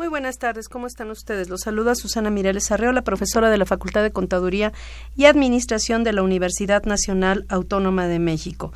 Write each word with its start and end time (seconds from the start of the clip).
Muy 0.00 0.08
buenas 0.08 0.38
tardes, 0.38 0.70
¿cómo 0.70 0.86
están 0.86 1.10
ustedes? 1.10 1.50
Los 1.50 1.60
saluda 1.60 1.94
Susana 1.94 2.30
Mireles 2.30 2.72
Arreola, 2.72 3.02
profesora 3.02 3.50
de 3.50 3.58
la 3.58 3.66
Facultad 3.66 4.02
de 4.02 4.12
Contaduría 4.12 4.72
y 5.14 5.26
Administración 5.26 6.04
de 6.04 6.14
la 6.14 6.22
Universidad 6.22 6.84
Nacional 6.84 7.44
Autónoma 7.50 8.08
de 8.08 8.18
México. 8.18 8.72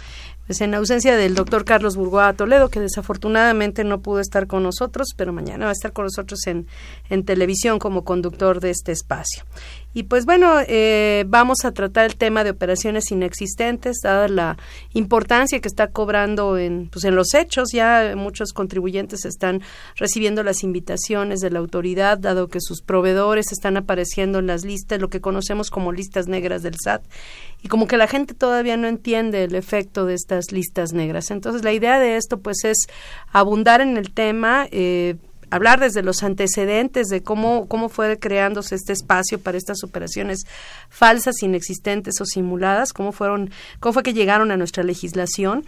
Pues 0.47 0.61
en 0.61 0.75
ausencia 0.75 1.17
del 1.17 1.35
doctor 1.35 1.65
Carlos 1.65 1.97
Burgoa 1.97 2.35
Toledo, 2.35 2.69
que 2.69 2.79
desafortunadamente 2.79 3.85
no 3.85 4.03
pudo 4.03 4.21
estar 4.21 4.47
con 4.47 4.65
nosotros, 4.65 5.15
pero 5.17 5.33
mañana 5.33 5.65
va 5.65 5.71
a 5.71 5.73
estar 5.73 5.95
con 5.95 6.05
nosotros 6.05 6.47
en, 6.47 6.67
en 7.09 7.25
televisión 7.25 7.79
como 7.79 8.05
conductor 8.05 8.61
de 8.61 8.69
este 8.69 8.93
espacio. 8.93 9.45
Y 9.95 10.03
pues 10.03 10.27
bueno, 10.27 10.57
eh, 10.67 11.25
vamos 11.29 11.65
a 11.65 11.73
tratar 11.73 12.07
el 12.07 12.17
tema 12.17 12.43
de 12.43 12.51
operaciones 12.51 13.13
inexistentes, 13.13 13.99
dada 14.03 14.27
la 14.27 14.59
importancia 14.93 15.61
que 15.61 15.69
está 15.69 15.87
cobrando 15.87 16.59
en, 16.59 16.89
pues 16.91 17.05
en 17.05 17.15
los 17.15 17.33
hechos. 17.33 17.69
Ya 17.73 18.15
muchos 18.17 18.53
contribuyentes 18.53 19.25
están 19.25 19.63
recibiendo 19.95 20.43
las 20.43 20.65
invitaciones 20.65 21.39
de 21.39 21.51
la 21.51 21.61
autoridad, 21.61 22.19
dado 22.19 22.49
que 22.49 22.61
sus 22.61 22.83
proveedores 22.83 23.53
están 23.53 23.77
apareciendo 23.77 24.41
en 24.41 24.49
las 24.49 24.65
listas, 24.65 25.01
lo 25.01 25.09
que 25.09 25.21
conocemos 25.21 25.71
como 25.71 25.93
listas 25.93 26.27
negras 26.27 26.65
del 26.65 26.75
SAT. 26.75 27.05
Y 27.63 27.69
como 27.69 27.87
que 27.87 27.97
la 27.97 28.09
gente 28.09 28.35
todavía 28.35 28.77
no 28.77 28.89
entiende 28.89 29.45
el 29.45 29.55
efecto 29.55 30.07
de 30.07 30.15
estas 30.15 30.51
listas 30.51 30.93
negras. 30.93 31.31
Entonces, 31.31 31.63
la 31.63 31.73
idea 31.73 32.01
de 32.01 32.17
esto, 32.17 32.41
pues, 32.41 32.65
es 32.65 32.89
abundar 33.33 33.81
en 33.81 33.97
el 33.97 34.13
tema. 34.13 34.67
Eh, 34.73 35.15
hablar 35.55 35.81
desde 35.81 36.03
los 36.03 36.23
antecedentes 36.23 37.09
de 37.09 37.23
cómo, 37.23 37.67
cómo 37.69 37.89
fue 37.89 38.19
creándose 38.19 38.75
este 38.75 38.93
espacio 38.93 39.39
para 39.39 39.59
estas 39.59 39.85
operaciones 39.85 40.41
falsas, 40.89 41.43
inexistentes 41.43 42.21
o 42.21 42.25
simuladas, 42.25 42.93
cómo 42.93 43.13
fueron, 43.13 43.51
cómo 43.81 43.93
fue 43.93 44.03
que 44.03 44.15
llegaron 44.15 44.51
a 44.51 44.57
nuestra 44.57 44.83
legislación 44.83 45.65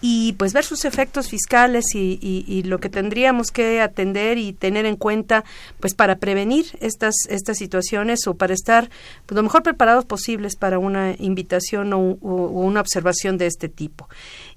y 0.00 0.32
pues 0.34 0.52
ver 0.52 0.64
sus 0.64 0.84
efectos 0.84 1.28
fiscales 1.28 1.84
y, 1.94 2.62
lo 2.64 2.78
que 2.78 2.88
tendríamos 2.88 3.50
que 3.50 3.80
atender 3.80 4.38
y 4.38 4.52
tener 4.52 4.86
en 4.86 4.96
cuenta 4.96 5.44
pues 5.80 5.94
para 5.94 6.16
prevenir 6.16 6.66
estas 6.80 7.14
estas 7.28 7.58
situaciones 7.58 8.26
o 8.26 8.34
para 8.34 8.54
estar 8.54 8.90
pues, 9.26 9.36
lo 9.36 9.42
mejor 9.42 9.62
preparados 9.62 10.04
posibles 10.04 10.56
para 10.56 10.78
una 10.78 11.14
invitación 11.18 11.92
o, 11.92 11.98
o, 12.20 12.34
una 12.62 12.80
observación 12.80 13.38
de 13.38 13.46
este 13.46 13.68
tipo. 13.68 14.08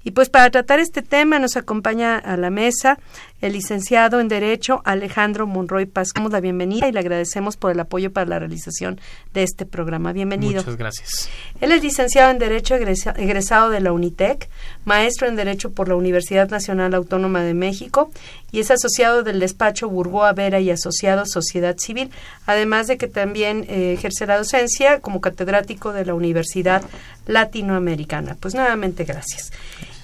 Y 0.04 0.12
pues 0.12 0.30
para 0.30 0.50
tratar 0.50 0.80
este 0.80 1.02
tema 1.02 1.40
nos 1.40 1.58
acompaña 1.58 2.18
a 2.18 2.38
la 2.38 2.50
mesa 2.50 3.00
el 3.44 3.52
licenciado 3.52 4.22
en 4.22 4.30
Derecho 4.30 4.82
Alejandro 4.86 5.46
Monroy 5.46 5.86
Paz. 5.86 6.12
Damos 6.16 6.32
la 6.32 6.40
bienvenida 6.40 6.88
y 6.88 6.94
le 6.94 7.00
agradecemos 7.00 7.58
por 7.58 7.74
el 7.74 7.80
apoyo 7.82 8.14
para 8.14 8.26
la 8.26 8.40
realización 8.40 9.02
de 9.34 9.44
este 9.44 9.66
programa. 9.66 10.14
Bienvenido. 10.14 10.62
Muchas 10.62 10.78
gracias. 10.78 11.30
Él 11.60 11.74
es 11.74 11.84
licenciado 11.84 12.32
en 12.32 12.40
Derecho 12.40 12.76
egresado 12.76 13.70
de 13.70 13.82
la 13.82 13.92
UNITEC, 13.92 14.48
maestro 14.86 15.28
en 15.28 15.36
Derecho 15.36 15.74
por 15.74 15.90
la 15.90 15.96
Universidad 15.96 16.50
Nacional 16.50 16.94
Autónoma 16.94 17.44
de 17.44 17.54
México 17.54 18.12
y 18.54 18.62
es 18.62 18.72
asociado 18.72 19.24
del 19.24 19.42
despacho 19.42 19.90
Burgoa 19.90 20.32
Vera 20.32 20.62
y 20.62 20.70
Asociado 20.70 21.26
Sociedad 21.26 21.76
Civil, 21.78 22.12
además 22.46 22.88
de 22.88 22.98
que 22.98 23.10
también 23.10 23.66
eh, 23.68 23.92
ejerce 23.92 24.26
la 24.26 24.38
docencia 24.38 25.02
como 25.02 25.20
catedrático 25.20 25.92
de 25.92 26.06
la 26.06 26.14
Universidad 26.14 26.82
Latinoamericana. 27.28 28.38
Pues 28.40 28.56
nuevamente 28.56 29.04
gracias. 29.04 29.52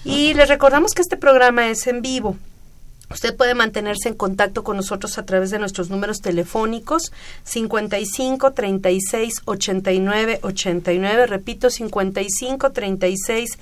Y 0.03 0.33
les 0.33 0.49
recordamos 0.49 0.93
que 0.93 1.01
este 1.01 1.15
programa 1.15 1.69
es 1.69 1.87
en 1.87 2.01
vivo. 2.01 2.37
Usted 3.11 3.35
puede 3.35 3.55
mantenerse 3.55 4.07
en 4.07 4.15
contacto 4.15 4.63
con 4.63 4.77
nosotros 4.77 5.17
a 5.17 5.25
través 5.25 5.49
de 5.49 5.57
nuestros 5.57 5.89
números 5.89 6.19
telefónicos 6.19 7.11
55 7.43 8.51
36 8.51 9.33
89 9.45 10.39
89, 10.43 11.25
repito 11.25 11.69
55 11.69 12.71
36 12.71 13.57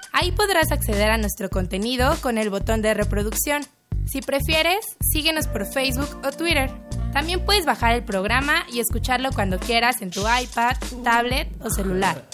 Ahí 0.13 0.31
podrás 0.33 0.71
acceder 0.71 1.09
a 1.09 1.17
nuestro 1.17 1.49
contenido 1.49 2.15
con 2.21 2.37
el 2.37 2.49
botón 2.49 2.81
de 2.81 2.93
reproducción. 2.93 3.63
Si 4.05 4.21
prefieres, 4.21 4.85
síguenos 4.99 5.47
por 5.47 5.65
Facebook 5.65 6.09
o 6.25 6.31
Twitter. 6.31 6.69
También 7.13 7.45
puedes 7.45 7.65
bajar 7.65 7.93
el 7.95 8.03
programa 8.03 8.65
y 8.71 8.79
escucharlo 8.79 9.29
cuando 9.31 9.57
quieras 9.57 10.01
en 10.01 10.11
tu 10.11 10.21
iPad, 10.21 10.75
tablet 11.03 11.47
o 11.61 11.69
celular. 11.69 12.25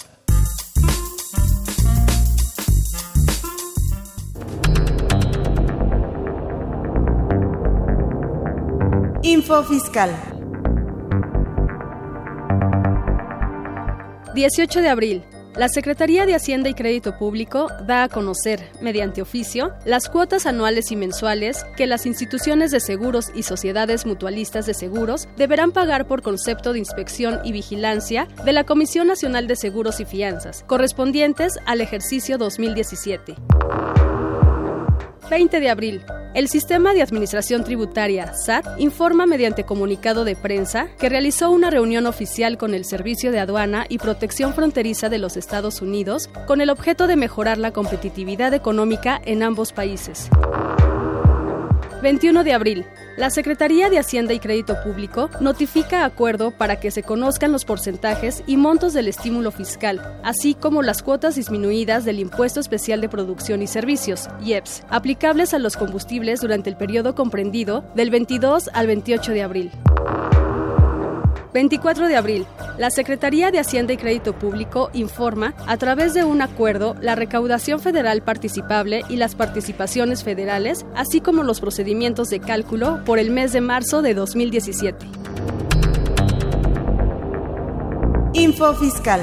Info 9.22 9.62
Fiscal. 9.64 10.10
18 14.34 14.82
de 14.82 14.88
abril. 14.88 15.37
La 15.58 15.68
Secretaría 15.68 16.24
de 16.24 16.36
Hacienda 16.36 16.68
y 16.68 16.74
Crédito 16.74 17.18
Público 17.18 17.66
da 17.84 18.04
a 18.04 18.08
conocer, 18.08 18.70
mediante 18.80 19.20
oficio, 19.20 19.72
las 19.84 20.08
cuotas 20.08 20.46
anuales 20.46 20.92
y 20.92 20.96
mensuales 20.96 21.66
que 21.76 21.88
las 21.88 22.06
instituciones 22.06 22.70
de 22.70 22.78
seguros 22.78 23.32
y 23.34 23.42
sociedades 23.42 24.06
mutualistas 24.06 24.66
de 24.66 24.74
seguros 24.74 25.26
deberán 25.36 25.72
pagar 25.72 26.06
por 26.06 26.22
concepto 26.22 26.72
de 26.72 26.78
inspección 26.78 27.40
y 27.42 27.50
vigilancia 27.50 28.28
de 28.44 28.52
la 28.52 28.62
Comisión 28.62 29.08
Nacional 29.08 29.48
de 29.48 29.56
Seguros 29.56 29.98
y 29.98 30.04
Fianzas, 30.04 30.62
correspondientes 30.68 31.58
al 31.66 31.80
ejercicio 31.80 32.38
2017. 32.38 33.34
20 35.28 35.60
de 35.60 35.70
abril. 35.70 36.02
El 36.34 36.48
Sistema 36.48 36.94
de 36.94 37.02
Administración 37.02 37.64
Tributaria, 37.64 38.32
SAT, 38.34 38.66
informa 38.78 39.26
mediante 39.26 39.64
comunicado 39.64 40.24
de 40.24 40.36
prensa 40.36 40.88
que 40.98 41.08
realizó 41.08 41.50
una 41.50 41.70
reunión 41.70 42.06
oficial 42.06 42.58
con 42.58 42.74
el 42.74 42.84
Servicio 42.84 43.32
de 43.32 43.40
Aduana 43.40 43.86
y 43.88 43.98
Protección 43.98 44.54
Fronteriza 44.54 45.08
de 45.08 45.18
los 45.18 45.36
Estados 45.36 45.82
Unidos 45.82 46.28
con 46.46 46.60
el 46.60 46.70
objeto 46.70 47.06
de 47.06 47.16
mejorar 47.16 47.58
la 47.58 47.72
competitividad 47.72 48.54
económica 48.54 49.20
en 49.24 49.42
ambos 49.42 49.72
países. 49.72 50.28
21 52.02 52.44
de 52.44 52.52
abril. 52.52 52.86
La 53.16 53.30
Secretaría 53.30 53.90
de 53.90 53.98
Hacienda 53.98 54.32
y 54.32 54.38
Crédito 54.38 54.76
Público 54.84 55.28
notifica 55.40 56.04
acuerdo 56.04 56.52
para 56.52 56.78
que 56.78 56.92
se 56.92 57.02
conozcan 57.02 57.50
los 57.50 57.64
porcentajes 57.64 58.44
y 58.46 58.56
montos 58.56 58.92
del 58.92 59.08
estímulo 59.08 59.50
fiscal, 59.50 60.20
así 60.22 60.54
como 60.54 60.82
las 60.82 61.02
cuotas 61.02 61.34
disminuidas 61.34 62.04
del 62.04 62.20
Impuesto 62.20 62.60
Especial 62.60 63.00
de 63.00 63.08
Producción 63.08 63.60
y 63.60 63.66
Servicios, 63.66 64.28
IEPS, 64.40 64.84
aplicables 64.88 65.52
a 65.52 65.58
los 65.58 65.76
combustibles 65.76 66.40
durante 66.40 66.70
el 66.70 66.76
periodo 66.76 67.16
comprendido 67.16 67.84
del 67.96 68.10
22 68.10 68.70
al 68.72 68.86
28 68.86 69.32
de 69.32 69.42
abril. 69.42 69.72
24 71.52 72.08
de 72.08 72.16
abril. 72.16 72.46
La 72.78 72.90
Secretaría 72.90 73.50
de 73.50 73.58
Hacienda 73.58 73.92
y 73.92 73.96
Crédito 73.96 74.34
Público 74.34 74.90
informa, 74.92 75.54
a 75.66 75.76
través 75.76 76.14
de 76.14 76.24
un 76.24 76.42
acuerdo, 76.42 76.94
la 77.00 77.14
recaudación 77.14 77.80
federal 77.80 78.22
participable 78.22 79.02
y 79.08 79.16
las 79.16 79.34
participaciones 79.34 80.22
federales, 80.24 80.84
así 80.94 81.20
como 81.20 81.42
los 81.42 81.60
procedimientos 81.60 82.28
de 82.28 82.40
cálculo 82.40 83.04
por 83.04 83.18
el 83.18 83.30
mes 83.30 83.52
de 83.52 83.60
marzo 83.60 84.02
de 84.02 84.14
2017. 84.14 85.06
Info 88.34 88.74
Fiscal. 88.74 89.20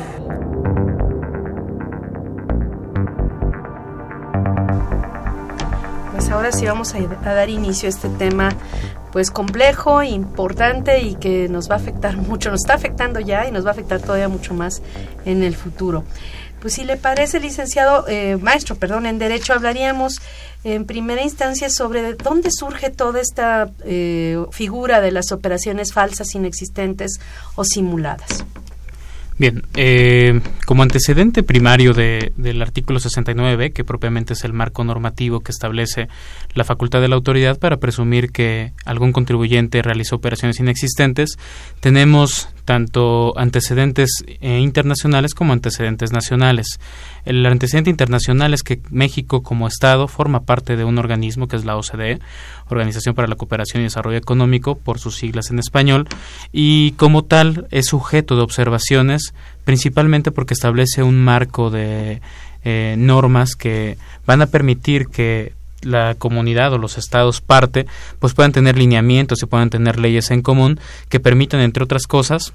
Pues 6.12 6.30
ahora 6.30 6.52
sí 6.52 6.66
vamos 6.66 6.94
a, 6.96 6.98
a 6.98 7.34
dar 7.34 7.50
inicio 7.50 7.88
a 7.88 7.90
este 7.90 8.10
tema 8.10 8.50
pues 9.16 9.32
complejo, 9.32 10.04
importante 10.04 11.00
y 11.00 11.16
que 11.16 11.48
nos 11.48 11.72
va 11.72 11.76
a 11.76 11.78
afectar 11.78 12.18
mucho, 12.28 12.52
nos 12.52 12.64
está 12.64 12.74
afectando 12.74 13.22
ya 13.22 13.48
y 13.48 13.52
nos 13.54 13.64
va 13.64 13.70
a 13.70 13.72
afectar 13.72 14.02
todavía 14.02 14.28
mucho 14.28 14.54
más 14.54 14.82
en 15.24 15.42
el 15.42 15.56
futuro. 15.56 16.04
Pues 16.60 16.74
si 16.74 16.84
le 16.84 16.98
parece, 16.98 17.40
licenciado, 17.40 18.06
eh, 18.10 18.36
maestro, 18.36 18.76
perdón, 18.76 19.06
en 19.06 19.18
Derecho, 19.18 19.54
hablaríamos 19.54 20.20
en 20.66 20.84
primera 20.84 21.24
instancia 21.24 21.70
sobre 21.70 22.16
dónde 22.16 22.50
surge 22.52 22.90
toda 22.90 23.22
esta 23.22 23.72
eh, 23.86 24.38
figura 24.52 25.00
de 25.00 25.12
las 25.12 25.32
operaciones 25.32 25.94
falsas, 25.94 26.36
inexistentes 26.36 27.22
o 27.56 27.64
simuladas. 27.64 28.44
Bien, 29.38 29.64
eh, 29.76 30.40
como 30.66 30.84
antecedente 30.84 31.44
primario 31.44 31.94
de, 31.94 32.32
del 32.38 32.62
artículo 32.62 33.00
69b, 33.00 33.74
que 33.74 33.84
propiamente 33.84 34.32
es 34.32 34.46
el 34.46 34.54
marco 34.54 34.86
normativo 34.86 35.42
que 35.42 35.52
establece 35.52 36.08
la 36.54 36.64
facultad 36.64 37.02
de 37.02 37.10
la 37.10 37.16
autoridad 37.16 37.60
para 37.60 37.78
presumir 37.78 38.32
que 38.32 38.72
algún 38.86 39.12
contribuyente 39.12 39.82
realizó 39.82 40.16
operaciones 40.16 40.62
inexistentes, 40.62 41.38
tenemos 41.82 42.48
tanto 42.66 43.38
antecedentes 43.38 44.10
eh, 44.28 44.60
internacionales 44.60 45.34
como 45.34 45.54
antecedentes 45.54 46.12
nacionales. 46.12 46.80
El 47.24 47.46
antecedente 47.46 47.90
internacional 47.90 48.54
es 48.54 48.62
que 48.62 48.82
México 48.90 49.42
como 49.42 49.68
Estado 49.68 50.08
forma 50.08 50.42
parte 50.42 50.76
de 50.76 50.84
un 50.84 50.98
organismo 50.98 51.48
que 51.48 51.56
es 51.56 51.66
la 51.66 51.78
OCDE, 51.78 52.20
Organización 52.68 53.16
para 53.16 53.28
la 53.28 53.36
Cooperación 53.36 53.82
y 53.82 53.86
Desarrollo 53.86 54.18
Económico, 54.18 54.76
por 54.76 55.00
sus 55.00 55.16
siglas 55.16 55.50
en 55.52 55.60
español, 55.60 56.08
y 56.52 56.92
como 56.94 57.24
tal 57.24 57.68
es 57.72 57.86
sujeto 57.86 58.36
de 58.36 58.42
observaciones 58.42 59.34
principalmente 59.64 60.32
porque 60.32 60.54
establece 60.54 61.04
un 61.04 61.24
marco 61.24 61.70
de 61.70 62.22
eh, 62.64 62.96
normas 62.98 63.56
que 63.56 63.98
van 64.26 64.42
a 64.42 64.48
permitir 64.48 65.08
que 65.08 65.54
la 65.82 66.16
comunidad 66.16 66.74
o 66.74 66.78
los 66.78 66.98
estados 66.98 67.42
parte, 67.42 67.86
pues 68.20 68.34
puedan 68.34 68.52
tener 68.52 68.78
lineamientos 68.78 69.42
y 69.42 69.46
puedan 69.46 69.70
tener 69.70 70.00
leyes 70.00 70.32
en 70.32 70.42
común 70.42 70.80
que 71.10 71.20
permitan, 71.20 71.60
entre 71.62 71.84
otras 71.84 72.08
cosas, 72.08 72.54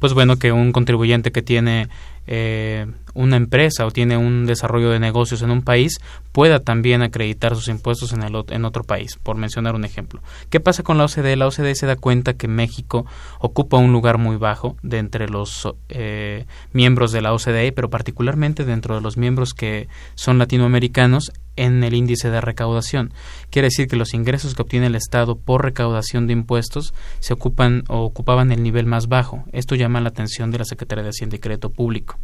pues 0.00 0.14
bueno, 0.14 0.36
que 0.36 0.52
un 0.52 0.72
contribuyente 0.72 1.32
que 1.32 1.42
tiene 1.42 1.88
eh, 2.26 2.86
una 3.14 3.36
empresa 3.36 3.86
o 3.86 3.90
tiene 3.90 4.16
un 4.16 4.46
desarrollo 4.46 4.90
de 4.90 5.00
negocios 5.00 5.42
en 5.42 5.50
un 5.50 5.62
país 5.62 5.98
pueda 6.32 6.60
también 6.60 7.02
acreditar 7.02 7.54
sus 7.54 7.68
impuestos 7.68 8.12
en, 8.12 8.22
el, 8.22 8.34
en 8.48 8.64
otro 8.64 8.82
país, 8.82 9.16
por 9.22 9.36
mencionar 9.36 9.74
un 9.74 9.84
ejemplo. 9.84 10.20
¿Qué 10.50 10.60
pasa 10.60 10.82
con 10.82 10.98
la 10.98 11.04
OCDE? 11.04 11.36
La 11.36 11.46
OCDE 11.46 11.74
se 11.74 11.86
da 11.86 11.96
cuenta 11.96 12.34
que 12.34 12.48
México 12.48 13.06
ocupa 13.38 13.76
un 13.76 13.92
lugar 13.92 14.18
muy 14.18 14.36
bajo 14.36 14.76
de 14.82 14.98
entre 14.98 15.28
los 15.28 15.68
eh, 15.88 16.46
miembros 16.72 17.12
de 17.12 17.22
la 17.22 17.32
OCDE, 17.32 17.72
pero 17.72 17.88
particularmente 17.88 18.64
dentro 18.64 18.96
de 18.96 19.00
los 19.00 19.16
miembros 19.16 19.54
que 19.54 19.88
son 20.14 20.38
latinoamericanos 20.38 21.32
en 21.56 21.84
el 21.84 21.94
índice 21.94 22.30
de 22.30 22.40
recaudación. 22.40 23.12
Quiere 23.50 23.66
decir 23.66 23.86
que 23.86 23.96
los 23.96 24.14
ingresos 24.14 24.54
que 24.54 24.62
obtiene 24.62 24.86
el 24.86 24.96
Estado 24.96 25.36
por 25.36 25.62
recaudación 25.62 26.26
de 26.26 26.32
impuestos 26.32 26.94
se 27.20 27.32
ocupan 27.32 27.84
o 27.88 28.00
ocupaban 28.00 28.50
el 28.52 28.62
nivel 28.62 28.86
más 28.86 29.08
bajo. 29.08 29.44
Esto 29.52 29.74
llama 29.74 30.00
la 30.00 30.08
atención 30.08 30.50
de 30.50 30.58
la 30.58 30.64
Secretaría 30.64 31.04
de 31.04 31.10
Hacienda 31.10 31.36
y 31.36 31.40
Crédito 31.40 31.70
Público. 31.70 32.18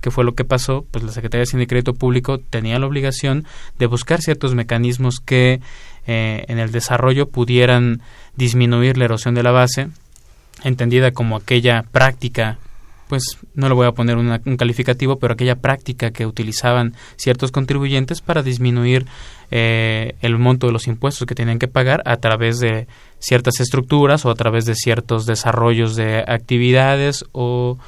¿Qué 0.00 0.10
fue 0.10 0.24
lo 0.24 0.34
que 0.34 0.44
pasó? 0.44 0.84
Pues 0.90 1.04
la 1.04 1.12
Secretaría 1.12 1.40
de 1.40 1.48
Hacienda 1.48 1.66
Crédito 1.66 1.94
Público 1.94 2.38
tenía 2.38 2.78
la 2.78 2.86
obligación 2.86 3.46
de 3.78 3.86
buscar 3.86 4.20
ciertos 4.20 4.54
mecanismos 4.54 5.20
que 5.20 5.60
eh, 6.06 6.44
en 6.48 6.58
el 6.58 6.72
desarrollo 6.72 7.28
pudieran 7.28 8.00
disminuir 8.36 8.96
la 8.96 9.06
erosión 9.06 9.34
de 9.34 9.42
la 9.42 9.50
base, 9.50 9.88
entendida 10.64 11.10
como 11.12 11.36
aquella 11.36 11.84
práctica 11.90 12.58
pues 13.08 13.38
no 13.54 13.68
le 13.68 13.74
voy 13.74 13.86
a 13.86 13.92
poner 13.92 14.16
un 14.16 14.56
calificativo, 14.56 15.16
pero 15.16 15.32
aquella 15.32 15.56
práctica 15.56 16.10
que 16.10 16.26
utilizaban 16.26 16.94
ciertos 17.16 17.50
contribuyentes 17.50 18.20
para 18.20 18.42
disminuir 18.42 19.06
eh, 19.50 20.14
el 20.20 20.38
monto 20.38 20.66
de 20.66 20.72
los 20.72 20.86
impuestos 20.86 21.26
que 21.26 21.34
tenían 21.34 21.58
que 21.58 21.68
pagar 21.68 22.02
a 22.04 22.18
través 22.18 22.58
de 22.58 22.86
ciertas 23.18 23.60
estructuras 23.60 24.24
o 24.26 24.30
a 24.30 24.34
través 24.34 24.66
de 24.66 24.74
ciertos 24.74 25.26
desarrollos 25.26 25.96
de 25.96 26.18
actividades 26.26 27.24
o 27.32 27.78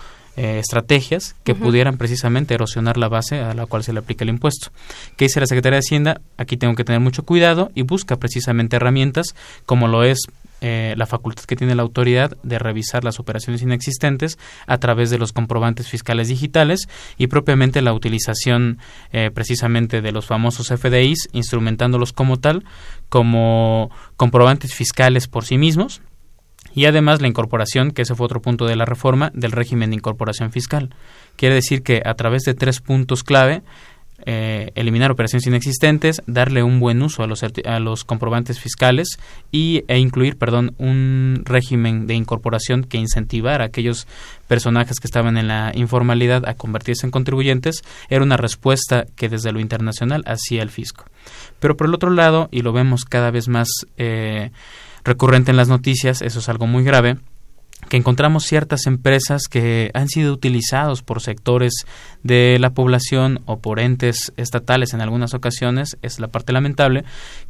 eh, 0.43 0.59
estrategias 0.59 1.37
que 1.45 1.55
pudieran 1.55 1.99
precisamente 1.99 2.55
erosionar 2.55 2.97
la 2.97 3.09
base 3.09 3.41
a 3.41 3.53
la 3.53 3.67
cual 3.67 3.85
se 3.85 3.93
le 3.93 3.99
aplica 3.99 4.25
el 4.25 4.31
impuesto. 4.31 4.73
¿Qué 5.19 5.27
dice 5.27 5.39
la 5.39 5.45
Secretaría 5.45 5.77
de 5.77 5.85
Hacienda? 5.87 6.23
Aquí 6.39 6.57
tengo 6.57 6.75
que 6.77 6.83
tener 6.83 6.99
mucho 6.99 7.27
cuidado 7.27 7.71
y 7.75 7.83
busca 7.83 8.17
precisamente 8.17 8.77
herramientas 8.77 9.35
como 9.67 9.87
lo 9.87 10.03
es 10.03 10.21
eh, 10.63 10.95
la 10.97 11.05
facultad 11.05 11.45
que 11.45 11.57
tiene 11.57 11.75
la 11.75 11.83
autoridad 11.83 12.39
de 12.43 12.59
revisar 12.59 13.05
las 13.05 13.21
operaciones 13.21 13.61
inexistentes 13.61 14.39
a 14.67 14.79
través 14.79 15.11
de 15.11 15.19
los 15.19 15.35
comprobantes 15.35 15.89
fiscales 15.89 16.29
digitales 16.29 16.89
y 17.19 17.27
propiamente 17.27 17.83
la 17.83 17.93
utilización 17.93 18.79
eh, 19.13 19.31
precisamente 19.35 20.01
de 20.01 20.13
los 20.13 20.25
famosos 20.25 20.69
FDIs, 20.69 21.29
instrumentándolos 21.33 22.15
como 22.15 22.39
tal, 22.39 22.65
como 23.11 23.91
comprobantes 24.17 24.75
fiscales 24.75 25.29
por 25.29 25.45
sí 25.45 25.59
mismos, 25.59 26.01
y 26.75 26.85
además 26.87 27.21
la 27.21 27.29
incorporación, 27.29 27.91
que 27.91 28.03
ese 28.03 28.15
fue 28.15 28.27
otro 28.27 28.41
punto 28.41 28.67
de 28.67 28.77
la 28.77 28.85
reforma, 28.85 29.31
del 29.35 29.53
régimen 29.53 29.91
de 29.91 29.97
incorporación 29.97 30.53
fiscal. 30.53 30.91
Quiere 31.37 31.57
decir 31.57 31.83
que 31.83 32.03
a 32.05 32.15
través 32.15 32.43
de 32.43 32.55
tres 32.55 32.81
puntos 32.81 33.25
clave, 33.25 33.63
eh, 34.27 34.71
eliminar 34.75 35.11
operaciones 35.11 35.47
inexistentes, 35.47 36.21
darle 36.27 36.63
un 36.63 36.79
buen 36.79 37.01
uso 37.03 37.23
a 37.23 37.27
los, 37.27 37.43
a 37.43 37.79
los 37.81 38.05
comprobantes 38.05 38.61
fiscales 38.61 39.19
y, 39.51 39.85
e 39.89 39.99
incluir, 39.99 40.37
perdón, 40.37 40.75
un 40.77 41.43
régimen 41.45 42.07
de 42.07 42.15
incorporación 42.15 42.85
que 42.85 42.99
incentivara 42.99 43.65
a 43.65 43.67
aquellos 43.69 44.07
personajes 44.47 45.01
que 45.01 45.07
estaban 45.07 45.39
en 45.39 45.49
la 45.49 45.73
informalidad 45.75 46.47
a 46.47 46.55
convertirse 46.55 47.07
en 47.07 47.13
contribuyentes, 47.13 47.83
era 48.11 48.23
una 48.23 48.37
respuesta 48.37 49.07
que 49.17 49.31
desde 49.31 49.53
lo 49.53 49.61
internacional 49.61 50.23
hacía 50.27 50.63
el 50.63 50.71
fisco. 50.71 51.07
Pero 51.59 51.77
por 51.77 51.87
el 51.87 51.95
otro 51.95 52.11
lado, 52.11 52.49
y 52.51 52.61
lo 52.61 52.73
vemos 52.73 53.05
cada 53.05 53.31
vez 53.31 53.49
más 53.49 53.69
eh, 53.97 54.51
recurrente 55.05 55.51
en 55.51 55.57
las 55.57 55.69
noticias, 55.69 56.23
eso 56.23 56.39
es 56.39 56.49
algo 56.49 56.67
muy 56.67 56.85
grave, 56.85 57.19
que 57.89 57.97
encontramos 57.97 58.45
ciertas 58.45 58.87
empresas 58.87 59.43
que 59.49 59.91
han 59.95 60.09
sido 60.09 60.33
utilizados 60.33 61.03
por 61.03 61.21
sectores 61.21 61.73
de 62.23 62.59
la 62.61 62.71
población 62.71 63.41
o 63.47 63.61
por 63.61 63.81
entes 63.81 64.33
estatales 64.37 64.93
en 64.93 65.01
algunas 65.01 65.35
ocasiones, 65.35 65.97
es 66.03 66.21
la 66.21 66.29
parte 66.29 66.53
lamentable, 66.53 67.05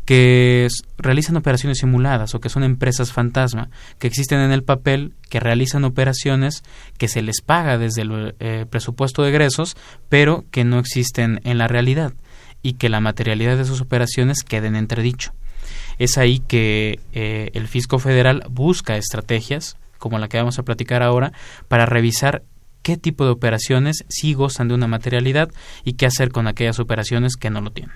que 0.05 0.69
realizan 0.99 1.37
operaciones 1.37 1.79
simuladas 1.79 2.35
o 2.35 2.41
que 2.41 2.49
son 2.49 2.63
empresas 2.63 3.13
fantasma, 3.13 3.71
que 3.99 4.07
existen 4.07 4.41
en 4.41 4.53
el 4.53 4.63
papel, 4.63 5.15
que 5.29 5.41
realizan 5.41 5.85
operaciones 5.85 6.63
que 6.97 7.09
se 7.09 7.23
les 7.23 7.41
paga 7.43 7.77
desde 7.77 8.03
el 8.03 8.35
eh, 8.39 8.67
presupuesto 8.71 9.23
de 9.23 9.31
egresos, 9.31 9.77
pero 10.09 10.45
que 10.51 10.65
no 10.65 10.79
existen 10.79 11.41
en 11.45 11.59
la 11.59 11.69
realidad 11.69 12.15
y 12.63 12.75
que 12.75 12.89
la 12.89 13.01
materialidad 13.01 13.57
de 13.57 13.65
sus 13.65 13.81
operaciones 13.81 14.43
quede 14.43 14.69
en 14.69 14.77
entredicho. 14.77 15.33
Es 16.01 16.17
ahí 16.17 16.41
que 16.41 16.99
eh, 17.13 17.51
el 17.53 17.69
fisco 17.69 17.99
federal 17.99 18.43
busca 18.51 18.97
estrategias, 18.97 19.77
como 19.99 20.19
la 20.19 20.29
que 20.29 20.39
vamos 20.39 20.59
a 20.59 20.63
platicar 20.63 21.03
ahora, 21.03 21.33
para 21.69 21.85
revisar 21.85 22.43
qué 22.83 22.97
tipo 22.97 23.27
de 23.27 23.33
operaciones 23.33 24.05
sí 24.09 24.33
gozan 24.33 24.69
de 24.69 24.75
una 24.75 24.87
materialidad 24.87 25.51
y 25.85 25.93
qué 25.93 26.07
hacer 26.07 26.31
con 26.31 26.47
aquellas 26.47 26.79
operaciones 26.79 27.37
que 27.37 27.51
no 27.51 27.61
lo 27.61 27.71
tienen. 27.71 27.95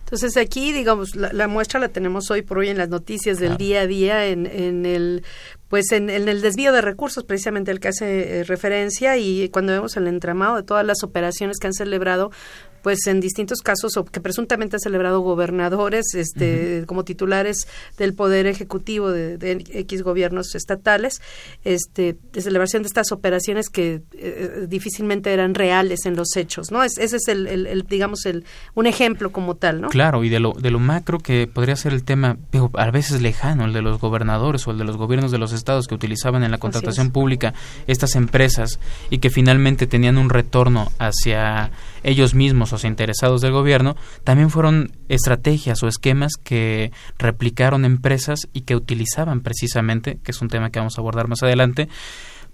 Entonces 0.00 0.36
aquí, 0.36 0.74
digamos, 0.74 1.16
la, 1.16 1.48
muestra 1.48 1.80
la 1.80 1.88
tenemos 1.88 2.30
hoy 2.30 2.42
por 2.42 2.58
hoy 2.58 2.68
en 2.68 2.76
las 2.76 2.90
noticias 2.90 3.38
del 3.38 3.56
día 3.56 3.80
a 3.80 3.86
día, 3.86 4.26
en, 4.26 4.44
en 4.44 4.84
el 4.84 5.24
pues 5.70 5.92
en, 5.92 6.10
el 6.10 6.42
desvío 6.42 6.72
de 6.72 6.80
recursos, 6.80 7.22
precisamente 7.22 7.70
el 7.70 7.78
que 7.78 7.88
hace 7.88 8.40
eh, 8.40 8.44
referencia, 8.44 9.16
y 9.16 9.48
cuando 9.50 9.72
vemos 9.72 9.96
el 9.96 10.08
entramado 10.08 10.56
de 10.56 10.64
todas 10.64 10.84
las 10.84 11.04
operaciones 11.04 11.58
que 11.58 11.68
han 11.68 11.74
celebrado, 11.74 12.32
pues 12.82 13.06
en 13.06 13.20
distintos 13.20 13.60
casos 13.60 13.96
o 13.96 14.04
que 14.04 14.20
presuntamente 14.20 14.76
ha 14.76 14.78
celebrado 14.78 15.20
gobernadores 15.20 16.14
este 16.14 16.84
como 16.86 17.04
titulares 17.04 17.68
del 17.98 18.14
poder 18.14 18.46
ejecutivo 18.46 19.10
de, 19.10 19.64
X 19.70 20.02
gobiernos 20.02 20.54
estatales 20.54 21.20
este 21.64 22.16
de 22.32 22.40
celebración 22.40 22.82
de 22.82 22.88
estas 22.88 23.12
operaciones 23.12 23.68
que 23.68 24.02
eh, 24.12 24.66
difícilmente 24.68 25.32
eran 25.32 25.54
reales 25.54 26.06
en 26.06 26.16
los 26.16 26.36
hechos 26.36 26.70
no 26.70 26.82
ese 26.82 27.04
es 27.04 27.28
el, 27.28 27.84
digamos 27.88 28.26
el 28.26 28.44
un 28.74 28.86
ejemplo 28.86 29.32
como 29.32 29.56
tal 29.56 29.80
no 29.80 29.88
claro 29.88 30.24
y 30.24 30.28
de 30.28 30.40
lo 30.40 30.52
de 30.52 30.70
lo 30.70 30.78
macro 30.78 31.18
que 31.18 31.46
podría 31.46 31.76
ser 31.76 31.92
el 31.92 32.04
tema 32.04 32.36
a 32.74 32.90
veces 32.90 33.20
lejano 33.20 33.64
el 33.64 33.72
de 33.72 33.82
los 33.82 34.00
gobernadores 34.00 34.66
o 34.66 34.70
el 34.70 34.78
de 34.78 34.84
los 34.84 34.96
gobiernos 34.96 35.30
de 35.30 35.38
los 35.38 35.52
estados 35.52 35.86
que 35.86 35.94
utilizaban 35.94 36.42
en 36.42 36.50
la 36.50 36.58
contratación 36.58 37.10
pública 37.10 37.54
estas 37.86 38.16
empresas 38.16 38.78
y 39.10 39.18
que 39.18 39.30
finalmente 39.30 39.86
tenían 39.86 40.18
un 40.18 40.30
retorno 40.30 40.92
hacia 40.98 41.70
ellos 42.02 42.34
mismos 42.34 42.72
o 42.72 42.78
sea 42.78 42.88
interesados 42.88 43.40
del 43.40 43.52
gobierno 43.52 43.96
también 44.24 44.50
fueron 44.50 44.92
estrategias 45.08 45.82
o 45.82 45.88
esquemas 45.88 46.32
que 46.42 46.92
replicaron 47.18 47.84
empresas 47.84 48.48
y 48.52 48.62
que 48.62 48.76
utilizaban 48.76 49.40
precisamente 49.40 50.18
que 50.22 50.32
es 50.32 50.40
un 50.40 50.48
tema 50.48 50.70
que 50.70 50.78
vamos 50.78 50.98
a 50.98 51.00
abordar 51.00 51.28
más 51.28 51.42
adelante 51.42 51.88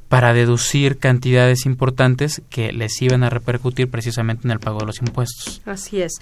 para 0.09 0.33
deducir 0.33 0.99
cantidades 0.99 1.67
importantes 1.67 2.43
que 2.49 2.73
les 2.73 3.01
iban 3.03 3.25
a 3.25 3.31
repercutir 3.31 3.91
precisamente 3.91 4.47
en 4.47 4.53
el 4.53 4.61
pago 4.61 4.79
de 4.79 4.87
los 4.87 5.01
impuestos. 5.01 5.63
Así 5.65 6.01
es. 6.01 6.21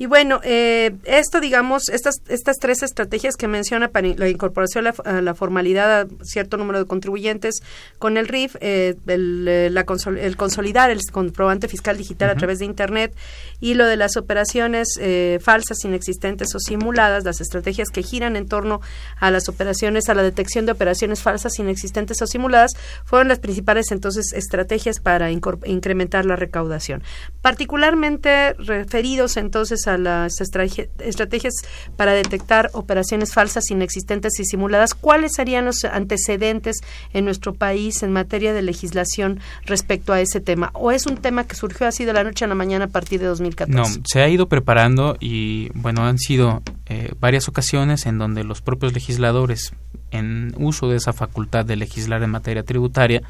Y 0.00 0.06
bueno, 0.06 0.40
eh, 0.44 0.96
esto, 1.04 1.40
digamos, 1.40 1.90
estas, 1.90 2.22
estas 2.28 2.56
tres 2.56 2.82
estrategias 2.82 3.36
que 3.36 3.48
menciona 3.48 3.88
para 3.88 4.08
la 4.08 4.30
incorporación 4.30 4.86
a 4.86 5.20
la, 5.20 5.34
formalidad 5.34 6.00
a 6.00 6.06
cierto 6.22 6.56
número 6.56 6.78
de 6.78 6.86
contribuyentes 6.86 7.56
con 7.98 8.16
el 8.16 8.26
RIF, 8.26 8.56
eh, 8.62 8.94
el, 9.06 9.46
eh, 9.46 9.66
el, 9.66 10.36
consolidar 10.38 10.88
el 10.88 11.00
comprobante 11.12 11.68
fiscal 11.68 11.98
digital 11.98 12.30
a 12.30 12.34
través 12.34 12.60
de 12.60 12.64
Internet 12.64 13.14
y 13.60 13.74
lo 13.74 13.84
de 13.84 13.98
las 13.98 14.16
operaciones 14.16 14.98
falsas, 15.42 15.84
inexistentes 15.84 16.54
o 16.54 16.60
simuladas, 16.60 17.24
las 17.24 17.42
estrategias 17.42 17.90
que 17.90 18.02
giran 18.02 18.36
en 18.36 18.48
torno 18.48 18.80
a 19.18 19.30
las 19.30 19.50
operaciones, 19.50 20.08
a 20.08 20.14
la 20.14 20.22
detección 20.22 20.64
de 20.64 20.72
operaciones 20.72 21.20
falsas, 21.20 21.58
inexistentes 21.58 22.22
o 22.22 22.26
simuladas, 22.26 22.72
fueron 23.04 23.28
las 23.28 23.38
principales 23.38 23.90
entonces 23.90 24.32
estrategias 24.32 24.98
para 24.98 25.30
incrementar 25.30 26.24
la 26.24 26.36
recaudación. 26.36 27.02
Particularmente 27.42 28.54
referidos 28.54 29.36
entonces 29.36 29.86
a 29.86 29.89
las 29.98 30.40
estrategias 30.40 31.54
para 31.96 32.12
detectar 32.12 32.70
operaciones 32.72 33.32
falsas, 33.32 33.70
inexistentes 33.70 34.38
y 34.40 34.44
simuladas, 34.44 34.94
¿cuáles 34.94 35.32
serían 35.34 35.64
los 35.64 35.84
antecedentes 35.84 36.76
en 37.12 37.24
nuestro 37.24 37.54
país 37.54 38.02
en 38.02 38.12
materia 38.12 38.52
de 38.52 38.62
legislación 38.62 39.40
respecto 39.64 40.12
a 40.12 40.20
ese 40.20 40.40
tema? 40.40 40.70
¿O 40.74 40.92
es 40.92 41.06
un 41.06 41.16
tema 41.16 41.44
que 41.44 41.56
surgió 41.56 41.86
así 41.86 42.04
de 42.04 42.12
la 42.12 42.24
noche 42.24 42.44
a 42.44 42.48
la 42.48 42.54
mañana 42.54 42.86
a 42.86 42.88
partir 42.88 43.20
de 43.20 43.26
2014? 43.26 43.72
No, 43.72 44.02
se 44.04 44.20
ha 44.20 44.28
ido 44.28 44.48
preparando 44.48 45.16
y, 45.20 45.70
bueno, 45.74 46.04
han 46.04 46.18
sido 46.18 46.62
eh, 46.86 47.12
varias 47.20 47.48
ocasiones 47.48 48.06
en 48.06 48.18
donde 48.18 48.44
los 48.44 48.62
propios 48.62 48.92
legisladores, 48.92 49.72
en 50.10 50.54
uso 50.58 50.88
de 50.88 50.96
esa 50.96 51.12
facultad 51.12 51.64
de 51.64 51.76
legislar 51.76 52.22
en 52.22 52.30
materia 52.30 52.62
tributaria, 52.62 53.22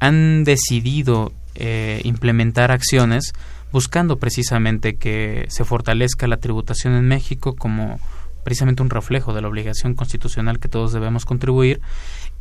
han 0.00 0.44
decidido 0.44 1.32
eh, 1.54 2.00
implementar 2.04 2.70
acciones 2.70 3.32
buscando 3.72 4.18
precisamente 4.18 4.96
que 4.96 5.46
se 5.48 5.64
fortalezca 5.64 6.26
la 6.26 6.38
tributación 6.38 6.94
en 6.94 7.06
México 7.06 7.54
como 7.54 8.00
precisamente 8.44 8.82
un 8.82 8.90
reflejo 8.90 9.34
de 9.34 9.42
la 9.42 9.48
obligación 9.48 9.94
constitucional 9.94 10.58
que 10.58 10.68
todos 10.68 10.92
debemos 10.92 11.24
contribuir. 11.26 11.80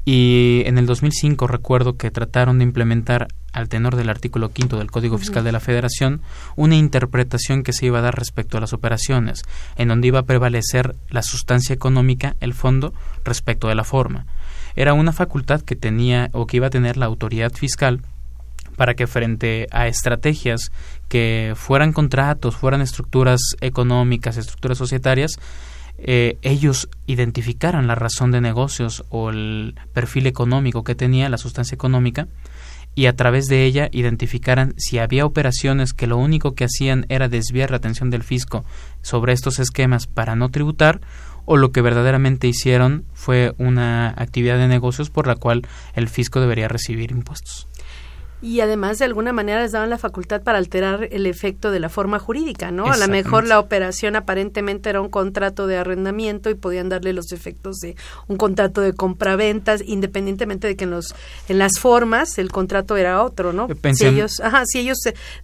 Y 0.06 0.64
en 0.66 0.78
el 0.78 0.86
2005 0.86 1.48
recuerdo 1.48 1.98
que 1.98 2.12
trataron 2.12 2.60
de 2.60 2.64
implementar 2.64 3.28
al 3.52 3.68
tenor 3.68 3.98
del 3.98 4.10
artículo 4.10 4.54
quinto 4.54 4.78
del 4.78 4.90
Código 4.90 5.18
Fiscal 5.18 5.44
de 5.44 5.52
la 5.52 5.60
Federación 5.60 6.22
una 6.56 6.78
interpretación 6.78 7.62
que 7.62 7.74
se 7.74 7.88
iba 7.88 8.00
a 8.00 8.04
dar 8.04 8.16
respecto 8.16 8.58
a 8.58 8.62
las 8.62 8.72
operaciones, 8.72 9.44
en 9.76 9.90
donde 9.90 10.08
iba 10.08 10.20
a 10.20 10.26
prevalecer 10.26 10.96
la 11.10 11.24
sustancia 11.24 11.74
económica, 11.74 12.38
el 12.40 12.54
fondo, 12.54 12.94
respecto 13.26 13.68
de 13.68 13.76
la 13.76 13.84
forma. 13.84 14.28
Era 14.78 14.94
una 14.94 15.12
facultad 15.12 15.60
que 15.62 15.76
tenía 15.76 16.30
o 16.32 16.48
que 16.48 16.56
iba 16.56 16.68
a 16.68 16.70
tener 16.70 16.96
la 16.96 17.08
autoridad 17.08 17.52
fiscal 17.52 18.00
para 18.78 18.94
que 18.94 19.08
frente 19.08 19.68
a 19.72 19.88
estrategias 19.88 20.72
que 21.10 21.54
fueran 21.56 21.92
contratos, 21.92 22.56
fueran 22.56 22.82
estructuras 22.82 23.42
económicas, 23.60 24.38
estructuras 24.38 24.78
societarias, 24.78 25.32
eh, 25.98 26.38
ellos 26.44 26.88
identificaran 27.08 27.88
la 27.88 27.96
razón 27.96 28.32
de 28.32 28.40
negocios 28.40 29.04
o 29.10 29.32
el 29.32 29.76
perfil 29.94 30.28
económico 30.28 30.84
que 30.84 30.96
tenía 30.96 31.28
la 31.28 31.40
sustancia 31.40 31.74
económica 31.74 32.28
y 32.94 33.08
a 33.08 33.16
través 33.16 33.48
de 33.48 33.66
ella 33.66 33.90
identificaran 33.92 34.74
si 34.78 35.00
había 35.00 35.26
operaciones 35.26 35.94
que 35.94 36.08
lo 36.08 36.18
único 36.18 36.54
que 36.54 36.66
hacían 36.66 37.08
era 37.10 37.30
desviar 37.30 37.72
la 37.72 37.78
atención 37.78 38.12
del 38.12 38.24
fisco 38.24 38.64
sobre 39.02 39.34
estos 39.34 39.58
esquemas 39.58 40.06
para 40.06 40.36
no 40.36 40.50
tributar 40.50 41.02
o 41.46 41.58
lo 41.58 41.72
que 41.72 41.82
verdaderamente 41.82 42.48
hicieron 42.48 43.06
fue 43.14 43.54
una 43.58 44.10
actividad 44.10 44.58
de 44.58 44.68
negocios 44.68 45.10
por 45.10 45.26
la 45.26 45.36
cual 45.36 45.68
el 45.96 46.10
fisco 46.10 46.40
debería 46.40 46.68
recibir 46.68 47.12
impuestos 47.12 47.68
y 48.42 48.60
además 48.60 49.00
de 49.00 49.06
alguna 49.06 49.34
manera 49.34 49.62
les 49.62 49.72
daban 49.72 49.90
la 49.90 49.98
facultad 49.98 50.44
para 50.44 50.60
alterar 50.60 51.08
el 51.12 51.26
efecto 51.26 51.72
de 51.72 51.80
la 51.80 51.90
forma 51.90 52.20
jurídica, 52.20 52.70
¿no? 52.70 52.86
A 52.86 52.98
lo 52.98 53.08
mejor 53.08 53.48
la 53.48 53.60
operación 53.60 54.16
aparentemente 54.16 54.90
era 54.90 55.02
un 55.02 55.10
contrato 55.10 55.66
de 55.66 55.78
arrendamiento 55.78 56.50
y 56.50 56.54
podían 56.56 56.90
darle 56.90 57.14
los 57.14 57.32
efectos 57.32 57.78
de 57.78 57.96
un 58.28 58.38
contrato 58.38 58.82
de 58.82 58.94
compraventas, 58.94 59.82
independientemente 59.84 60.68
de 60.68 60.76
que 60.76 60.84
en 60.84 60.92
los 60.92 61.16
en 61.48 61.58
las 61.58 61.80
formas 61.80 62.38
el 62.38 62.52
contrato 62.52 62.96
era 62.96 63.24
otro, 63.24 63.54
¿no? 63.54 63.68
si 63.94 64.06
ellos, 64.06 64.40
ajá, 64.42 64.64
si 64.66 64.80
ellos 64.80 64.98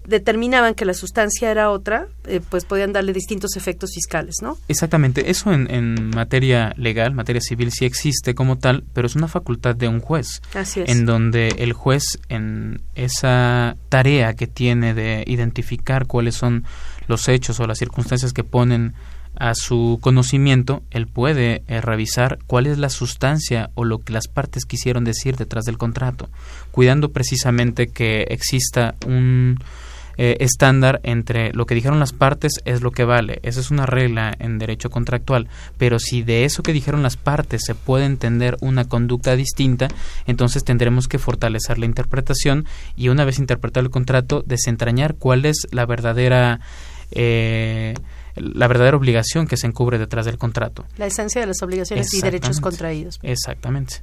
determinaban 0.06 0.76
que 0.76 0.86
la 0.86 0.94
sustancia 0.94 1.50
era 1.50 1.72
otra, 1.72 2.08
eh, 2.28 2.42
pues 2.48 2.66
podían 2.66 2.94
darle 2.94 3.14
distintos 3.14 3.56
efectos 3.58 3.92
fiscales, 3.94 4.36
¿no? 4.42 4.58
Exactamente, 4.68 5.32
eso 5.32 5.52
en, 5.52 5.70
en 5.72 6.10
materia 6.10 6.74
legal, 6.78 7.14
materia 7.14 7.42
civil 7.42 7.72
sí 7.72 7.86
existe 7.86 8.36
como 8.36 8.60
tal, 8.60 8.84
pero 8.94 9.08
es 9.08 9.16
una 9.16 9.28
facultad 9.28 9.76
de 9.76 9.88
un 9.88 10.00
juez, 10.00 10.42
Así 10.54 10.82
es. 10.82 10.90
en 10.90 11.06
donde 11.06 11.50
el 11.58 11.74
juez 11.74 12.20
en 12.30 12.82
esa 12.96 13.76
tarea 13.90 14.34
que 14.34 14.48
tiene 14.48 14.94
de 14.94 15.24
identificar 15.28 16.06
cuáles 16.08 16.36
son 16.36 16.66
los 17.08 17.28
hechos 17.28 17.60
o 17.60 17.68
las 17.68 17.80
circunstancias 17.80 18.34
que 18.34 18.44
ponen 18.44 18.94
a 19.36 19.56
su 19.56 19.98
conocimiento, 20.02 20.84
él 20.92 21.08
puede 21.08 21.64
eh, 21.68 21.82
revisar 21.82 22.38
cuál 22.46 22.68
es 22.68 22.78
la 22.78 22.90
sustancia 22.90 23.72
o 23.74 23.84
lo 23.84 24.00
que 24.00 24.14
las 24.14 24.28
partes 24.28 24.66
quisieron 24.66 25.04
decir 25.04 25.36
detrás 25.36 25.66
del 25.66 25.78
contrato, 25.78 26.30
cuidando 26.72 27.12
precisamente 27.12 27.88
que 27.88 28.28
exista 28.30 28.96
un 29.08 29.58
eh, 30.18 30.38
estándar 30.40 31.00
entre 31.04 31.52
lo 31.54 31.66
que 31.66 31.76
dijeron 31.76 32.00
las 32.00 32.14
partes 32.14 32.54
es 32.66 32.82
lo 32.82 32.92
que 32.92 33.04
vale. 33.04 33.40
Esa 33.44 33.60
es 33.60 33.72
una 33.72 33.86
regla 33.86 34.34
en 34.40 34.60
derecho 34.60 34.90
contractual. 34.90 35.48
Pero 35.78 36.00
si 36.00 36.24
de 36.24 36.46
eso 36.46 36.64
que 36.64 36.74
dijeron 36.74 37.04
las 37.04 37.18
partes 37.18 37.62
se 37.66 37.76
puede 37.76 38.06
entender 38.06 38.58
una 38.62 38.86
conducta 38.86 39.36
distinta, 39.36 39.88
entonces 40.28 40.64
tendremos 40.64 41.08
que 41.08 41.20
fortalecer 41.20 41.80
la 41.80 41.86
interpretación 41.86 42.66
y 42.96 43.10
una 43.10 43.26
vez 43.26 43.40
interpretado 43.40 43.86
el 43.86 43.92
contrato, 43.92 44.44
desentrañar 44.46 45.16
cuál 45.16 45.46
es 45.46 45.68
la 45.72 45.86
verdadera... 45.86 46.60
Eh, 47.12 47.94
la 48.36 48.68
verdadera 48.68 48.98
obligación 48.98 49.46
que 49.46 49.58
se 49.58 49.68
encubre 49.68 50.00
detrás 50.00 50.26
del 50.26 50.40
contrato. 50.40 50.86
La 50.98 51.06
esencia 51.06 51.42
de 51.42 51.46
las 51.46 51.62
obligaciones 51.62 52.12
y 52.16 52.22
derechos 52.22 52.60
contraídos. 52.60 53.20
Exactamente. 53.22 54.02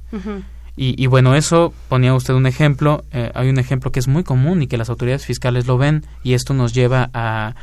Y, 0.77 1.05
bueno, 1.07 1.35
eso 1.35 1.73
ponía 1.89 2.13
usted 2.13 2.33
un 2.33 2.47
ejemplo, 2.47 3.03
eh, 3.11 3.31
hay 3.35 3.49
un 3.49 3.59
ejemplo 3.59 3.91
que 3.91 3.99
es 3.99 4.07
muy 4.07 4.23
común 4.23 4.63
y 4.63 4.67
que 4.67 4.77
las 4.77 4.89
autoridades 4.89 5.25
fiscales 5.25 5.67
lo 5.67 5.77
ven 5.77 6.05
y 6.23 6.33
esto 6.33 6.53
nos 6.53 6.73
lleva 6.73 7.09
a 7.13 7.55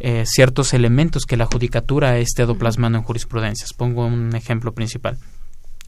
eh, 0.00 0.24
ciertos 0.26 0.74
elementos 0.74 1.24
que 1.24 1.36
la 1.36 1.46
judicatura 1.46 2.10
ha 2.10 2.18
estado 2.18 2.56
plasmando 2.56 2.98
en 2.98 3.04
jurisprudencias. 3.04 3.72
Pongo 3.74 4.06
un 4.06 4.34
ejemplo 4.34 4.72
principal. 4.72 5.18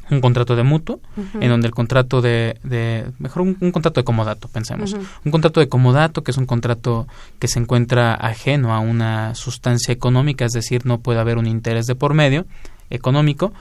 Un 0.09 0.21
contrato 0.21 0.54
de 0.54 0.62
mutuo, 0.62 1.00
en 1.40 1.49
donde 1.49 1.66
el 1.66 1.75
contrato 1.75 2.23
de, 2.23 2.61
de 2.62 3.06
mejor 3.18 3.42
un, 3.42 3.54
contrato 3.73 4.00
de 4.00 4.04
comodato, 4.04 4.47
pensemos. 4.47 4.95
Un 5.25 5.33
contrato 5.33 5.59
de 5.59 5.68
comodato, 5.68 6.23
que 6.23 6.30
es 6.30 6.37
un 6.37 6.47
contrato 6.47 7.09
que 7.40 7.49
se 7.49 7.59
encuentra 7.59 8.14
ajeno 8.14 8.73
a 8.73 8.78
una 8.78 9.35
sustancia 9.35 9.92
económica, 9.92 10.45
es 10.45 10.52
decir, 10.52 10.87
no 10.87 11.00
puede 11.00 11.18
haber 11.18 11.38
un 11.38 11.49
interés 11.49 11.87
de 11.87 11.97
por 11.97 12.14
medio 12.14 12.47
económico, 12.88 13.52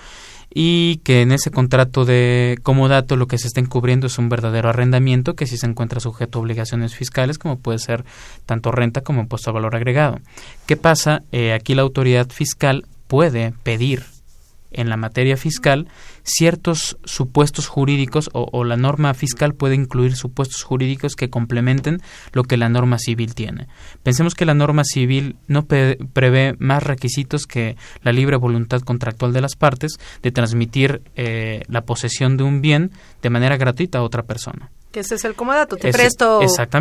y 0.57 1.01
que 1.03 1.21
en 1.21 1.33
ese 1.33 1.51
contrato 1.51 2.05
de 2.05 2.57
comodato 2.63 3.17
lo 3.17 3.27
que 3.27 3.37
se 3.37 3.47
está 3.47 3.59
encubriendo 3.59 4.07
es 4.07 4.17
un 4.17 4.29
verdadero 4.29 4.69
arrendamiento 4.69 5.35
que 5.35 5.47
sí 5.47 5.57
se 5.57 5.67
encuentra 5.67 5.99
sujeto 5.99 6.39
a 6.39 6.41
obligaciones 6.41 6.95
fiscales 6.95 7.37
como 7.37 7.59
puede 7.59 7.77
ser 7.77 8.05
tanto 8.45 8.71
renta 8.71 9.01
como 9.01 9.19
impuesto 9.19 9.49
al 9.49 9.55
valor 9.55 9.75
agregado. 9.75 10.21
¿Qué 10.65 10.77
pasa? 10.77 11.23
Eh, 11.33 11.51
aquí 11.51 11.75
la 11.75 11.81
autoridad 11.81 12.29
fiscal 12.29 12.85
puede 13.07 13.53
pedir 13.63 14.14
en 14.75 14.89
la 14.89 14.97
materia 14.97 15.37
fiscal 15.37 15.87
ciertos 16.23 16.97
supuestos 17.03 17.67
jurídicos 17.67 18.29
o, 18.33 18.63
la 18.63 18.77
norma 18.77 19.13
fiscal 19.13 19.53
puede 19.53 19.75
incluir 19.75 20.15
supuestos 20.15 20.63
jurídicos 20.63 21.15
que 21.15 21.29
complementen 21.29 22.01
lo 22.33 22.43
que 22.43 22.57
la 22.57 22.69
norma 22.69 22.97
civil 22.97 23.35
tiene. 23.35 23.67
Pensemos 24.03 24.35
que 24.35 24.45
la 24.45 24.53
norma 24.53 24.83
civil 24.83 25.37
no 25.47 25.65
prevé 25.65 26.55
más 26.59 26.83
requisitos 26.83 27.45
que 27.45 27.77
la 28.03 28.11
libre 28.11 28.37
voluntad 28.37 28.81
contractual 28.81 29.33
de 29.33 29.41
las 29.41 29.55
partes 29.55 29.97
de 30.21 30.31
transmitir 30.31 31.01
eh, 31.15 31.63
la 31.67 31.81
posesión 31.81 32.37
de 32.37 32.43
un 32.43 32.61
bien 32.61 32.91
de 33.21 33.29
manera 33.29 33.57
gratuita 33.57 33.99
a 33.99 34.03
otra 34.03 34.23
persona. 34.23 34.71
Que 34.95 35.01
ese 35.01 35.15
es 35.15 35.25
el 35.25 35.35
comodato, 35.35 35.75
te 35.75 35.91
presto 35.91 36.39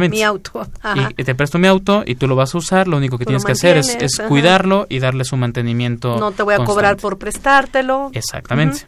mi 0.09 0.23
auto. 0.23 0.65
Y 1.19 1.25
te 1.25 1.35
presto 1.35 1.59
mi 1.59 1.67
auto 1.67 2.05
y 2.07 2.15
tú 2.15 2.29
lo 2.29 2.37
vas 2.37 2.55
a 2.55 2.59
usar, 2.59 2.87
lo 2.87 2.97
único 2.97 3.19
que 3.19 3.25
tienes 3.25 3.45
que 3.45 3.51
hacer 3.51 3.77
es, 3.77 4.23
cuidarlo 4.29 4.87
y 4.89 5.01
darle 5.01 5.25
su 5.25 5.37
mantenimiento. 5.37 6.17
No 6.17 6.31
te 6.31 6.45
voy 6.45 6.55
a 6.55 6.59
cobrar 6.59 6.97
por 6.97 7.19
prestártelo. 7.19 8.13
Exactamente. 8.13 8.87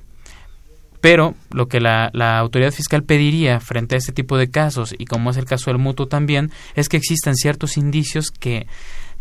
Pero 1.01 1.35
lo 1.51 1.67
que 1.67 1.81
la, 1.81 2.11
la, 2.13 2.39
autoridad 2.39 2.71
fiscal 2.71 3.03
pediría 3.03 3.59
frente 3.59 3.97
a 3.97 3.99
este 3.99 4.13
tipo 4.13 4.39
de 4.39 4.49
casos, 4.49 4.95
y 4.97 5.07
como 5.07 5.31
es 5.31 5.39
el 5.39 5.45
caso 5.45 5.73
del 5.73 5.79
mutuo 5.79 6.07
también, 6.07 6.53
es 6.77 6.89
que 6.89 6.97
existan 6.97 7.35
ciertos 7.35 7.77
indicios 7.77 8.31
que 8.31 8.69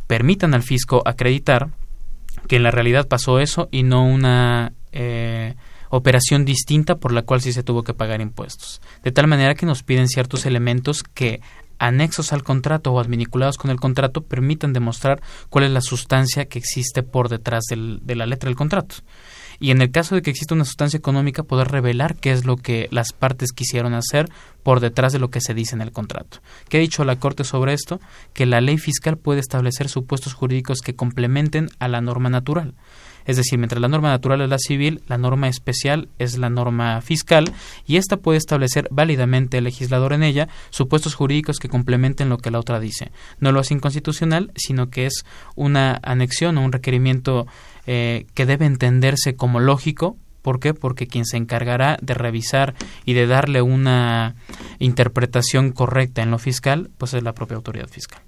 permitan 0.06 0.54
al 0.54 0.62
fisco 0.62 1.02
acreditar 1.04 1.70
que 2.48 2.58
en 2.58 2.64
la 2.64 2.70
realidad 2.70 3.08
pasó 3.08 3.40
eso 3.40 3.70
y 3.72 3.82
no 3.82 4.06
una 4.06 4.72
eh, 4.92 5.56
operación 5.98 6.46
distinta 6.46 6.96
por 6.96 7.12
la 7.12 7.24
cual 7.24 7.42
sí 7.42 7.54
se 7.54 7.64
tuvo 7.64 7.84
que 7.84 7.94
pagar 7.94 8.22
impuestos. 8.22 8.82
De 9.04 9.12
tal 9.12 9.28
manera 9.28 9.56
que 9.56 9.66
nos 9.66 9.84
piden 9.84 10.08
ciertos 10.08 10.46
elementos 10.46 11.04
que 11.04 11.42
anexos 11.78 12.34
al 12.34 12.44
contrato 12.44 12.92
o 12.92 13.00
adminiculados 13.00 13.58
con 13.58 13.72
el 13.72 13.80
contrato 13.80 14.22
permitan 14.22 14.74
demostrar 14.74 15.22
cuál 15.50 15.66
es 15.66 15.72
la 15.72 15.82
sustancia 15.82 16.46
que 16.46 16.60
existe 16.60 17.04
por 17.04 17.30
detrás 17.30 17.64
de 17.70 18.16
la 18.16 18.26
letra 18.26 18.48
del 18.48 18.56
contrato 18.56 18.96
y 19.60 19.72
en 19.72 19.82
el 19.82 19.92
caso 19.92 20.16
de 20.16 20.22
que 20.22 20.30
exista 20.30 20.56
una 20.56 20.66
sustancia 20.66 20.98
económica 20.98 21.44
poder 21.44 21.70
revelar 21.70 22.16
qué 22.16 22.32
es 22.32 22.46
lo 22.46 22.58
que 22.58 22.88
las 22.92 23.14
partes 23.14 23.52
quisieron 23.52 23.94
hacer 23.94 24.30
por 24.64 24.80
detrás 24.80 25.14
de 25.14 25.20
lo 25.20 25.30
que 25.30 25.42
se 25.42 25.54
dice 25.54 25.76
en 25.76 25.82
el 25.82 25.92
contrato. 25.92 26.40
¿Qué 26.70 26.78
ha 26.78 26.82
dicho 26.82 27.06
la 27.06 27.18
Corte 27.18 27.44
sobre 27.44 27.74
esto? 27.74 28.00
Que 28.34 28.46
la 28.46 28.62
ley 28.62 28.78
fiscal 28.78 29.18
puede 29.18 29.40
establecer 29.40 29.90
supuestos 29.90 30.34
jurídicos 30.34 30.80
que 30.82 30.96
complementen 30.96 31.70
a 31.80 31.88
la 31.88 32.02
norma 32.02 32.30
natural. 32.30 32.74
Es 33.26 33.38
decir, 33.38 33.58
mientras 33.58 33.82
la 33.82 33.88
norma 33.88 34.10
natural 34.10 34.42
es 34.42 34.50
la 34.50 34.60
civil, 34.60 35.02
la 35.08 35.18
norma 35.18 35.48
especial 35.48 36.10
es 36.20 36.38
la 36.38 36.50
norma 36.50 37.02
fiscal 37.02 37.52
y 37.86 37.98
ésta 37.98 38.18
puede 38.18 38.38
establecer 38.38 38.88
válidamente 38.92 39.58
el 39.58 39.64
legislador 39.64 40.14
en 40.14 40.24
ella 40.24 40.48
supuestos 40.70 41.16
jurídicos 41.16 41.60
que 41.60 41.70
complementen 41.70 42.30
lo 42.30 42.38
que 42.38 42.52
la 42.52 42.60
otra 42.60 42.80
dice. 42.80 43.12
No 43.40 43.52
lo 43.52 43.60
hace 43.60 43.74
inconstitucional, 43.74 44.52
sino 44.56 44.90
que 44.90 45.06
es 45.06 45.26
una 45.56 46.00
anexión 46.04 46.58
o 46.58 46.64
un 46.64 46.72
requerimiento 46.72 47.48
eh, 47.88 48.26
que 48.34 48.46
debe 48.46 48.66
entenderse 48.66 49.36
como 49.36 49.60
lógico. 49.60 50.18
¿Por 50.42 50.60
qué? 50.60 50.76
Porque 50.76 51.08
quien 51.08 51.26
se 51.26 51.38
encargará 51.38 51.98
de 52.02 52.14
revisar 52.14 52.76
y 53.04 53.14
de 53.14 53.26
darle 53.26 53.64
una 53.64 54.36
interpretación 54.78 55.72
correcta 55.72 56.22
en 56.22 56.30
lo 56.30 56.38
fiscal, 56.38 56.92
pues 57.00 57.16
es 57.16 57.24
la 57.24 57.34
propia 57.34 57.58
autoridad 57.58 57.88
fiscal 57.88 58.25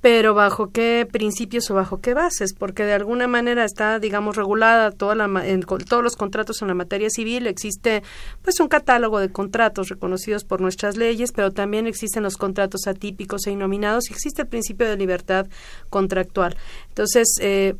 pero 0.00 0.34
bajo 0.34 0.70
qué 0.70 1.08
principios 1.10 1.70
o 1.70 1.74
bajo 1.74 2.00
qué 2.00 2.14
bases, 2.14 2.54
porque 2.54 2.84
de 2.84 2.92
alguna 2.92 3.26
manera 3.26 3.64
está, 3.64 3.98
digamos, 3.98 4.36
regulada 4.36 4.92
toda 4.92 5.14
la, 5.14 5.46
en, 5.46 5.62
todos 5.62 6.02
los 6.02 6.16
contratos 6.16 6.62
en 6.62 6.68
la 6.68 6.74
materia 6.74 7.10
civil, 7.10 7.46
existe 7.46 8.02
pues 8.42 8.60
un 8.60 8.68
catálogo 8.68 9.18
de 9.18 9.30
contratos 9.30 9.88
reconocidos 9.88 10.44
por 10.44 10.60
nuestras 10.60 10.96
leyes, 10.96 11.32
pero 11.32 11.50
también 11.50 11.86
existen 11.86 12.22
los 12.22 12.36
contratos 12.36 12.86
atípicos 12.86 13.46
e 13.46 13.50
inominados 13.50 14.10
y 14.10 14.12
existe 14.12 14.42
el 14.42 14.48
principio 14.48 14.88
de 14.88 14.96
libertad 14.96 15.46
contractual. 15.90 16.56
Entonces, 16.88 17.26
eh, 17.40 17.74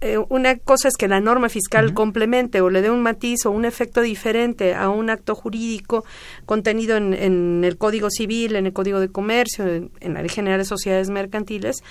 eh, 0.00 0.18
una 0.28 0.56
cosa 0.56 0.88
es 0.88 0.96
que 0.96 1.08
la 1.08 1.20
norma 1.20 1.48
fiscal 1.48 1.94
complemente 1.94 2.60
o 2.60 2.70
le 2.70 2.82
dé 2.82 2.90
un 2.90 3.02
matiz 3.02 3.46
o 3.46 3.50
un 3.50 3.64
efecto 3.64 4.00
diferente 4.00 4.74
a 4.74 4.88
un 4.90 5.10
acto 5.10 5.34
jurídico 5.34 6.04
contenido 6.46 6.96
en, 6.96 7.64
el 7.64 7.78
Código 7.78 8.10
Civil, 8.10 8.56
en 8.56 8.66
el 8.66 8.72
Código 8.72 9.00
de 9.00 9.10
Comercio, 9.10 9.66
en, 9.66 9.90
en, 10.00 10.14
la 10.14 10.20
Ley 10.20 10.28
General 10.28 10.58
de 10.58 10.64
Sociedades 10.64 11.10
Mercantiles, 11.10 11.82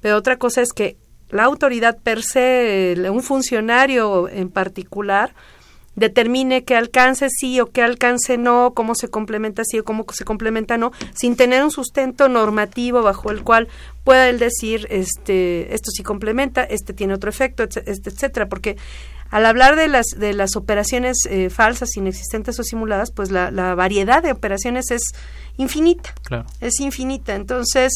pero 0.00 0.16
otra 0.16 0.36
cosa 0.36 0.62
es 0.62 0.72
que 0.72 0.96
la 1.30 1.44
autoridad 1.44 1.98
per 2.02 2.22
se, 2.22 2.96
un 3.10 3.22
funcionario 3.22 4.28
en 4.28 4.48
particular, 4.48 5.34
determine 5.96 6.64
qué 6.64 6.76
alcance 6.76 7.28
sí 7.30 7.58
o 7.60 7.66
qué 7.66 7.82
alcance 7.82 8.38
no, 8.38 8.72
cómo 8.74 8.94
se 8.94 9.08
complementa 9.08 9.62
sí 9.64 9.78
o 9.78 9.84
cómo 9.84 10.04
se 10.12 10.24
complementa 10.24 10.76
no, 10.76 10.92
sin 11.14 11.36
tener 11.36 11.64
un 11.64 11.70
sustento 11.70 12.28
normativo 12.28 13.02
bajo 13.02 13.30
el 13.30 13.42
cual 13.42 13.68
pueda 14.04 14.28
él 14.28 14.38
decir 14.38 14.86
este 14.90 15.74
esto 15.74 15.90
sí 15.90 16.02
complementa, 16.02 16.62
este 16.62 16.92
tiene 16.92 17.14
otro 17.14 17.30
efecto, 17.30 17.64
este, 17.64 18.10
etcétera, 18.10 18.46
porque 18.46 18.76
al 19.30 19.44
hablar 19.44 19.74
de 19.74 19.88
las 19.88 20.06
de 20.16 20.34
las 20.34 20.54
operaciones 20.54 21.18
eh, 21.28 21.50
falsas, 21.50 21.96
inexistentes 21.96 22.60
o 22.60 22.62
simuladas, 22.62 23.10
pues 23.10 23.30
la, 23.30 23.50
la 23.50 23.74
variedad 23.74 24.22
de 24.22 24.30
operaciones 24.30 24.90
es 24.90 25.02
infinita. 25.56 26.14
Es 26.60 26.80
infinita. 26.80 27.34
Entonces, 27.34 27.94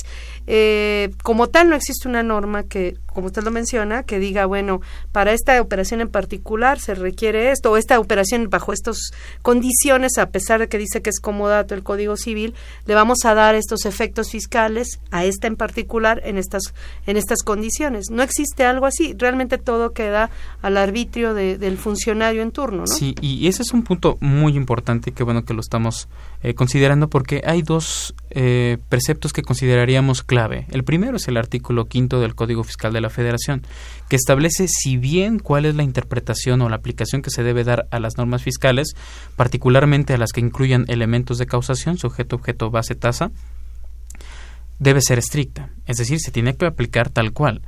eh, 0.52 1.11
como 1.23 1.47
tal, 1.47 1.69
no 1.69 1.76
existe 1.76 2.09
una 2.09 2.25
norma 2.25 2.64
que, 2.64 2.97
como 3.07 3.28
usted 3.28 3.45
lo 3.45 3.52
menciona, 3.52 4.02
que 4.02 4.19
diga, 4.19 4.47
bueno, 4.47 4.80
para 5.12 5.33
esta 5.33 5.61
operación 5.61 6.01
en 6.01 6.09
particular 6.09 6.81
se 6.81 6.96
requiere 6.96 7.53
esto, 7.53 7.70
o 7.70 7.77
esta 7.77 8.01
operación 8.01 8.51
bajo 8.51 8.72
estas 8.72 9.12
condiciones, 9.42 10.18
a 10.18 10.31
pesar 10.31 10.59
de 10.59 10.68
que 10.68 10.77
dice 10.77 11.03
que 11.03 11.11
es 11.11 11.20
comodato 11.20 11.77
el 11.77 11.85
Código 11.85 12.16
Civil, 12.16 12.55
le 12.87 12.96
vamos 12.96 13.18
a 13.25 13.35
dar 13.35 13.55
estos 13.55 13.87
efectos 13.87 14.33
fiscales 14.33 14.98
a 15.12 15.25
esta 15.25 15.46
en 15.46 15.55
particular 15.55 16.20
en 16.25 16.37
estas, 16.37 16.75
en 17.07 17.16
estas 17.16 17.44
condiciones. 17.44 18.07
No 18.11 18.25
existe 18.25 18.64
algo 18.64 18.87
así. 18.87 19.14
Realmente 19.16 19.57
todo 19.57 19.92
queda 19.92 20.31
al 20.62 20.77
arbitrio 20.77 21.33
del 21.33 21.79
funcionario 21.79 22.42
en 22.42 22.51
turno, 22.51 22.81
¿no? 22.81 22.87
Sí, 22.88 23.14
y 23.20 23.46
ese 23.46 23.62
es 23.62 23.72
un 23.72 23.85
punto 23.85 24.18
muy 24.18 24.57
importante, 24.57 25.12
que 25.12 25.22
bueno 25.22 25.44
que 25.44 25.55
lo 25.55 25.61
estamos 25.61 26.09
eh, 26.42 26.55
considerando 26.55 27.09
porque 27.09 27.42
hay 27.44 27.62
dos 27.62 28.16
eh, 28.31 28.79
preceptos 28.88 29.33
que 29.33 29.42
consideraríamos 29.42 30.25
El 30.68 30.85
primero 30.85 31.16
es 31.16 31.29
el 31.29 31.37
artículo 31.37 31.87
quinto 31.87 32.20
del 32.20 32.35
Código 32.35 32.64
Fiscal 32.64 32.92
de 32.92 33.00
la 33.00 33.11
Federación, 33.11 33.62
que 34.09 34.16
establece 34.16 34.68
si 34.68 34.96
bien 34.96 35.38
cuál 35.38 35.66
es 35.66 35.74
la 35.74 35.83
interpretación 35.83 36.62
o 36.62 36.68
la 36.68 36.76
aplicación 36.76 37.22
que 37.22 37.31
se 37.31 37.42
debe 37.42 37.64
dar 37.64 37.87
a 37.90 38.00
las 38.00 38.16
normas 38.16 38.42
fiscales, 38.42 38.94
particularmente 39.37 40.14
a 40.14 40.18
las 40.18 40.33
que 40.33 40.40
incluyan 40.40 40.85
elementos 40.88 41.38
de 41.38 41.46
causación, 41.46 41.98
sujeto, 41.98 42.37
objeto, 42.37 42.70
base, 42.70 42.94
tasa, 42.94 43.31
debe 44.79 45.03
ser 45.03 45.18
estricta. 45.18 45.70
Es 45.87 45.98
decir, 45.98 46.20
se 46.20 46.31
tiene 46.31 46.57
que 46.57 46.66
aplicar 46.66 47.11
tal 47.11 47.33
cual 47.33 47.62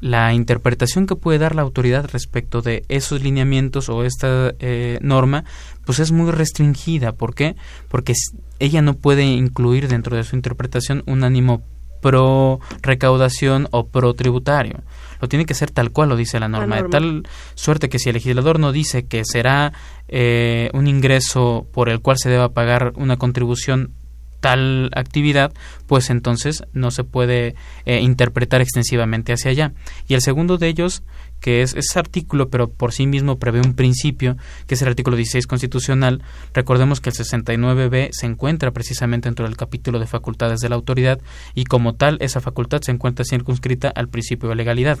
la 0.00 0.34
interpretación 0.34 1.06
que 1.06 1.16
puede 1.16 1.38
dar 1.38 1.54
la 1.54 1.62
autoridad 1.62 2.08
respecto 2.12 2.60
de 2.60 2.84
esos 2.88 3.22
lineamientos 3.22 3.88
o 3.88 4.04
esta 4.04 4.52
eh, 4.58 4.98
norma, 5.00 5.44
pues 5.84 6.00
es 6.00 6.12
muy 6.12 6.30
restringida. 6.30 7.12
¿Por 7.12 7.34
qué? 7.34 7.56
Porque 7.88 8.12
ella 8.58 8.82
no 8.82 8.94
puede 8.94 9.24
incluir 9.24 9.88
dentro 9.88 10.16
de 10.16 10.24
su 10.24 10.36
interpretación 10.36 11.02
un 11.06 11.24
ánimo 11.24 11.62
pro 12.00 12.60
recaudación 12.82 13.68
o 13.70 13.86
pro 13.86 14.14
tributario. 14.14 14.80
Lo 15.20 15.28
tiene 15.28 15.46
que 15.46 15.54
ser 15.54 15.70
tal 15.70 15.90
cual 15.90 16.10
lo 16.10 16.16
dice 16.16 16.40
la 16.40 16.48
norma, 16.48 16.82
de 16.82 16.88
tal 16.88 17.22
suerte 17.54 17.88
que 17.88 17.98
si 17.98 18.10
el 18.10 18.14
legislador 18.14 18.58
no 18.58 18.72
dice 18.72 19.06
que 19.06 19.22
será 19.24 19.72
eh, 20.08 20.70
un 20.74 20.86
ingreso 20.86 21.66
por 21.72 21.88
el 21.88 22.00
cual 22.00 22.18
se 22.18 22.28
deba 22.28 22.50
pagar 22.50 22.92
una 22.96 23.16
contribución 23.16 23.92
tal 24.40 24.90
actividad, 24.94 25.52
pues 25.86 26.10
entonces 26.10 26.64
no 26.72 26.90
se 26.90 27.04
puede 27.04 27.54
eh, 27.84 28.00
interpretar 28.00 28.60
extensivamente 28.60 29.32
hacia 29.32 29.50
allá. 29.50 29.72
Y 30.06 30.14
el 30.14 30.20
segundo 30.20 30.58
de 30.58 30.68
ellos, 30.68 31.02
que 31.40 31.62
es 31.62 31.74
ese 31.74 31.98
artículo, 31.98 32.48
pero 32.48 32.68
por 32.68 32.92
sí 32.92 33.06
mismo 33.06 33.38
prevé 33.38 33.60
un 33.60 33.74
principio, 33.74 34.36
que 34.66 34.74
es 34.74 34.82
el 34.82 34.88
artículo 34.88 35.16
16 35.16 35.46
constitucional, 35.46 36.22
recordemos 36.54 37.00
que 37.00 37.10
el 37.10 37.16
69b 37.16 38.10
se 38.12 38.26
encuentra 38.26 38.70
precisamente 38.70 39.28
dentro 39.28 39.46
del 39.46 39.56
capítulo 39.56 39.98
de 39.98 40.06
facultades 40.06 40.60
de 40.60 40.68
la 40.68 40.76
autoridad 40.76 41.20
y 41.54 41.64
como 41.64 41.94
tal 41.94 42.18
esa 42.20 42.40
facultad 42.40 42.80
se 42.82 42.92
encuentra 42.92 43.24
circunscrita 43.24 43.88
al 43.88 44.08
principio 44.08 44.48
de 44.48 44.56
legalidad. 44.56 44.98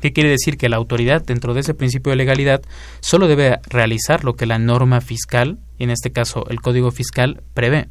¿Qué 0.00 0.12
quiere 0.12 0.30
decir? 0.30 0.56
Que 0.56 0.68
la 0.68 0.76
autoridad, 0.76 1.22
dentro 1.22 1.52
de 1.52 1.60
ese 1.60 1.74
principio 1.74 2.10
de 2.10 2.16
legalidad, 2.16 2.62
solo 3.00 3.28
debe 3.28 3.58
realizar 3.68 4.24
lo 4.24 4.34
que 4.34 4.46
la 4.46 4.58
norma 4.58 5.00
fiscal, 5.00 5.58
y 5.78 5.84
en 5.84 5.90
este 5.90 6.10
caso 6.10 6.46
el 6.48 6.60
Código 6.60 6.90
Fiscal, 6.90 7.42
prevé. 7.52 7.88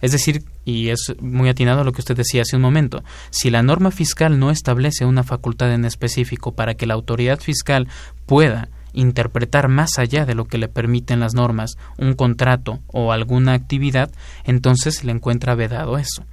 Es 0.00 0.12
decir, 0.12 0.44
y 0.64 0.88
es 0.88 1.14
muy 1.20 1.48
atinado 1.48 1.84
lo 1.84 1.92
que 1.92 2.00
usted 2.00 2.16
decía 2.16 2.42
hace 2.42 2.56
un 2.56 2.62
momento, 2.62 3.02
si 3.30 3.50
la 3.50 3.62
norma 3.62 3.90
fiscal 3.90 4.38
no 4.38 4.50
establece 4.50 5.04
una 5.04 5.22
facultad 5.22 5.72
en 5.72 5.84
específico 5.84 6.52
para 6.52 6.74
que 6.74 6.86
la 6.86 6.94
autoridad 6.94 7.40
fiscal 7.40 7.88
pueda 8.26 8.68
interpretar 8.92 9.68
más 9.68 9.98
allá 9.98 10.24
de 10.24 10.34
lo 10.34 10.46
que 10.46 10.58
le 10.58 10.68
permiten 10.68 11.20
las 11.20 11.34
normas 11.34 11.76
un 11.98 12.14
contrato 12.14 12.80
o 12.86 13.12
alguna 13.12 13.52
actividad, 13.52 14.10
entonces 14.44 15.04
le 15.04 15.12
encuentra 15.12 15.54
vedado 15.54 15.98
eso. 15.98 16.24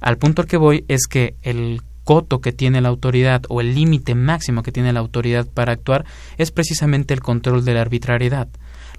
Al 0.00 0.18
punto 0.18 0.42
al 0.42 0.48
que 0.48 0.56
voy 0.56 0.84
es 0.88 1.06
que 1.08 1.34
el 1.42 1.82
coto 2.04 2.40
que 2.40 2.52
tiene 2.52 2.80
la 2.80 2.88
autoridad 2.88 3.42
o 3.48 3.60
el 3.60 3.74
límite 3.74 4.14
máximo 4.14 4.62
que 4.62 4.72
tiene 4.72 4.92
la 4.92 5.00
autoridad 5.00 5.46
para 5.46 5.72
actuar 5.72 6.04
es 6.36 6.50
precisamente 6.50 7.14
el 7.14 7.20
control 7.20 7.64
de 7.64 7.74
la 7.74 7.80
arbitrariedad 7.80 8.48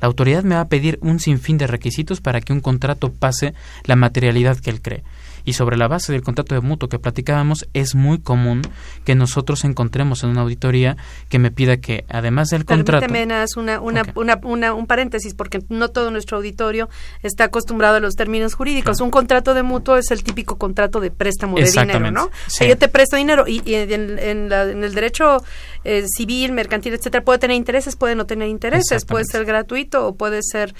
la 0.03 0.07
autoridad 0.07 0.43
me 0.43 0.55
va 0.55 0.61
a 0.61 0.67
pedir 0.67 0.99
un 1.01 1.21
sinfín 1.21 1.57
de 1.57 1.65
requisitos 1.65 2.19
para 2.19 2.41
que 2.41 2.51
un 2.51 2.59
contrato 2.59 3.09
pase 3.09 3.53
la 3.85 3.95
materialidad 3.95 4.57
que 4.57 4.69
él 4.69 4.81
cree. 4.81 5.01
Y 5.45 5.53
sobre 5.53 5.77
la 5.77 5.87
base 5.87 6.11
del 6.11 6.21
contrato 6.21 6.55
de 6.55 6.61
mutuo 6.61 6.89
que 6.89 6.99
platicábamos, 6.99 7.67
es 7.73 7.95
muy 7.95 8.19
común 8.19 8.61
que 9.03 9.15
nosotros 9.15 9.63
encontremos 9.63 10.23
en 10.23 10.29
una 10.29 10.41
auditoría 10.41 10.97
que 11.29 11.39
me 11.39 11.51
pida 11.51 11.77
que, 11.77 12.05
además 12.09 12.49
del 12.49 12.65
contrato... 12.65 13.01
Permíteme 13.01 13.45
una, 13.57 13.79
una, 13.79 14.11
una, 14.15 14.39
una, 14.43 14.73
un 14.73 14.87
paréntesis, 14.87 15.33
porque 15.33 15.59
no 15.69 15.89
todo 15.89 16.11
nuestro 16.11 16.37
auditorio 16.37 16.89
está 17.21 17.45
acostumbrado 17.45 17.97
a 17.97 17.99
los 17.99 18.15
términos 18.15 18.53
jurídicos. 18.53 19.01
Un 19.01 19.11
contrato 19.11 19.53
de 19.53 19.63
mutuo 19.63 19.97
es 19.97 20.11
el 20.11 20.23
típico 20.23 20.57
contrato 20.57 20.99
de 20.99 21.11
préstamo 21.11 21.57
de 21.57 21.69
dinero, 21.69 22.11
¿no? 22.11 22.29
yo 22.59 22.77
te 22.77 22.87
presto 22.87 23.17
dinero 23.17 23.45
y, 23.47 23.61
en, 23.65 24.51
el 24.51 24.93
derecho 24.93 25.43
eh, 25.83 26.05
civil, 26.07 26.51
mercantil, 26.51 26.93
etcétera, 26.93 27.23
puede 27.23 27.39
tener 27.39 27.57
intereses, 27.57 27.95
puede 27.95 28.15
no 28.15 28.25
tener 28.25 28.47
intereses, 28.47 29.05
puede 29.05 29.25
ser 29.25 29.45
gratuito 29.45 30.07
o 30.07 30.15
puede 30.15 30.39
ser 30.41 30.73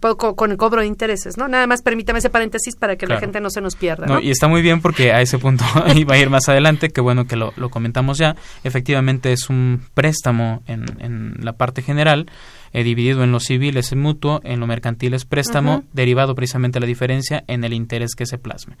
con, 0.00 0.50
el 0.50 0.56
cobro 0.56 0.80
de 0.80 0.86
intereses, 0.86 1.36
¿no? 1.36 1.48
Nada 1.48 1.66
más 1.66 1.82
permítame 1.82 2.18
ese 2.18 2.30
paréntesis 2.30 2.76
para 2.76 2.96
que 2.96 3.06
la 3.06 3.20
gente 3.20 3.40
no 3.40 3.50
se 3.50 3.60
nos 3.60 3.76
pierda. 3.76 4.06
¿No? 4.08 4.20
y 4.20 4.30
está 4.30 4.48
muy 4.48 4.62
bien 4.62 4.80
porque 4.80 5.12
a 5.12 5.20
ese 5.20 5.38
punto 5.38 5.64
iba 5.96 6.14
a 6.14 6.18
ir 6.18 6.30
más 6.30 6.48
adelante, 6.48 6.90
que 6.90 7.00
bueno 7.00 7.26
que 7.26 7.36
lo, 7.36 7.52
comentamos 7.70 8.18
ya. 8.18 8.36
Efectivamente 8.64 9.32
es 9.32 9.48
un 9.50 9.82
préstamo 9.94 10.62
en, 10.66 10.84
en 11.00 11.34
la 11.40 11.52
parte 11.52 11.82
general. 11.82 12.26
Eh, 12.72 12.82
dividido 12.84 13.24
en 13.24 13.32
lo 13.32 13.40
civil 13.40 13.76
es 13.76 13.94
mutuo, 13.94 14.40
en 14.44 14.60
lo 14.60 14.66
mercantil 14.66 15.14
es 15.14 15.24
préstamo, 15.24 15.84
derivado 15.92 16.34
precisamente 16.34 16.76
de 16.76 16.80
la 16.80 16.86
diferencia 16.86 17.44
en 17.46 17.64
el 17.64 17.72
interés 17.72 18.14
que 18.14 18.26
se 18.26 18.38
plasme 18.38 18.76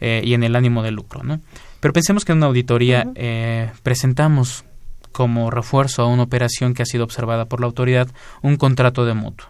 eh, 0.00 0.22
y 0.24 0.34
en 0.34 0.42
el 0.42 0.56
ánimo 0.56 0.82
de 0.82 0.90
lucro. 0.90 1.22
¿no? 1.22 1.40
Pero 1.80 1.92
pensemos 1.92 2.24
que 2.24 2.32
en 2.32 2.38
una 2.38 2.46
auditoría 2.46 3.06
eh, 3.14 3.70
presentamos 3.82 4.64
como 5.12 5.50
refuerzo 5.50 6.02
a 6.02 6.06
una 6.06 6.24
operación 6.24 6.74
que 6.74 6.82
ha 6.82 6.86
sido 6.86 7.04
observada 7.04 7.46
por 7.46 7.60
la 7.60 7.66
autoridad 7.66 8.08
un 8.42 8.56
contrato 8.56 9.04
de 9.04 9.14
mutuo. 9.14 9.48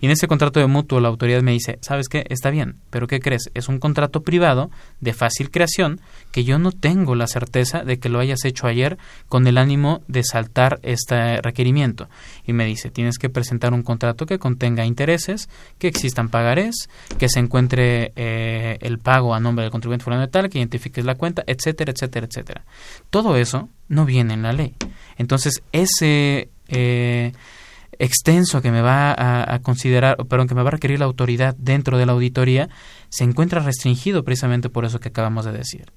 Y 0.00 0.06
en 0.06 0.12
ese 0.12 0.28
contrato 0.28 0.60
de 0.60 0.66
mutuo 0.66 1.00
la 1.00 1.08
autoridad 1.08 1.42
me 1.42 1.52
dice, 1.52 1.78
¿sabes 1.80 2.08
qué? 2.08 2.24
Está 2.28 2.50
bien, 2.50 2.76
pero 2.90 3.06
¿qué 3.06 3.20
crees? 3.20 3.50
Es 3.54 3.68
un 3.68 3.78
contrato 3.78 4.22
privado 4.22 4.70
de 5.00 5.12
fácil 5.12 5.50
creación 5.50 6.00
que 6.32 6.44
yo 6.44 6.58
no 6.58 6.72
tengo 6.72 7.14
la 7.14 7.26
certeza 7.26 7.82
de 7.82 7.98
que 7.98 8.08
lo 8.08 8.18
hayas 8.18 8.44
hecho 8.44 8.66
ayer 8.66 8.98
con 9.28 9.46
el 9.46 9.58
ánimo 9.58 10.02
de 10.08 10.22
saltar 10.22 10.80
este 10.82 11.40
requerimiento. 11.42 12.08
Y 12.44 12.52
me 12.52 12.66
dice, 12.66 12.90
tienes 12.90 13.18
que 13.18 13.28
presentar 13.28 13.72
un 13.72 13.82
contrato 13.82 14.26
que 14.26 14.38
contenga 14.38 14.84
intereses, 14.84 15.48
que 15.78 15.88
existan 15.88 16.28
pagarés, 16.28 16.88
que 17.18 17.28
se 17.28 17.40
encuentre 17.40 18.12
eh, 18.16 18.78
el 18.80 18.98
pago 18.98 19.34
a 19.34 19.40
nombre 19.40 19.64
del 19.64 19.72
contribuyente 19.72 20.04
fulano 20.04 20.28
tal, 20.28 20.48
que 20.48 20.58
identifiques 20.58 21.04
la 21.04 21.14
cuenta, 21.14 21.42
etcétera, 21.46 21.92
etcétera, 21.92 22.26
etcétera. 22.26 22.64
Todo 23.10 23.36
eso 23.36 23.68
no 23.88 24.04
viene 24.04 24.34
en 24.34 24.42
la 24.42 24.52
ley. 24.52 24.74
Entonces, 25.16 25.62
ese... 25.72 26.50
Eh, 26.68 27.32
extenso 27.98 28.62
que 28.62 28.70
me 28.70 28.82
va 28.82 29.14
a, 29.16 29.58
considerar, 29.60 30.16
perdón, 30.28 30.48
que 30.48 30.54
me 30.54 30.62
va 30.62 30.68
a 30.68 30.72
requerir 30.72 30.98
la 30.98 31.06
autoridad 31.06 31.54
dentro 31.58 31.98
de 31.98 32.06
la 32.06 32.12
auditoría, 32.12 32.68
se 33.08 33.24
encuentra 33.24 33.60
restringido 33.60 34.24
precisamente 34.24 34.68
por 34.68 34.84
eso 34.84 35.00
que 35.00 35.08
acabamos 35.08 35.44
de 35.44 35.52
decir. 35.52 35.92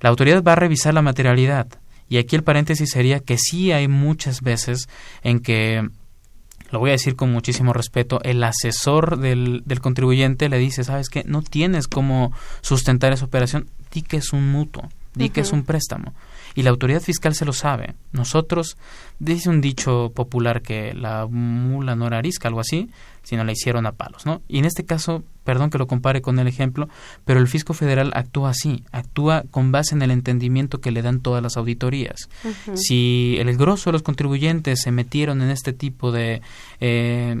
La 0.00 0.10
autoridad 0.10 0.42
va 0.42 0.52
a 0.52 0.56
revisar 0.56 0.94
la 0.94 1.02
materialidad. 1.02 1.68
Y 2.08 2.16
aquí 2.16 2.36
el 2.36 2.44
paréntesis 2.44 2.90
sería 2.90 3.20
que 3.20 3.36
sí 3.36 3.72
hay 3.72 3.88
muchas 3.88 4.40
veces 4.40 4.88
en 5.22 5.40
que, 5.40 5.86
lo 6.70 6.78
voy 6.78 6.90
a 6.90 6.92
decir 6.92 7.16
con 7.16 7.30
muchísimo 7.30 7.72
respeto, 7.72 8.20
el 8.22 8.42
asesor 8.42 9.18
del, 9.18 9.62
del 9.66 9.80
contribuyente 9.80 10.48
le 10.48 10.58
dice, 10.58 10.84
¿sabes 10.84 11.08
qué? 11.08 11.24
No 11.26 11.42
tienes 11.42 11.88
cómo 11.88 12.32
sustentar 12.60 13.12
esa 13.12 13.26
operación, 13.26 13.68
di 13.92 14.02
que 14.02 14.18
es 14.18 14.32
un 14.32 14.50
mutuo, 14.50 14.88
di 15.14 15.30
que 15.30 15.40
es 15.40 15.52
un 15.52 15.64
préstamo. 15.64 16.14
Y 16.58 16.62
la 16.64 16.70
autoridad 16.70 17.00
fiscal 17.00 17.36
se 17.36 17.44
lo 17.44 17.52
sabe. 17.52 17.94
Nosotros, 18.10 18.76
dice 19.20 19.48
un 19.48 19.60
dicho 19.60 20.10
popular 20.12 20.60
que 20.60 20.92
la 20.92 21.28
mula 21.28 21.94
no 21.94 22.08
era 22.08 22.18
arisca, 22.18 22.48
algo 22.48 22.58
así, 22.58 22.90
sino 23.22 23.44
la 23.44 23.52
hicieron 23.52 23.86
a 23.86 23.92
palos, 23.92 24.26
¿no? 24.26 24.42
Y 24.48 24.58
en 24.58 24.64
este 24.64 24.84
caso, 24.84 25.22
perdón 25.44 25.70
que 25.70 25.78
lo 25.78 25.86
compare 25.86 26.20
con 26.20 26.36
el 26.40 26.48
ejemplo, 26.48 26.88
pero 27.24 27.38
el 27.38 27.46
fisco 27.46 27.74
federal 27.74 28.10
actúa 28.12 28.50
así, 28.50 28.82
actúa 28.90 29.44
con 29.52 29.70
base 29.70 29.94
en 29.94 30.02
el 30.02 30.10
entendimiento 30.10 30.80
que 30.80 30.90
le 30.90 31.00
dan 31.00 31.20
todas 31.20 31.44
las 31.44 31.56
auditorías. 31.56 32.28
Si 32.74 33.36
el 33.38 33.56
grosso 33.56 33.90
de 33.90 33.92
los 33.92 34.02
contribuyentes 34.02 34.80
se 34.80 34.90
metieron 34.90 35.42
en 35.42 35.50
este 35.50 35.72
tipo 35.72 36.10
de... 36.10 36.42
Eh, 36.80 37.40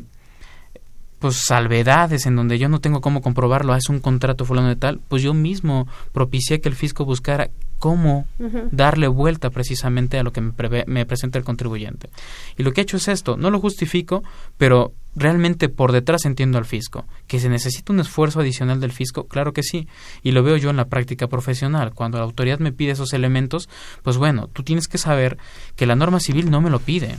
pues 1.18 1.42
salvedades 1.46 2.26
en 2.26 2.36
donde 2.36 2.58
yo 2.58 2.68
no 2.68 2.80
tengo 2.80 3.00
cómo 3.00 3.20
comprobarlo, 3.20 3.72
ah, 3.72 3.78
es 3.78 3.88
un 3.88 4.00
contrato 4.00 4.44
fulano 4.44 4.68
de 4.68 4.76
tal, 4.76 5.00
pues 5.08 5.22
yo 5.22 5.34
mismo 5.34 5.88
propicié 6.12 6.60
que 6.60 6.68
el 6.68 6.74
fisco 6.74 7.04
buscara 7.04 7.50
cómo 7.78 8.26
darle 8.72 9.06
vuelta 9.06 9.50
precisamente 9.50 10.18
a 10.18 10.22
lo 10.22 10.32
que 10.32 10.40
me, 10.40 10.52
me, 10.86 11.06
presenta 11.06 11.38
el 11.38 11.44
contribuyente. 11.44 12.10
Y 12.56 12.64
lo 12.64 12.72
que 12.72 12.80
he 12.80 12.82
hecho 12.82 12.96
es 12.96 13.06
esto, 13.08 13.36
no 13.36 13.50
lo 13.50 13.60
justifico, 13.60 14.24
pero 14.56 14.92
realmente 15.14 15.68
por 15.68 15.92
detrás 15.92 16.24
entiendo 16.24 16.58
al 16.58 16.64
fisco. 16.64 17.06
¿Que 17.26 17.38
se 17.38 17.48
necesita 17.48 17.92
un 17.92 18.00
esfuerzo 18.00 18.40
adicional 18.40 18.80
del 18.80 18.92
fisco? 18.92 19.28
Claro 19.28 19.52
que 19.52 19.62
sí. 19.62 19.86
Y 20.22 20.32
lo 20.32 20.42
veo 20.42 20.56
yo 20.56 20.70
en 20.70 20.76
la 20.76 20.86
práctica 20.86 21.28
profesional. 21.28 21.94
Cuando 21.94 22.18
la 22.18 22.24
autoridad 22.24 22.58
me 22.58 22.72
pide 22.72 22.92
esos 22.92 23.12
elementos, 23.12 23.68
pues 24.02 24.16
bueno, 24.16 24.48
tú 24.52 24.64
tienes 24.64 24.88
que 24.88 24.98
saber 24.98 25.38
que 25.76 25.86
la 25.86 25.94
norma 25.94 26.18
civil 26.20 26.50
no 26.50 26.60
me 26.60 26.70
lo 26.70 26.80
pide 26.80 27.16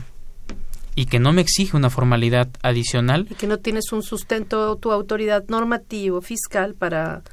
y 0.96 1.06
que 1.06 1.20
no 1.20 1.34
me 1.34 1.42
exige 1.42 1.78
una 1.78 1.90
formalidad 1.90 2.50
adicional. 2.62 3.28
Y 3.30 3.36
que 3.36 3.48
no 3.48 3.58
tienes 3.58 3.92
un 3.92 4.04
sustento 4.04 4.76
tu 4.78 4.92
autoridad 4.92 5.46
normativo 5.48 6.22
fiscal 6.22 6.74
para 6.74 7.24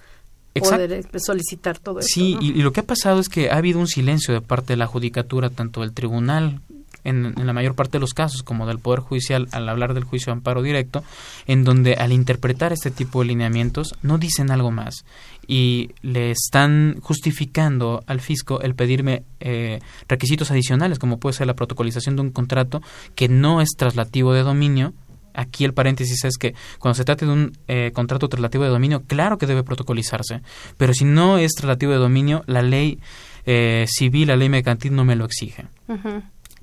poder 0.58 0.92
eh, 0.92 1.04
solicitar 1.18 1.78
todo 1.78 2.00
eso. 2.00 2.08
Sí, 2.10 2.36
y, 2.40 2.62
lo 2.62 2.72
que 2.72 2.80
ha 2.80 2.86
pasado 2.86 3.20
es 3.20 3.28
que 3.28 3.50
ha 3.50 3.56
habido 3.56 3.78
un 3.78 3.88
silencio 3.88 4.34
de 4.34 4.40
parte 4.40 4.72
de 4.72 4.76
la 4.76 4.86
judicatura, 4.86 5.50
tanto 5.50 5.80
del 5.80 5.92
tribunal 5.92 6.60
en, 7.04 7.34
la 7.46 7.52
mayor 7.52 7.74
parte 7.74 7.92
de 7.92 8.00
los 8.00 8.14
casos, 8.14 8.42
como 8.42 8.66
del 8.66 8.78
Poder 8.78 9.00
Judicial 9.00 9.48
al 9.52 9.68
hablar 9.68 9.94
del 9.94 10.04
juicio 10.04 10.32
de 10.32 10.38
amparo 10.38 10.62
directo, 10.62 11.04
en 11.46 11.64
donde 11.64 11.94
al 11.94 12.12
interpretar 12.12 12.72
este 12.72 12.90
tipo 12.90 13.20
de 13.20 13.26
lineamientos 13.26 13.94
no 14.02 14.18
dicen 14.18 14.50
algo 14.50 14.70
más 14.70 15.04
y 15.46 15.90
le 16.02 16.30
están 16.30 16.96
justificando 17.00 18.02
al 18.06 18.20
fisco 18.20 18.60
el 18.60 18.74
pedirme 18.74 19.22
eh, 19.40 19.80
requisitos 20.08 20.50
adicionales, 20.50 20.98
como 20.98 21.18
puede 21.18 21.34
ser 21.34 21.46
la 21.46 21.54
protocolización 21.54 22.16
de 22.16 22.22
un 22.22 22.30
contrato 22.30 22.82
que 23.14 23.28
no 23.28 23.60
es 23.60 23.70
traslativo 23.76 24.32
de 24.32 24.42
dominio. 24.42 24.94
Aquí 25.34 25.64
el 25.64 25.74
paréntesis 25.74 26.24
es 26.24 26.38
que 26.38 26.54
cuando 26.78 26.94
se 26.94 27.04
trate 27.04 27.26
de 27.26 27.32
un 27.32 27.52
eh, 27.68 27.90
contrato 27.92 28.28
traslativo 28.28 28.64
de 28.64 28.70
dominio, 28.70 29.02
claro 29.06 29.36
que 29.36 29.46
debe 29.46 29.62
protocolizarse, 29.62 30.40
pero 30.78 30.94
si 30.94 31.04
no 31.04 31.38
es 31.38 31.52
traslativo 31.52 31.92
de 31.92 31.98
dominio, 31.98 32.42
la 32.46 32.62
ley 32.62 32.98
eh, 33.44 33.84
civil, 33.88 34.28
la 34.28 34.36
ley 34.36 34.48
mercantil 34.48 34.94
no 34.94 35.04
me 35.04 35.14
lo 35.14 35.26
exige 35.26 35.66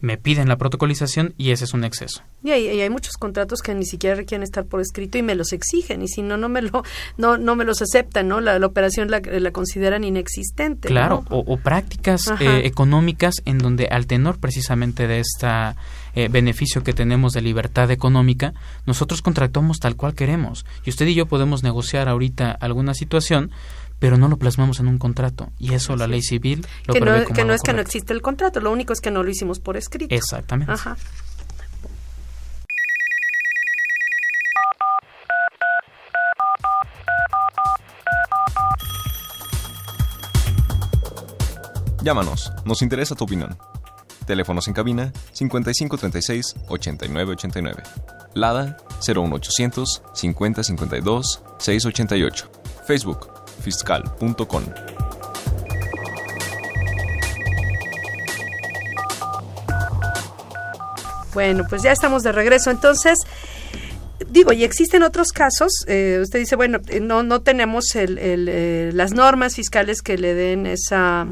me 0.04 0.18
piden 0.18 0.50
la 0.50 0.58
protocolización 0.58 1.34
y 1.38 1.52
ese 1.52 1.64
es 1.64 1.74
un 1.74 1.86
exceso. 1.86 2.24
Y 2.44 2.52
hay, 2.52 2.68
hay, 2.82 2.90
muchos 2.90 3.16
contratos 3.16 3.62
que 3.62 3.74
ni 3.74 3.86
siquiera 3.86 4.18
requieren 4.18 4.44
estar 4.44 4.66
por 4.66 4.82
escrito 4.82 5.18
y 5.18 5.24
me 5.24 5.34
los 5.34 5.54
exigen 5.54 6.02
y 6.02 6.10
si 6.10 6.22
no 6.22 6.36
no 6.36 6.50
me 6.50 6.62
lo 6.62 6.84
no 7.18 7.38
no 7.38 7.56
me 7.56 7.64
los 7.64 7.82
aceptan, 7.82 8.28
¿no? 8.28 8.42
La, 8.42 8.58
operación 8.66 9.10
la, 9.10 9.22
la, 9.22 9.52
consideran 9.52 10.04
inexistente. 10.04 10.90
Claro, 10.90 11.24
o, 11.30 11.56
prácticas 11.56 12.28
eh, 12.42 12.64
económicas 12.66 13.36
en 13.46 13.60
donde 13.60 13.88
al 13.88 14.06
tenor 14.06 14.40
precisamente 14.40 15.08
de 15.08 15.22
esta 15.22 15.78
eh, 16.16 16.28
beneficio 16.28 16.84
que 16.84 16.92
tenemos 16.92 17.32
de 17.32 17.42
libertad 17.42 17.90
económica, 17.90 18.54
nosotros 18.86 19.22
contratamos 19.22 19.80
tal 19.80 19.96
cual 19.96 20.16
queremos. 20.16 20.66
Y 20.84 20.90
usted 20.90 21.08
y 21.08 21.16
yo 21.16 21.28
podemos 21.28 21.64
negociar 21.64 22.10
ahorita 22.10 22.52
alguna 22.52 22.94
situación 22.94 23.52
pero 24.04 24.18
no 24.18 24.28
lo 24.28 24.36
plasmamos 24.36 24.82
en 24.82 24.90
un 24.90 24.98
contrato 24.98 25.54
y 25.58 25.76
eso 25.76 25.96
la 25.96 26.08
ley 26.08 26.22
civil 26.22 26.68
lo 26.88 26.94
que 26.94 27.00
no, 27.00 27.26
que 27.26 27.46
no 27.46 27.54
es 27.54 27.62
que 27.62 27.72
no 27.72 27.80
existe 27.80 28.12
el 28.12 28.22
contrato 28.22 28.60
lo 28.60 28.70
único 28.70 28.92
es 28.92 29.00
que 29.00 29.12
no 29.12 29.24
lo 29.24 29.30
hicimos 29.30 29.62
por 29.62 29.78
escrito 29.78 30.14
exactamente 30.14 30.74
Llámanos, 42.02 42.52
nos 42.66 42.82
interesa 42.82 43.16
tu 43.16 43.24
opinión. 43.24 43.58
Teléfonos 44.28 44.68
en 44.68 44.74
cabina 44.74 45.14
5536 45.32 46.56
8989. 46.68 47.84
Lada 48.34 48.76
01800 49.08 50.02
5052 50.14 51.44
688. 51.60 52.52
Facebook 52.86 53.33
fiscal.com. 53.64 54.64
Bueno, 61.34 61.66
pues 61.68 61.82
ya 61.82 61.92
estamos 61.92 62.24
de 62.24 62.32
regreso. 62.32 62.70
Entonces, 62.70 63.20
digo, 64.30 64.54
y 64.54 64.64
existen 64.64 65.04
otros 65.04 65.32
casos. 65.32 65.72
Eh, 65.88 66.20
usted 66.22 66.40
dice, 66.40 66.56
bueno, 66.56 66.80
eh, 66.90 67.00
no, 67.00 67.24
no 67.24 67.42
tenemos 67.42 67.96
el, 67.96 68.18
eh, 68.20 68.92
las 68.94 69.14
normas 69.14 69.56
fiscales 69.56 70.02
que 70.02 70.18
le 70.18 70.34
den 70.36 70.68
esa, 70.68 71.28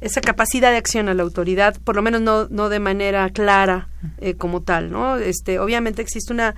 esa 0.00 0.20
capacidad 0.20 0.70
de 0.70 0.76
acción 0.76 1.08
a 1.08 1.14
la 1.14 1.22
autoridad, 1.22 1.76
por 1.84 1.96
lo 1.96 2.02
menos 2.02 2.20
no, 2.20 2.48
no 2.48 2.68
de 2.68 2.80
manera 2.80 3.30
clara 3.30 3.88
como 4.36 4.62
tal, 4.62 4.90
¿no? 4.90 5.16
Este, 5.16 5.58
obviamente 5.58 6.02
existe 6.02 6.32
una 6.32 6.54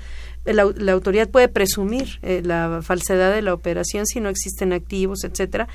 la, 0.46 0.92
autoridad 0.92 1.28
puede 1.28 1.48
presumir 1.48 2.18
eh, 2.22 2.42
la 2.44 2.80
falsedad 2.82 3.32
de 3.32 3.42
la 3.42 3.54
operación 3.54 4.06
si 4.06 4.20
no 4.20 4.28
existen 4.28 4.72
activos, 4.72 5.24
etcétera, 5.24 5.68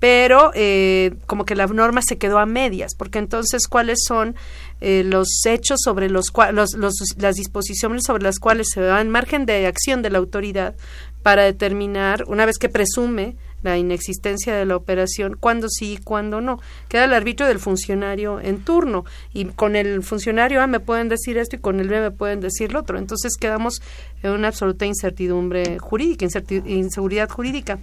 pero 0.00 0.50
eh, 0.54 1.14
como 1.26 1.44
que 1.44 1.54
la 1.54 1.66
norma 1.66 2.00
se 2.02 2.18
quedó 2.18 2.38
a 2.38 2.46
medias, 2.46 2.94
porque 2.96 3.18
entonces 3.18 3.68
cuáles 3.68 3.98
son 4.06 4.34
eh, 4.80 5.02
los 5.04 5.28
hechos 5.46 5.78
sobre 5.84 6.08
los 6.08 6.30
cuales 6.30 6.74
las 7.18 7.36
disposiciones 7.36 8.04
sobre 8.06 8.22
las 8.22 8.38
cuales 8.38 8.68
se 8.72 8.80
da 8.80 9.00
en 9.00 9.10
margen 9.10 9.44
de 9.44 9.66
acción 9.66 10.00
de 10.00 10.10
la 10.10 10.18
autoridad 10.18 10.74
para 11.22 11.42
determinar 11.42 12.24
una 12.26 12.46
vez 12.46 12.56
que 12.56 12.70
presume 12.70 13.36
la 13.62 13.78
inexistencia 13.78 14.54
de 14.54 14.64
la 14.64 14.76
operación, 14.76 15.36
cuándo 15.38 15.68
sí 15.68 15.94
y 15.94 15.96
cuándo 15.98 16.40
no. 16.40 16.60
Queda 16.88 17.04
el 17.04 17.14
arbitrio 17.14 17.48
del 17.48 17.58
funcionario 17.58 18.40
en 18.40 18.64
turno 18.64 19.04
y 19.32 19.46
con 19.46 19.76
el 19.76 20.02
funcionario 20.02 20.62
A 20.62 20.66
me 20.66 20.80
pueden 20.80 21.08
decir 21.08 21.38
esto 21.38 21.56
y 21.56 21.60
con 21.60 21.80
el 21.80 21.88
B 21.88 22.00
me 22.00 22.10
pueden 22.10 22.40
decir 22.40 22.72
lo 22.72 22.80
otro. 22.80 22.98
Entonces 22.98 23.32
quedamos 23.38 23.82
en 24.22 24.32
una 24.32 24.48
absoluta 24.48 24.86
incertidumbre 24.86 25.78
jurídica, 25.78 26.26
inseguridad 26.64 27.28
jurídica. 27.28 27.78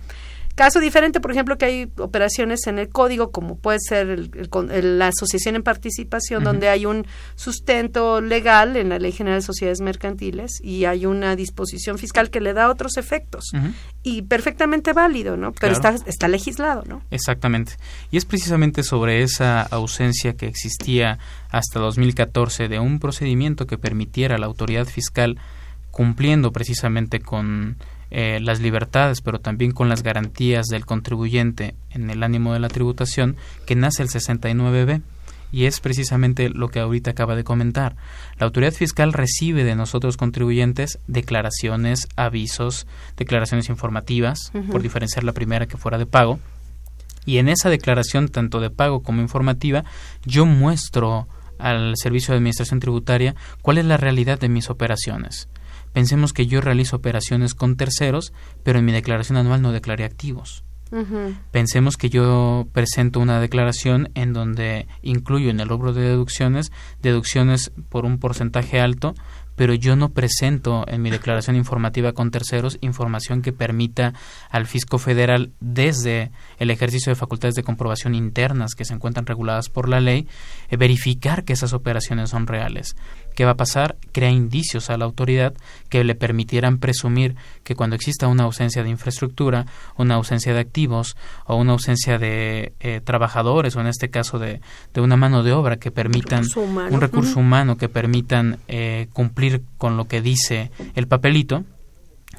Caso 0.57 0.79
diferente, 0.79 1.19
por 1.19 1.29
ejemplo, 1.29 1.59
que 1.59 1.65
hay 1.65 1.91
operaciones 1.99 2.65
en 2.65 2.79
el 2.79 2.89
código, 2.89 3.29
como 3.29 3.59
puede 3.59 3.77
ser 3.79 4.27
la 4.83 5.09
asociación 5.09 5.55
en 5.55 5.61
participación, 5.61 6.43
donde 6.43 6.67
hay 6.67 6.87
un 6.87 7.05
sustento 7.35 8.21
legal 8.21 8.75
en 8.75 8.89
la 8.89 8.97
Ley 8.97 9.11
General 9.11 9.37
de 9.37 9.45
Sociedades 9.45 9.81
Mercantiles 9.81 10.59
y 10.63 10.85
hay 10.85 11.05
una 11.05 11.35
disposición 11.35 11.99
fiscal 11.99 12.31
que 12.31 12.41
le 12.41 12.53
da 12.53 12.71
otros 12.71 12.97
efectos. 12.97 13.51
Y 14.01 14.23
perfectamente 14.23 14.93
válido, 14.93 15.37
¿no? 15.37 15.51
Pero 15.51 15.73
está, 15.73 15.93
está 16.07 16.27
legislado, 16.27 16.81
¿no? 16.87 17.03
Exactamente. 17.11 17.73
Y 18.09 18.17
es 18.17 18.25
precisamente 18.25 18.81
sobre 18.81 19.21
esa 19.21 19.61
ausencia 19.61 20.33
que 20.33 20.47
existía 20.47 21.19
hasta 21.51 21.79
2014 21.79 22.67
de 22.67 22.79
un 22.79 22.97
procedimiento 22.97 23.67
que 23.67 23.77
permitiera 23.77 24.37
a 24.37 24.39
la 24.39 24.47
autoridad 24.47 24.87
fiscal 24.87 25.37
cumpliendo 25.91 26.51
precisamente 26.51 27.19
con 27.19 27.77
eh, 28.09 28.39
las 28.41 28.59
libertades, 28.61 29.21
pero 29.21 29.39
también 29.39 29.71
con 29.71 29.89
las 29.89 30.03
garantías 30.03 30.67
del 30.67 30.85
contribuyente 30.85 31.75
en 31.89 32.09
el 32.09 32.23
ánimo 32.23 32.53
de 32.53 32.59
la 32.59 32.69
tributación, 32.69 33.35
que 33.65 33.75
nace 33.75 34.03
el 34.03 34.09
69B. 34.09 35.01
Y 35.49 35.65
es 35.65 35.79
precisamente 35.79 36.49
lo 36.49 36.67
que 36.67 36.81
ahorita 36.81 37.11
acaba 37.11 37.35
de 37.35 37.45
comentar. 37.45 37.95
La 38.37 38.45
autoridad 38.45 38.73
fiscal 38.73 39.13
recibe 39.13 39.63
de 39.63 39.75
nosotros 39.75 40.17
contribuyentes 40.17 40.99
declaraciones, 41.07 42.09
avisos, 42.17 42.85
declaraciones 43.15 43.69
informativas, 43.69 44.51
por 44.69 44.81
diferenciar 44.81 45.23
la 45.23 45.31
primera 45.31 45.65
que 45.65 45.77
fuera 45.77 45.97
de 45.97 46.05
pago. 46.05 46.39
Y 47.25 47.37
en 47.37 47.47
esa 47.47 47.69
declaración, 47.69 48.27
tanto 48.27 48.59
de 48.59 48.69
pago 48.69 49.03
como 49.03 49.21
informativa, 49.21 49.85
yo 50.25 50.45
muestro 50.45 51.29
al 51.59 51.93
Servicio 51.95 52.33
de 52.33 52.37
Administración 52.37 52.79
Tributaria 52.79 53.35
cuál 53.61 53.77
es 53.77 53.85
la 53.85 53.97
realidad 53.97 54.39
de 54.39 54.49
mis 54.49 54.69
operaciones. 54.69 55.47
Pensemos 55.97 56.31
que 56.31 56.45
yo 56.45 56.61
realizo 56.61 56.95
operaciones 56.95 57.55
con 57.55 57.75
terceros, 57.75 58.31
pero 58.61 58.77
en 58.77 58.85
mi 58.85 58.91
declaración 58.91 59.35
anual 59.35 59.63
no 59.63 59.71
declaré 59.71 60.03
activos. 60.03 60.63
Pensemos 61.49 61.97
que 61.97 62.11
yo 62.11 62.67
presento 62.71 63.19
una 63.19 63.39
declaración 63.39 64.11
en 64.13 64.31
donde 64.31 64.87
incluyo 65.01 65.49
en 65.49 65.59
el 65.59 65.67
rubro 65.67 65.93
de 65.93 66.03
deducciones 66.03 66.71
deducciones 67.01 67.71
por 67.89 68.05
un 68.05 68.19
porcentaje 68.19 68.79
alto, 68.79 69.15
pero 69.57 69.73
yo 69.73 69.97
no 69.97 70.09
presento 70.09 70.85
en 70.87 71.01
mi 71.01 71.09
declaración 71.09 71.57
informativa 71.57 72.13
con 72.13 72.31
terceros 72.31 72.77
información 72.79 73.41
que 73.41 73.51
permita 73.51 74.13
al 74.49 74.67
fisco 74.67 74.99
federal 74.99 75.51
desde 75.59 76.31
el 76.59 76.69
ejercicio 76.69 77.11
de 77.11 77.15
facultades 77.15 77.55
de 77.55 77.63
comprobación 77.63 78.15
internas 78.15 78.75
que 78.75 78.85
se 78.85 78.93
encuentran 78.93 79.25
reguladas 79.25 79.67
por 79.67 79.89
la 79.89 79.99
ley 79.99 80.27
eh, 80.69 80.77
verificar 80.77 81.43
que 81.43 81.53
esas 81.53 81.73
operaciones 81.73 82.29
son 82.29 82.47
reales. 82.47 82.95
¿Qué 83.35 83.45
va 83.45 83.51
a 83.51 83.57
pasar? 83.57 83.97
Crea 84.13 84.31
indicios 84.31 84.89
a 84.89 84.97
la 84.97 85.05
autoridad 85.05 85.53
que 85.89 86.03
le 86.03 86.15
permitieran 86.15 86.79
presumir 86.79 87.35
que 87.63 87.75
cuando 87.75 87.95
exista 87.95 88.27
una 88.27 88.43
ausencia 88.43 88.83
de 88.83 88.89
infraestructura, 88.89 89.67
una 89.95 90.15
ausencia 90.15 90.53
de 90.53 90.59
activos 90.59 91.15
o 91.45 91.55
una 91.55 91.73
ausencia 91.73 92.17
de 92.17 92.73
eh, 92.79 93.01
trabajadores 93.03 93.75
o 93.75 93.81
en 93.81 93.87
este 93.87 94.09
caso 94.09 94.39
de, 94.39 94.59
de, 94.93 95.01
una 95.01 95.17
mano 95.17 95.43
de 95.43 95.53
obra 95.53 95.77
que 95.77 95.91
permitan 95.91 96.45
un 96.55 96.99
recurso 96.99 97.39
humano 97.39 97.77
que 97.77 97.89
permitan 97.89 98.57
eh, 98.67 99.07
cumplir 99.13 99.46
con 99.77 99.97
lo 99.97 100.05
que 100.05 100.21
dice 100.21 100.71
el 100.95 101.07
papelito, 101.07 101.63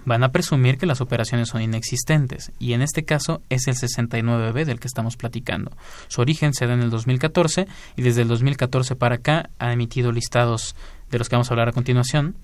van 0.04 0.24
a 0.24 0.32
presumir 0.32 0.78
que 0.78 0.86
las 0.86 1.00
operaciones 1.00 1.48
son 1.48 1.62
inexistentes 1.62 2.52
y 2.58 2.72
en 2.72 2.82
este 2.82 3.04
caso 3.04 3.42
es 3.48 3.66
el 3.68 3.74
69B 3.74 4.64
del 4.64 4.80
que 4.80 4.88
estamos 4.88 5.16
platicando. 5.16 5.72
Su 6.08 6.20
origen 6.20 6.54
se 6.54 6.66
da 6.66 6.74
en 6.74 6.82
el 6.82 6.90
2014 6.90 7.66
y 7.96 8.02
desde 8.02 8.22
el 8.22 8.28
2014 8.28 8.96
para 8.96 9.16
acá 9.16 9.50
ha 9.58 9.72
emitido 9.72 10.12
listados 10.12 10.74
de 11.10 11.18
los 11.18 11.28
que 11.28 11.36
vamos 11.36 11.50
a 11.50 11.54
hablar 11.54 11.68
a 11.68 11.72
continuación. 11.72 12.36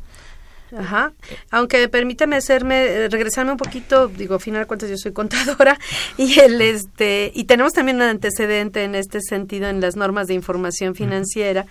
Ajá. 0.77 1.13
Aunque 1.51 1.89
permítame 1.89 2.37
hacerme 2.37 2.85
eh, 2.85 3.09
regresarme 3.09 3.53
un 3.53 3.59
poquito, 3.59 4.09
digo, 4.09 4.35
al 4.35 4.41
final 4.41 4.63
de 4.63 4.67
cuentas 4.67 4.91
yo 4.91 4.97
soy 4.97 5.13
contadora 5.13 5.79
y 6.17 6.41
el 6.41 6.61
este 6.61 7.31
y 7.35 7.45
tenemos 7.45 7.73
también 7.73 7.97
un 7.99 8.03
antecedente 8.03 8.85
en 8.85 8.95
este 8.95 9.21
sentido 9.21 9.69
en 9.69 9.81
las 9.81 9.97
normas 9.97 10.27
de 10.27 10.35
información 10.35 10.95
financiera 10.95 11.67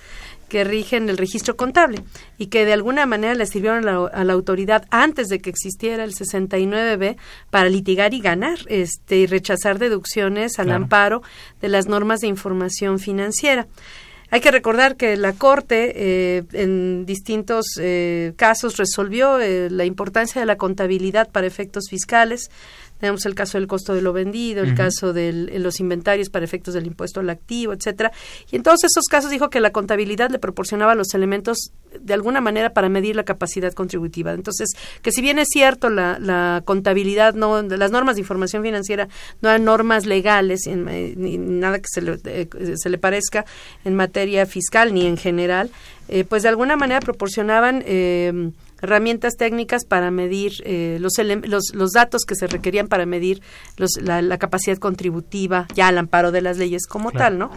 que 0.53 0.63
rigen 0.63 1.09
el 1.09 1.17
registro 1.17 1.55
contable 1.55 2.03
y 2.37 2.47
que 2.47 2.63
de 2.63 2.73
alguna 2.73 3.05
manera 3.07 3.33
le 3.33 3.47
sirvieron 3.47 3.87
a 3.87 4.23
la, 4.23 4.33
autoridad 4.33 4.85
antes 4.91 5.27
de 5.27 5.39
que 5.39 5.49
existiera 5.49 6.03
el 6.03 6.13
69B 6.13 7.17
para 7.49 7.69
litigar 7.69 8.13
y 8.13 8.19
ganar 8.19 8.59
este 8.67 9.17
y 9.17 9.25
rechazar 9.25 9.79
deducciones 9.79 10.59
al 10.59 10.71
amparo 10.71 11.23
de 11.59 11.69
las 11.69 11.87
normas 11.87 12.19
de 12.19 12.27
información 12.27 12.99
financiera. 12.99 13.67
Hay 14.33 14.41
que 14.41 14.49
recordar 14.49 14.95
que 14.95 15.15
la 15.15 15.33
Corte 15.33 15.93
eh, 15.95 16.43
en 16.53 17.05
distintos 17.05 17.77
eh, 17.79 18.33
casos 18.35 18.77
resolvió 18.77 19.39
eh, 19.39 19.69
la 19.69 19.85
importancia 19.85 20.41
de 20.41 20.47
la 20.47 20.55
contabilidad 20.55 21.29
para 21.29 21.45
efectos 21.45 21.83
fiscales, 21.87 22.49
tenemos 23.03 23.25
el 23.25 23.35
caso 23.35 23.57
del 23.57 23.67
costo 23.67 23.93
de 23.93 24.01
lo 24.01 24.13
vendido, 24.13 24.63
el 24.63 24.75
caso 24.75 25.11
de 25.11 25.33
los 25.59 25.81
inventarios 25.81 26.29
para 26.29 26.45
efectos 26.45 26.73
del 26.73 26.87
impuesto 26.87 27.19
al 27.19 27.29
activo, 27.29 27.73
etcétera. 27.73 28.13
Y 28.49 28.55
en 28.55 28.63
todos 28.63 28.81
esos 28.85 29.07
casos 29.11 29.29
dijo 29.29 29.49
que 29.49 29.59
la 29.59 29.73
contabilidad 29.73 30.29
le 30.29 30.39
proporcionaba 30.39 30.95
los 30.95 31.13
elementos 31.13 31.73
de 31.99 32.13
alguna 32.13 32.39
manera 32.39 32.69
para 32.71 32.87
medir 32.87 33.17
la 33.17 33.25
capacidad 33.25 33.73
contributiva. 33.73 34.31
Entonces, 34.31 34.69
que 35.01 35.11
si 35.11 35.21
bien 35.21 35.37
es 35.37 35.49
cierto 35.51 35.89
la, 35.89 36.61
contabilidad, 36.63 37.33
no, 37.33 37.61
las 37.61 37.91
normas 37.91 38.15
de 38.15 38.21
información 38.21 38.63
financiera 38.63 39.09
no 39.41 39.49
eran 39.49 39.65
normas 39.65 40.05
legales, 40.05 40.65
eh, 40.65 41.13
ni 41.17 41.37
nada 41.37 41.79
que 41.79 41.89
se 41.91 42.01
le, 42.01 42.19
eh, 42.23 42.47
se 42.75 42.89
le 42.89 42.97
parezca 42.97 43.43
en 43.83 43.95
materia 43.95 44.45
fiscal 44.45 44.93
ni 44.93 45.05
en 45.07 45.17
general, 45.17 45.71
eh, 46.07 46.23
pues 46.23 46.43
de 46.43 46.47
alguna 46.47 46.77
manera 46.77 47.01
proporcionaban 47.01 47.83
herramientas 48.83 49.37
técnicas 49.37 49.85
para 49.85 50.11
medir 50.11 50.61
eh, 50.65 50.97
los, 50.99 51.13
los, 51.17 51.73
los, 51.73 51.91
datos 51.91 52.23
que 52.25 52.35
se 52.35 52.47
requerían 52.47 52.87
para 52.87 53.05
medir 53.05 53.41
los, 53.77 53.91
la, 54.01 54.37
capacidad 54.37 54.77
contributiva 54.77 55.67
ya 55.73 55.87
al 55.87 55.97
amparo 55.97 56.31
de 56.31 56.41
las 56.41 56.57
leyes 56.57 56.85
como 56.85 57.11
tal, 57.11 57.37
¿no? 57.37 57.49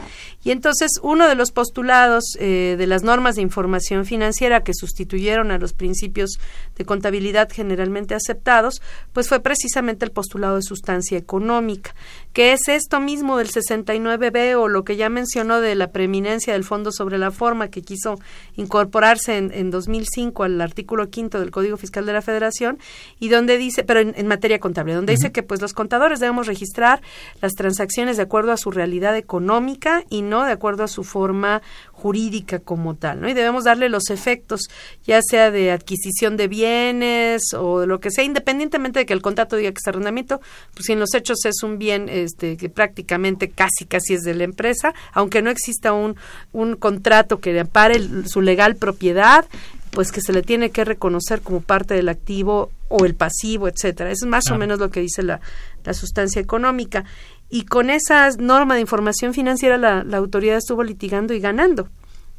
Y 0.44 0.52
entonces 0.52 0.92
uno 1.02 1.28
de 1.28 1.34
los 1.34 1.50
postulados 1.50 2.36
eh, 2.38 2.76
de 2.78 2.86
las 2.86 3.02
normas 3.02 3.34
de 3.34 3.42
información 3.42 4.04
financiera 4.04 4.62
que 4.62 4.72
sustituyeron 4.72 5.50
a 5.50 5.58
los 5.58 5.72
principios 5.72 6.38
de 6.76 6.84
contabilidad 6.84 7.48
generalmente 7.52 8.14
aceptados, 8.14 8.80
pues 9.12 9.28
fue 9.28 9.40
precisamente 9.40 10.04
el 10.04 10.12
postulado 10.12 10.56
de 10.56 10.62
sustancia 10.62 11.18
económica, 11.18 11.94
que 12.36 12.52
es 12.52 12.68
esto 12.68 13.00
mismo 13.00 13.38
del 13.38 13.48
69B 13.48 14.58
o 14.58 14.68
lo 14.68 14.84
que 14.84 14.96
ya 14.96 15.08
mencionó 15.08 15.62
de 15.62 15.74
la 15.74 15.90
preeminencia 15.90 16.52
del 16.52 16.64
fondo 16.64 16.92
sobre 16.92 17.16
la 17.16 17.30
forma 17.30 17.68
que 17.68 17.80
quiso 17.80 18.20
incorporarse 18.56 19.38
en, 19.38 19.50
en 19.54 19.70
2005 19.70 20.42
al 20.42 20.60
artículo 20.60 21.08
quinto 21.08 21.40
del 21.40 21.50
Código 21.50 21.78
Fiscal 21.78 22.04
de 22.04 22.12
la 22.12 22.20
Federación 22.20 22.78
y 23.18 23.30
donde 23.30 23.56
dice, 23.56 23.84
pero 23.84 24.00
en, 24.00 24.26
materia 24.26 24.58
contable, 24.58 24.92
donde 24.92 25.14
dice 25.14 25.32
que 25.32 25.42
pues 25.42 25.62
los 25.62 25.72
contadores 25.72 26.20
debemos 26.20 26.46
registrar 26.46 27.00
las 27.40 27.54
transacciones 27.54 28.18
de 28.18 28.24
acuerdo 28.24 28.52
a 28.52 28.58
su 28.58 28.70
realidad 28.70 29.16
económica 29.16 30.04
y 30.10 30.20
no 30.20 30.44
de 30.44 30.52
acuerdo 30.52 30.84
a 30.84 30.88
su 30.88 31.04
forma 31.04 31.62
jurídica 31.96 32.58
como 32.58 32.94
tal, 32.94 33.22
¿no? 33.22 33.28
Y 33.28 33.32
debemos 33.32 33.64
darle 33.64 33.88
los 33.88 34.10
efectos, 34.10 34.60
ya 35.04 35.20
sea 35.22 35.50
de 35.50 35.72
adquisición 35.72 36.36
de 36.36 36.46
bienes 36.46 37.54
o 37.58 37.80
de 37.80 37.86
lo 37.86 38.00
que 38.00 38.10
sea, 38.10 38.22
independientemente 38.22 39.00
de 39.00 39.06
que 39.06 39.14
el 39.14 39.22
contrato 39.22 39.56
diga 39.56 39.72
que 39.72 39.78
es 39.82 39.88
arrendamiento, 39.88 40.40
pues 40.74 40.84
si 40.86 40.92
en 40.92 41.00
los 41.00 41.14
hechos 41.14 41.44
es 41.46 41.62
un 41.62 41.78
bien 41.78 42.08
este, 42.10 42.58
que 42.58 42.68
prácticamente 42.68 43.48
casi 43.48 43.86
casi 43.86 44.14
es 44.14 44.22
de 44.22 44.34
la 44.34 44.44
empresa, 44.44 44.94
aunque 45.12 45.40
no 45.40 45.50
exista 45.50 45.94
un, 45.94 46.16
un 46.52 46.76
contrato 46.76 47.40
que 47.40 47.58
ampare 47.58 47.98
su 48.26 48.42
legal 48.42 48.76
propiedad, 48.76 49.46
pues 49.90 50.12
que 50.12 50.20
se 50.20 50.34
le 50.34 50.42
tiene 50.42 50.68
que 50.68 50.84
reconocer 50.84 51.40
como 51.40 51.62
parte 51.62 51.94
del 51.94 52.10
activo 52.10 52.70
o 52.88 53.06
el 53.06 53.14
pasivo, 53.14 53.66
etcétera. 53.68 54.10
Eso 54.10 54.26
es 54.26 54.30
más 54.30 54.50
o 54.50 54.58
menos 54.58 54.78
lo 54.78 54.90
que 54.90 55.00
dice 55.00 55.22
la, 55.22 55.40
la 55.84 55.94
sustancia 55.94 56.42
económica. 56.42 57.04
Y 57.48 57.64
con 57.64 57.90
esa 57.90 58.28
norma 58.38 58.74
de 58.74 58.80
información 58.80 59.34
financiera 59.34 59.76
la, 59.78 60.16
autoridad 60.16 60.56
estuvo 60.56 60.82
litigando 60.82 61.34
y 61.34 61.40
ganando 61.40 61.88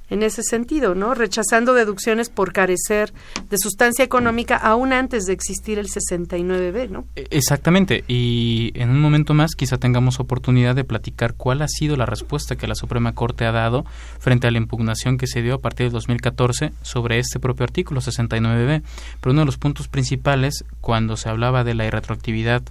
en 0.09 0.23
ese 0.23 0.41
sentido, 0.41 0.95
¿no? 0.95 1.13
Rechazando 1.13 1.73
deducciones 1.73 2.29
por 2.29 2.53
carecer 2.53 3.13
de 3.49 3.57
sustancia 3.57 4.05
económica 4.05 4.55
aún 4.55 4.93
antes 4.93 5.25
de 5.25 5.33
existir 5.33 5.79
el 5.79 5.87
69B, 5.87 6.89
¿no? 6.89 7.05
E, 7.17 7.27
exactamente, 7.29 8.05
y 8.07 8.71
en 8.75 8.89
un 8.89 9.01
momento 9.01 9.33
más 9.33 9.53
quizá 9.55 9.77
tengamos 9.77 10.21
oportunidad 10.21 10.75
de 10.75 10.85
platicar 10.85 11.33
cuál 11.33 11.61
ha 11.61 11.67
sido 11.67 11.97
la 11.97 12.05
respuesta 12.05 12.55
que 12.55 12.67
la 12.67 12.75
Suprema 12.75 13.13
Corte 13.13 13.45
ha 13.45 13.51
dado 13.51 13.85
frente 14.19 14.47
a 14.47 14.51
la 14.51 14.59
impugnación 14.59 15.17
que 15.17 15.27
se 15.27 15.41
dio 15.41 15.55
a 15.55 15.59
partir 15.59 15.87
del 15.87 15.93
2014 15.93 16.71
sobre 16.83 17.19
este 17.19 17.41
propio 17.41 17.65
artículo 17.65 17.99
69B. 17.99 18.83
Pero 19.19 19.31
uno 19.31 19.41
de 19.41 19.45
los 19.45 19.57
puntos 19.57 19.89
principales 19.89 20.63
cuando 20.79 21.17
se 21.17 21.27
hablaba 21.27 21.65
de 21.65 21.73
la 21.73 21.85
irretroactividad 21.85 22.63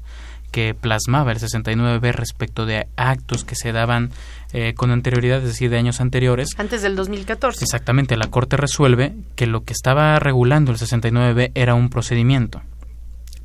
que 0.56 0.72
plasmaba 0.72 1.32
el 1.32 1.38
69B 1.38 2.12
respecto 2.12 2.64
de 2.64 2.88
actos 2.96 3.44
que 3.44 3.54
se 3.54 3.72
daban 3.72 4.10
eh, 4.54 4.72
con 4.72 4.90
anterioridad, 4.90 5.40
es 5.40 5.48
decir, 5.48 5.68
de 5.68 5.76
años 5.76 6.00
anteriores. 6.00 6.48
Antes 6.56 6.80
del 6.80 6.96
2014. 6.96 7.62
Exactamente, 7.62 8.16
la 8.16 8.28
Corte 8.28 8.56
resuelve 8.56 9.12
que 9.34 9.46
lo 9.46 9.64
que 9.64 9.74
estaba 9.74 10.18
regulando 10.18 10.72
el 10.72 10.78
69B 10.78 11.52
era 11.54 11.74
un 11.74 11.90
procedimiento. 11.90 12.62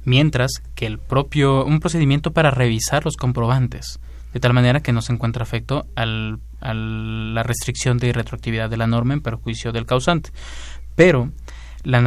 mientras 0.06 0.52
que 0.74 0.86
el 0.86 1.00
propio 1.00 1.66
un 1.66 1.82
procedimiento 1.82 2.32
para 2.32 2.50
revisar 2.50 3.04
los 3.04 3.18
comprobantes 3.18 4.00
de 4.34 4.40
tal 4.40 4.54
manera 4.54 4.80
que 4.80 4.94
no 4.94 5.02
se 5.02 5.12
encuentra 5.12 5.44
afecto 5.44 5.86
al, 5.96 6.40
a 6.62 6.74
la 6.74 7.44
restricción 7.44 7.98
de 7.98 8.14
retroactividad 8.14 8.70
de 8.70 8.78
la 8.78 8.88
norma 8.88 9.14
en 9.14 9.22
perjuicio 9.22 9.74
del 9.74 9.86
causante. 9.86 10.32
Pero 10.96 11.30
la, 11.84 12.02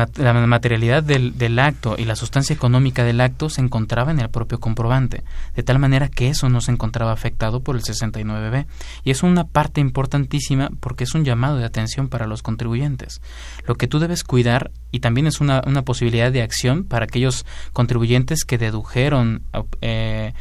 materialidad 0.47 1.03
del, 1.03 1.37
del, 1.37 1.59
acto 1.59 1.97
y 1.99 2.05
la 2.05 2.17
sustancia 2.17 2.55
económica 2.55 3.05
del 3.05 3.21
acto 3.21 3.49
se 3.49 3.61
encontraba 3.61 4.11
en 4.11 4.21
el 4.21 4.31
propio 4.31 4.61
comprobante, 4.61 5.25
de 5.55 5.63
tal 5.63 5.79
manera 5.79 6.09
que 6.09 6.29
eso 6.29 6.49
no 6.49 6.61
se 6.61 6.73
encontraba 6.73 7.13
afectado 7.13 7.61
por 7.61 7.77
el 7.77 7.83
69B. 7.83 8.67
Y 9.03 9.11
es 9.11 9.23
una 9.23 9.45
parte 9.45 9.81
importantísima 9.81 10.71
porque 10.81 11.05
es 11.05 11.15
un 11.15 11.25
llamado 11.25 11.57
de 11.57 11.65
atención 11.65 12.09
para 12.09 12.27
los 12.27 12.43
contribuyentes. 12.43 13.21
Lo 13.67 13.75
que 13.75 13.89
tú 13.89 13.99
debes 13.99 14.25
cuidar, 14.25 14.71
y 14.91 15.01
también 15.01 15.27
es 15.27 15.41
una, 15.41 15.63
una 15.67 15.83
posibilidad 15.83 16.31
de 16.31 16.43
acción 16.43 16.85
para 16.85 17.05
aquellos 17.05 17.45
contribuyentes 17.73 18.45
que 18.45 18.59
dedujeron 18.59 19.43
eh, 19.81 20.35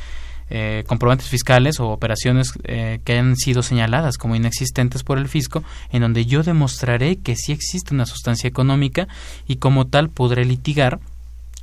eh, 0.50 0.84
comprobantes 0.88 1.30
fiscales 1.30 1.80
o 1.80 1.90
operaciones 1.90 2.54
eh, 2.64 3.00
que 3.04 3.14
hayan 3.14 3.36
sido 3.36 3.64
señaladas 3.64 4.18
como 4.18 4.36
inexistentes 4.36 5.04
por 5.04 5.18
el 5.18 5.28
fisco, 5.28 5.64
en 5.92 6.02
donde 6.02 6.26
yo 6.26 6.44
demostraré 6.44 7.18
que 7.18 7.36
sí 7.36 7.52
existe 7.52 7.94
una 7.94 8.06
sustancia 8.06 8.48
económica 8.48 9.08
y 9.48 9.58
como 9.58 9.88
tal 9.88 10.10
podré 10.10 10.46
litigar 10.46 11.00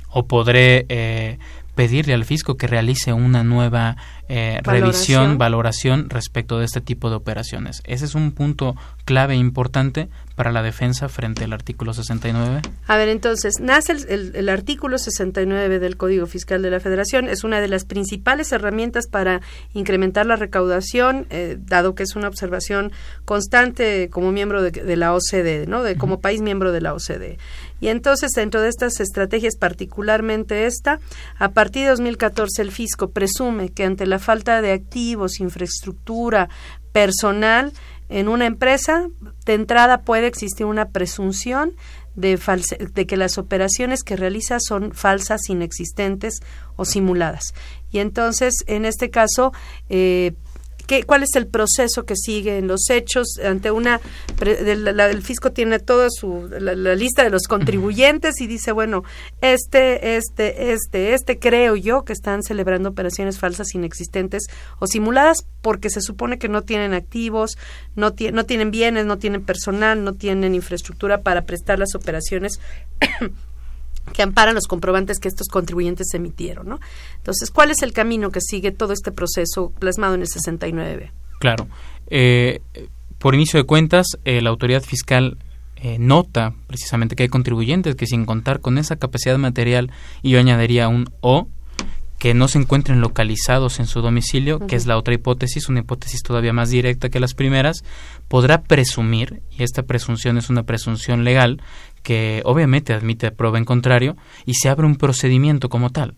o 0.09 0.25
podré 0.25 0.85
eh, 0.89 1.37
pedirle 1.75 2.13
al 2.13 2.25
fisco 2.25 2.57
que 2.57 2.67
realice 2.67 3.13
una 3.13 3.43
nueva 3.43 3.95
eh, 4.33 4.61
revisión, 4.63 5.37
valoración 5.37 6.09
respecto 6.09 6.57
de 6.57 6.63
este 6.63 6.79
tipo 6.79 7.09
de 7.09 7.17
operaciones. 7.17 7.81
Ese 7.83 8.05
es 8.05 8.15
un 8.15 8.31
punto 8.31 8.77
clave 9.03 9.33
e 9.33 9.37
importante 9.37 10.07
para 10.35 10.53
la 10.53 10.63
defensa 10.63 11.09
frente 11.09 11.43
al 11.43 11.51
artículo 11.51 11.93
69. 11.93 12.61
A 12.87 12.95
ver, 12.95 13.09
entonces, 13.09 13.55
nace 13.59 13.91
el, 13.91 14.31
el, 14.33 14.47
artículo 14.47 14.97
69 14.97 15.79
del 15.79 15.97
Código 15.97 16.27
Fiscal 16.27 16.61
de 16.61 16.69
la 16.69 16.79
Federación, 16.79 17.27
es 17.27 17.43
una 17.43 17.59
de 17.59 17.67
las 17.67 17.83
principales 17.83 18.53
herramientas 18.53 19.07
para 19.07 19.41
incrementar 19.73 20.25
la 20.25 20.37
recaudación, 20.37 21.27
eh, 21.29 21.57
dado 21.59 21.93
que 21.93 22.03
es 22.03 22.15
una 22.15 22.29
observación 22.29 22.93
constante 23.25 24.09
como 24.09 24.31
miembro 24.31 24.61
de, 24.61 24.71
de 24.71 24.95
la 24.95 25.13
OCDE, 25.13 25.65
¿no? 25.67 25.83
De, 25.83 25.97
como 25.97 26.21
país 26.21 26.41
miembro 26.41 26.71
de 26.71 26.79
la 26.79 26.93
OCDE. 26.93 27.37
Y 27.81 27.87
entonces, 27.87 28.31
dentro 28.31 28.61
de 28.61 28.69
estas 28.69 28.99
estrategias, 28.99 29.55
particularmente 29.57 30.67
esta, 30.67 30.99
a 31.37 31.49
partir 31.49 31.83
de 31.83 31.89
2014 31.89 32.61
el 32.61 32.71
fisco 32.71 33.09
presume 33.09 33.69
que 33.69 33.83
ante 33.83 34.05
la 34.05 34.19
falta 34.21 34.61
de 34.61 34.71
activos, 34.71 35.39
infraestructura, 35.39 36.49
personal 36.91 37.73
en 38.09 38.27
una 38.27 38.45
empresa, 38.45 39.07
de 39.45 39.53
entrada 39.53 40.01
puede 40.01 40.27
existir 40.27 40.65
una 40.65 40.89
presunción 40.89 41.73
de, 42.15 42.37
de, 42.93 43.07
que 43.07 43.15
las 43.15 43.37
operaciones 43.37 44.03
que 44.03 44.17
realiza 44.17 44.59
son 44.59 44.91
falsas, 44.91 45.49
inexistentes 45.49 46.41
o 46.75 46.83
simuladas. 46.83 47.53
Y 47.89 47.99
entonces, 47.99 48.53
en 48.67 48.83
este 48.83 49.09
caso, 49.09 49.53
eh, 49.89 50.33
¿Cuál 51.05 51.23
es 51.23 51.35
el 51.35 51.47
proceso 51.47 52.03
que 52.05 52.15
sigue 52.15 52.57
en 52.57 52.67
los 52.67 52.89
hechos. 52.89 53.39
Ante 53.43 53.71
una... 53.71 54.01
el 54.41 55.21
fisco 55.21 55.51
tiene 55.51 55.79
toda 55.79 56.07
su, 56.09 56.49
la, 56.59 56.95
lista 56.95 57.23
de 57.23 57.29
los 57.29 57.43
contribuyentes 57.43 58.41
y 58.41 58.47
dice, 58.47 58.71
bueno, 58.71 59.03
este, 59.41 60.17
este, 60.17 60.73
este, 60.73 61.13
este, 61.13 61.39
creo 61.39 61.75
yo 61.75 62.03
que 62.03 62.13
están 62.13 62.43
celebrando 62.43 62.89
operaciones 62.89 63.39
falsas 63.39 63.73
inexistentes 63.73 64.47
o 64.79 64.87
simuladas 64.87 65.37
porque 65.61 65.89
se 65.89 66.01
supone 66.01 66.37
que 66.37 66.49
no 66.49 66.63
tienen 66.63 66.93
activos, 66.93 67.57
no, 67.95 68.13
no 68.33 68.45
tienen 68.45 68.71
bienes, 68.71 69.05
no 69.05 69.17
tienen 69.17 69.45
personal, 69.45 70.03
no 70.03 70.13
tienen 70.13 70.55
infraestructura 70.55 71.21
para 71.21 71.45
prestar 71.45 71.79
las 71.79 71.95
operaciones 71.95 72.59
que 74.11 74.21
amparan 74.21 74.55
los 74.55 74.67
comprobantes 74.67 75.19
que 75.19 75.27
estos 75.27 75.47
contribuyentes 75.47 76.13
emitieron, 76.13 76.67
¿no? 76.67 76.79
Entonces, 77.17 77.51
¿cuál 77.51 77.71
es 77.71 77.81
el 77.81 77.93
camino 77.93 78.29
que 78.29 78.41
sigue 78.41 78.71
todo 78.71 78.93
este 78.93 79.11
proceso 79.11 79.71
plasmado 79.79 80.15
en 80.15 80.21
el 80.21 80.27
69? 80.27 81.11
Claro. 81.39 81.67
Eh, 82.07 82.61
por 83.17 83.35
inicio 83.35 83.59
de 83.59 83.65
cuentas, 83.65 84.07
eh, 84.25 84.41
la 84.41 84.49
autoridad 84.49 84.81
fiscal 84.81 85.37
eh, 85.83 85.97
nota 85.99 86.53
precisamente 86.67 87.15
que 87.15 87.23
hay 87.23 87.29
contribuyentes 87.29 87.95
que 87.95 88.05
sin 88.05 88.25
contar 88.25 88.61
con 88.61 88.77
esa 88.77 88.97
capacidad 88.97 89.37
material, 89.37 89.91
y 90.21 90.31
yo 90.31 90.39
añadiría 90.39 90.87
un 90.87 91.09
O, 91.21 91.47
que 92.19 92.35
no 92.35 92.47
se 92.47 92.59
encuentren 92.59 93.01
localizados 93.01 93.79
en 93.79 93.87
su 93.87 94.01
domicilio, 94.01 94.59
que 94.59 94.75
es 94.75 94.85
la 94.85 94.95
otra 94.95 95.15
hipótesis, 95.15 95.69
una 95.69 95.79
hipótesis 95.79 96.21
todavía 96.21 96.53
más 96.53 96.69
directa 96.69 97.09
que 97.09 97.19
las 97.19 97.33
primeras, 97.33 97.83
podrá 98.27 98.61
presumir, 98.61 99.41
y 99.49 99.63
esta 99.63 99.81
presunción 99.81 100.37
es 100.37 100.51
una 100.51 100.61
presunción 100.61 101.23
legal, 101.23 101.63
que 102.03 102.41
obviamente 102.45 102.93
admite 102.93 103.31
prueba 103.31 103.57
en 103.57 103.65
contrario, 103.65 104.15
y 104.45 104.55
se 104.55 104.69
abre 104.69 104.85
un 104.85 104.95
procedimiento 104.95 105.69
como 105.69 105.89
tal. 105.89 106.15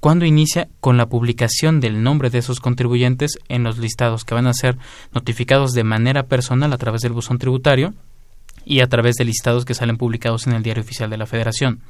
¿Cuándo 0.00 0.24
inicia? 0.24 0.68
Con 0.80 0.96
la 0.96 1.10
publicación 1.10 1.80
del 1.80 2.02
nombre 2.02 2.30
de 2.30 2.38
esos 2.38 2.60
contribuyentes 2.60 3.38
en 3.48 3.64
los 3.64 3.76
listados 3.76 4.24
que 4.24 4.34
van 4.34 4.46
a 4.46 4.54
ser 4.54 4.78
notificados 5.12 5.72
de 5.72 5.84
manera 5.84 6.22
personal 6.22 6.72
a 6.72 6.78
través 6.78 7.02
del 7.02 7.12
buzón 7.12 7.38
tributario, 7.38 7.92
y 8.64 8.80
a 8.80 8.88
través 8.88 9.16
de 9.16 9.24
listados 9.24 9.64
que 9.64 9.74
salen 9.74 9.96
publicados 9.96 10.46
en 10.46 10.54
el 10.54 10.62
Diario 10.62 10.82
Oficial 10.82 11.10
de 11.10 11.16
la 11.16 11.26
Federación. 11.26 11.80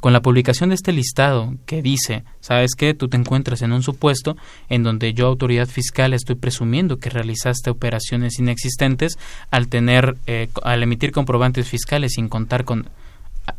Con 0.00 0.12
la 0.12 0.22
publicación 0.22 0.70
de 0.70 0.74
este 0.74 0.92
listado 0.92 1.54
que 1.66 1.82
dice, 1.82 2.24
¿sabes 2.40 2.74
qué? 2.76 2.94
Tú 2.94 3.08
te 3.08 3.16
encuentras 3.16 3.62
en 3.62 3.72
un 3.72 3.82
supuesto 3.82 4.36
en 4.68 4.82
donde 4.82 5.14
yo, 5.14 5.26
autoridad 5.26 5.68
fiscal, 5.68 6.14
estoy 6.14 6.36
presumiendo 6.36 6.98
que 6.98 7.10
realizaste 7.10 7.70
operaciones 7.70 8.38
inexistentes 8.38 9.18
al 9.50 9.68
tener, 9.68 10.16
eh, 10.26 10.48
al 10.62 10.82
emitir 10.82 11.12
comprobantes 11.12 11.68
fiscales 11.68 12.12
sin 12.14 12.28
contar 12.28 12.64
con 12.64 12.88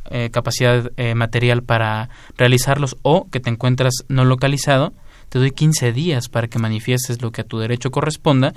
eh, 0.09 0.29
capacidad 0.31 0.91
eh, 0.97 1.13
material 1.15 1.63
para 1.63 2.09
realizarlos 2.37 2.97
o 3.03 3.27
que 3.29 3.39
te 3.39 3.49
encuentras 3.49 3.93
no 4.07 4.25
localizado, 4.25 4.93
te 5.29 5.39
doy 5.39 5.51
15 5.51 5.91
días 5.93 6.29
para 6.29 6.47
que 6.47 6.59
manifiestes 6.59 7.21
lo 7.21 7.31
que 7.31 7.41
a 7.41 7.43
tu 7.43 7.59
derecho 7.59 7.91
corresponda 7.91 8.53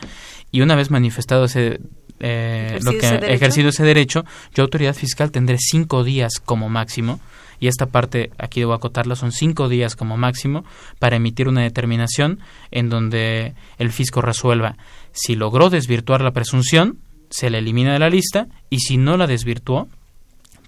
y 0.50 0.60
una 0.60 0.74
vez 0.74 0.90
manifestado 0.90 1.44
ese 1.44 1.80
eh, 2.20 2.78
lo 2.82 2.92
que 2.92 3.32
ejercido 3.32 3.68
ese 3.68 3.84
derecho, 3.84 4.24
yo 4.54 4.64
autoridad 4.64 4.94
fiscal 4.94 5.30
tendré 5.30 5.56
cinco 5.58 6.04
días 6.04 6.34
como 6.44 6.68
máximo 6.68 7.20
y 7.60 7.68
esta 7.68 7.86
parte 7.86 8.30
aquí 8.38 8.60
debo 8.60 8.72
acotarla 8.72 9.16
son 9.16 9.32
cinco 9.32 9.68
días 9.68 9.96
como 9.96 10.16
máximo 10.16 10.64
para 10.98 11.16
emitir 11.16 11.48
una 11.48 11.62
determinación 11.62 12.40
en 12.70 12.88
donde 12.88 13.54
el 13.78 13.90
fisco 13.90 14.20
resuelva 14.20 14.76
si 15.12 15.34
logró 15.34 15.70
desvirtuar 15.70 16.20
la 16.20 16.30
presunción 16.30 16.98
se 17.30 17.50
le 17.50 17.58
elimina 17.58 17.92
de 17.92 17.98
la 17.98 18.10
lista 18.10 18.46
y 18.70 18.78
si 18.80 18.96
no 18.96 19.16
la 19.16 19.26
desvirtuó 19.26 19.88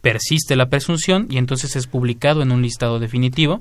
persiste 0.01 0.57
la 0.57 0.69
presunción 0.69 1.27
y 1.31 1.39
entonces 1.39 1.77
es 1.77 1.87
publicado 1.87 2.43
en 2.43 2.53
un 2.53 2.63
listado 2.63 2.99
definitivo 2.99 3.61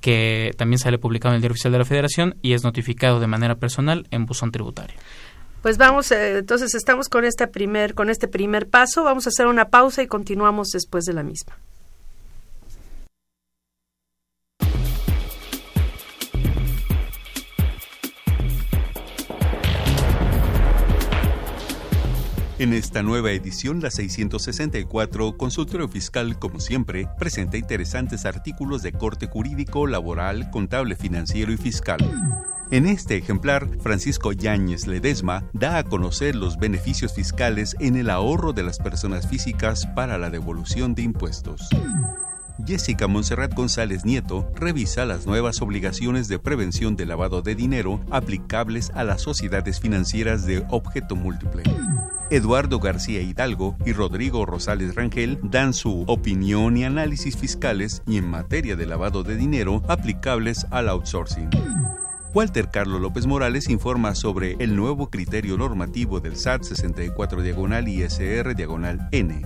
que 0.00 0.52
también 0.56 0.78
sale 0.78 0.98
publicado 0.98 1.32
en 1.32 1.36
el 1.36 1.42
Diario 1.42 1.54
Oficial 1.54 1.72
de 1.72 1.78
la 1.78 1.84
Federación 1.84 2.36
y 2.42 2.52
es 2.52 2.64
notificado 2.64 3.18
de 3.18 3.26
manera 3.26 3.56
personal 3.56 4.06
en 4.10 4.26
buzón 4.26 4.52
tributario. 4.52 4.96
Pues 5.66 5.78
vamos, 5.78 6.12
eh, 6.12 6.38
entonces 6.38 6.76
estamos 6.76 7.08
con 7.08 7.24
este 7.24 7.48
primer, 7.48 7.94
con 7.94 8.08
este 8.08 8.28
primer 8.28 8.68
paso. 8.68 9.02
Vamos 9.02 9.26
a 9.26 9.30
hacer 9.30 9.48
una 9.48 9.68
pausa 9.68 10.00
y 10.00 10.06
continuamos 10.06 10.68
después 10.68 11.04
de 11.06 11.12
la 11.12 11.24
misma. 11.24 11.58
En 22.60 22.72
esta 22.72 23.02
nueva 23.02 23.32
edición, 23.32 23.80
la 23.80 23.90
664, 23.90 25.36
Consultorio 25.36 25.88
Fiscal, 25.88 26.38
como 26.38 26.60
siempre, 26.60 27.08
presenta 27.18 27.56
interesantes 27.56 28.24
artículos 28.24 28.84
de 28.84 28.92
corte 28.92 29.26
jurídico, 29.26 29.88
laboral, 29.88 30.48
contable, 30.52 30.94
financiero 30.94 31.50
y 31.50 31.56
fiscal. 31.56 31.98
En 32.72 32.86
este 32.86 33.16
ejemplar, 33.16 33.68
Francisco 33.80 34.32
Yáñez 34.32 34.88
Ledesma 34.88 35.44
da 35.52 35.78
a 35.78 35.84
conocer 35.84 36.34
los 36.34 36.58
beneficios 36.58 37.14
fiscales 37.14 37.76
en 37.78 37.96
el 37.96 38.10
ahorro 38.10 38.52
de 38.52 38.64
las 38.64 38.78
personas 38.78 39.28
físicas 39.28 39.86
para 39.94 40.18
la 40.18 40.30
devolución 40.30 40.94
de 40.96 41.02
impuestos. 41.02 41.68
Jessica 42.66 43.06
Monserrat 43.06 43.54
González 43.54 44.04
Nieto 44.04 44.50
revisa 44.56 45.04
las 45.04 45.26
nuevas 45.26 45.62
obligaciones 45.62 46.26
de 46.26 46.40
prevención 46.40 46.96
de 46.96 47.06
lavado 47.06 47.40
de 47.40 47.54
dinero 47.54 48.00
aplicables 48.10 48.90
a 48.94 49.04
las 49.04 49.22
sociedades 49.22 49.78
financieras 49.78 50.44
de 50.44 50.64
objeto 50.68 51.14
múltiple. 51.14 51.62
Eduardo 52.30 52.80
García 52.80 53.20
Hidalgo 53.20 53.76
y 53.86 53.92
Rodrigo 53.92 54.44
Rosales 54.44 54.96
Rangel 54.96 55.38
dan 55.44 55.72
su 55.72 56.02
opinión 56.08 56.76
y 56.76 56.84
análisis 56.84 57.36
fiscales 57.36 58.02
y 58.08 58.16
en 58.16 58.28
materia 58.28 58.74
de 58.74 58.86
lavado 58.86 59.22
de 59.22 59.36
dinero 59.36 59.82
aplicables 59.86 60.66
al 60.70 60.88
outsourcing. 60.88 61.50
Walter 62.36 62.68
Carlos 62.70 63.00
López 63.00 63.24
Morales 63.24 63.70
informa 63.70 64.14
sobre 64.14 64.56
el 64.58 64.76
nuevo 64.76 65.08
criterio 65.08 65.56
normativo 65.56 66.20
del 66.20 66.36
SAT 66.36 66.64
64 66.64 67.40
diagonal 67.40 67.88
ISR 67.88 68.54
diagonal 68.54 69.08
N. 69.10 69.40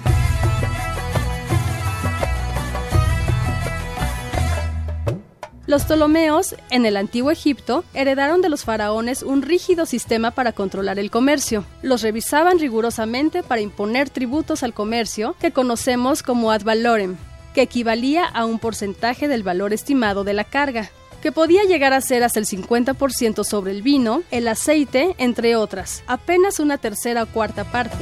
Los 5.68 5.84
Ptolomeos, 5.84 6.56
en 6.70 6.86
el 6.86 6.96
antiguo 6.96 7.30
Egipto, 7.30 7.84
heredaron 7.94 8.42
de 8.42 8.48
los 8.48 8.64
faraones 8.64 9.22
un 9.22 9.42
rígido 9.42 9.86
sistema 9.86 10.32
para 10.32 10.54
controlar 10.54 10.98
el 10.98 11.12
comercio. 11.12 11.66
Los 11.82 12.02
revisaban 12.02 12.58
rigurosamente 12.58 13.44
para 13.44 13.60
imponer 13.60 14.10
tributos 14.10 14.64
al 14.64 14.74
comercio, 14.74 15.36
que 15.42 15.52
conocemos 15.52 16.24
como 16.24 16.54
ad 16.54 16.64
valorem, 16.64 17.18
que 17.54 17.64
equivalía 17.64 18.24
a 18.24 18.46
un 18.46 18.60
porcentaje 18.60 19.28
del 19.28 19.44
valor 19.44 19.74
estimado 19.74 20.24
de 20.24 20.34
la 20.34 20.46
carga 20.46 20.90
que 21.22 21.32
podía 21.32 21.64
llegar 21.64 21.94
a 21.94 22.00
ser 22.00 22.24
hasta 22.24 22.40
el 22.40 22.46
50% 22.46 23.44
sobre 23.44 23.72
el 23.72 23.82
vino, 23.82 24.24
el 24.32 24.48
aceite, 24.48 25.16
entre 25.18 25.56
otras, 25.56 26.04
apenas 26.08 26.60
una 26.60 26.78
tercera 26.78 27.24
o 27.24 27.28
cuarta 27.28 27.66
parte. 27.66 27.98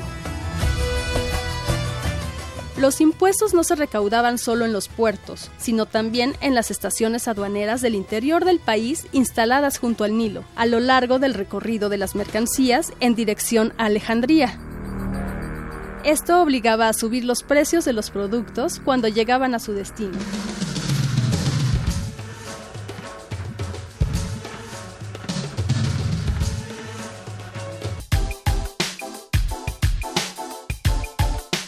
Los 2.77 2.99
impuestos 2.99 3.53
no 3.53 3.63
se 3.63 3.75
recaudaban 3.75 4.37
solo 4.37 4.65
en 4.65 4.73
los 4.73 4.89
puertos, 4.89 5.49
sino 5.57 5.85
también 5.85 6.35
en 6.41 6.53
las 6.53 6.71
estaciones 6.71 7.29
aduaneras 7.29 7.81
del 7.81 7.95
interior 7.95 8.43
del 8.43 8.59
país 8.59 9.07
instaladas 9.13 9.77
junto 9.77 10.03
al 10.03 10.17
Nilo, 10.17 10.43
a 10.57 10.65
lo 10.65 10.81
largo 10.81 11.17
del 11.17 11.33
recorrido 11.33 11.87
de 11.87 11.97
las 11.97 12.15
mercancías 12.15 12.91
en 12.99 13.15
dirección 13.15 13.73
a 13.77 13.85
Alejandría. 13.85 14.59
Esto 16.03 16.41
obligaba 16.41 16.89
a 16.89 16.93
subir 16.93 17.23
los 17.23 17.43
precios 17.43 17.85
de 17.85 17.93
los 17.93 18.11
productos 18.11 18.81
cuando 18.83 19.07
llegaban 19.07 19.55
a 19.55 19.59
su 19.59 19.71
destino. 19.71 20.17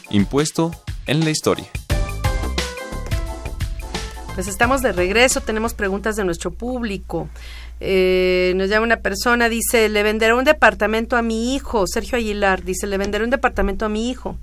Impuesto 0.10 0.72
en 1.08 1.24
la 1.24 1.30
historia. 1.30 1.68
Pues 4.36 4.47
estamos 4.47 4.82
de 4.82 4.91
regreso, 4.91 5.41
tenemos 5.41 5.74
preguntas 5.74 6.16
de 6.16 6.24
nuestro 6.24 6.51
público. 6.51 7.28
Eh, 7.80 8.53
nos 8.55 8.70
llama 8.70 8.86
una 8.86 8.97
persona, 8.97 9.49
dice, 9.49 9.89
le 9.89 10.03
venderé 10.03 10.34
un 10.34 10.43
departamento 10.43 11.16
a 11.16 11.22
mi 11.22 11.55
hijo, 11.55 11.86
Sergio 11.88 12.18
Aguilar, 12.18 12.64
dice, 12.64 12.86
le 12.86 12.97
venderé 12.97 13.24
un 13.24 13.32
departamento 13.32 13.86
a 13.86 13.89
mi 13.89 14.10
hijo. 14.10 14.38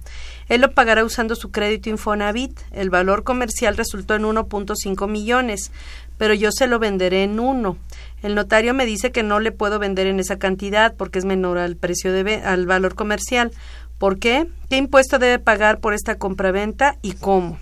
Él 0.48 0.60
lo 0.60 0.72
pagará 0.72 1.04
usando 1.04 1.34
su 1.36 1.50
crédito 1.50 1.90
Infonavit. 1.90 2.58
El 2.72 2.90
valor 2.90 3.24
comercial 3.24 3.76
resultó 3.76 4.14
en 4.14 4.24
1.5 4.24 5.08
millones, 5.08 5.70
pero 6.18 6.34
yo 6.34 6.50
se 6.52 6.66
lo 6.66 6.78
venderé 6.78 7.22
en 7.22 7.40
uno. 7.40 7.76
El 8.22 8.34
notario 8.34 8.74
me 8.74 8.86
dice 8.86 9.12
que 9.12 9.22
no 9.22 9.40
le 9.40 9.52
puedo 9.52 9.78
vender 9.78 10.06
en 10.06 10.20
esa 10.20 10.38
cantidad 10.38 10.94
porque 10.96 11.18
es 11.18 11.24
menor 11.24 11.58
al 11.58 11.76
precio 11.76 12.12
de 12.12 12.36
al 12.36 12.66
valor 12.66 12.94
comercial. 12.94 13.52
¿Por 14.04 14.18
qué? 14.18 14.46
¿Qué 14.68 14.76
impuesto 14.76 15.18
debe 15.18 15.38
pagar 15.38 15.80
por 15.80 15.94
esta 15.94 16.16
compraventa 16.16 16.98
y 17.00 17.12
cómo? 17.12 17.56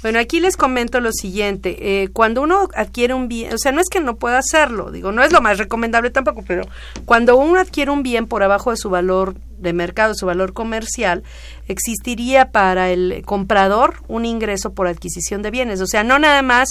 Bueno, 0.00 0.20
aquí 0.20 0.38
les 0.38 0.56
comento 0.56 1.00
lo 1.00 1.10
siguiente. 1.10 2.02
Eh, 2.02 2.10
cuando 2.12 2.42
uno 2.42 2.68
adquiere 2.76 3.12
un 3.12 3.26
bien, 3.26 3.52
o 3.52 3.58
sea, 3.58 3.72
no 3.72 3.80
es 3.80 3.88
que 3.88 3.98
no 3.98 4.14
pueda 4.14 4.38
hacerlo, 4.38 4.92
digo, 4.92 5.10
no 5.10 5.20
es 5.24 5.32
lo 5.32 5.40
más 5.40 5.58
recomendable 5.58 6.10
tampoco, 6.10 6.44
pero 6.46 6.62
cuando 7.06 7.36
uno 7.36 7.58
adquiere 7.58 7.90
un 7.90 8.04
bien 8.04 8.28
por 8.28 8.44
abajo 8.44 8.70
de 8.70 8.76
su 8.76 8.88
valor 8.88 9.34
de 9.58 9.72
mercado, 9.72 10.14
su 10.14 10.26
valor 10.26 10.52
comercial, 10.52 11.22
existiría 11.68 12.50
para 12.50 12.90
el 12.90 13.22
comprador 13.24 14.02
un 14.08 14.24
ingreso 14.24 14.74
por 14.74 14.88
adquisición 14.88 15.42
de 15.42 15.52
bienes. 15.52 15.80
O 15.80 15.86
sea, 15.86 16.02
no 16.02 16.18
nada 16.18 16.42
más 16.42 16.70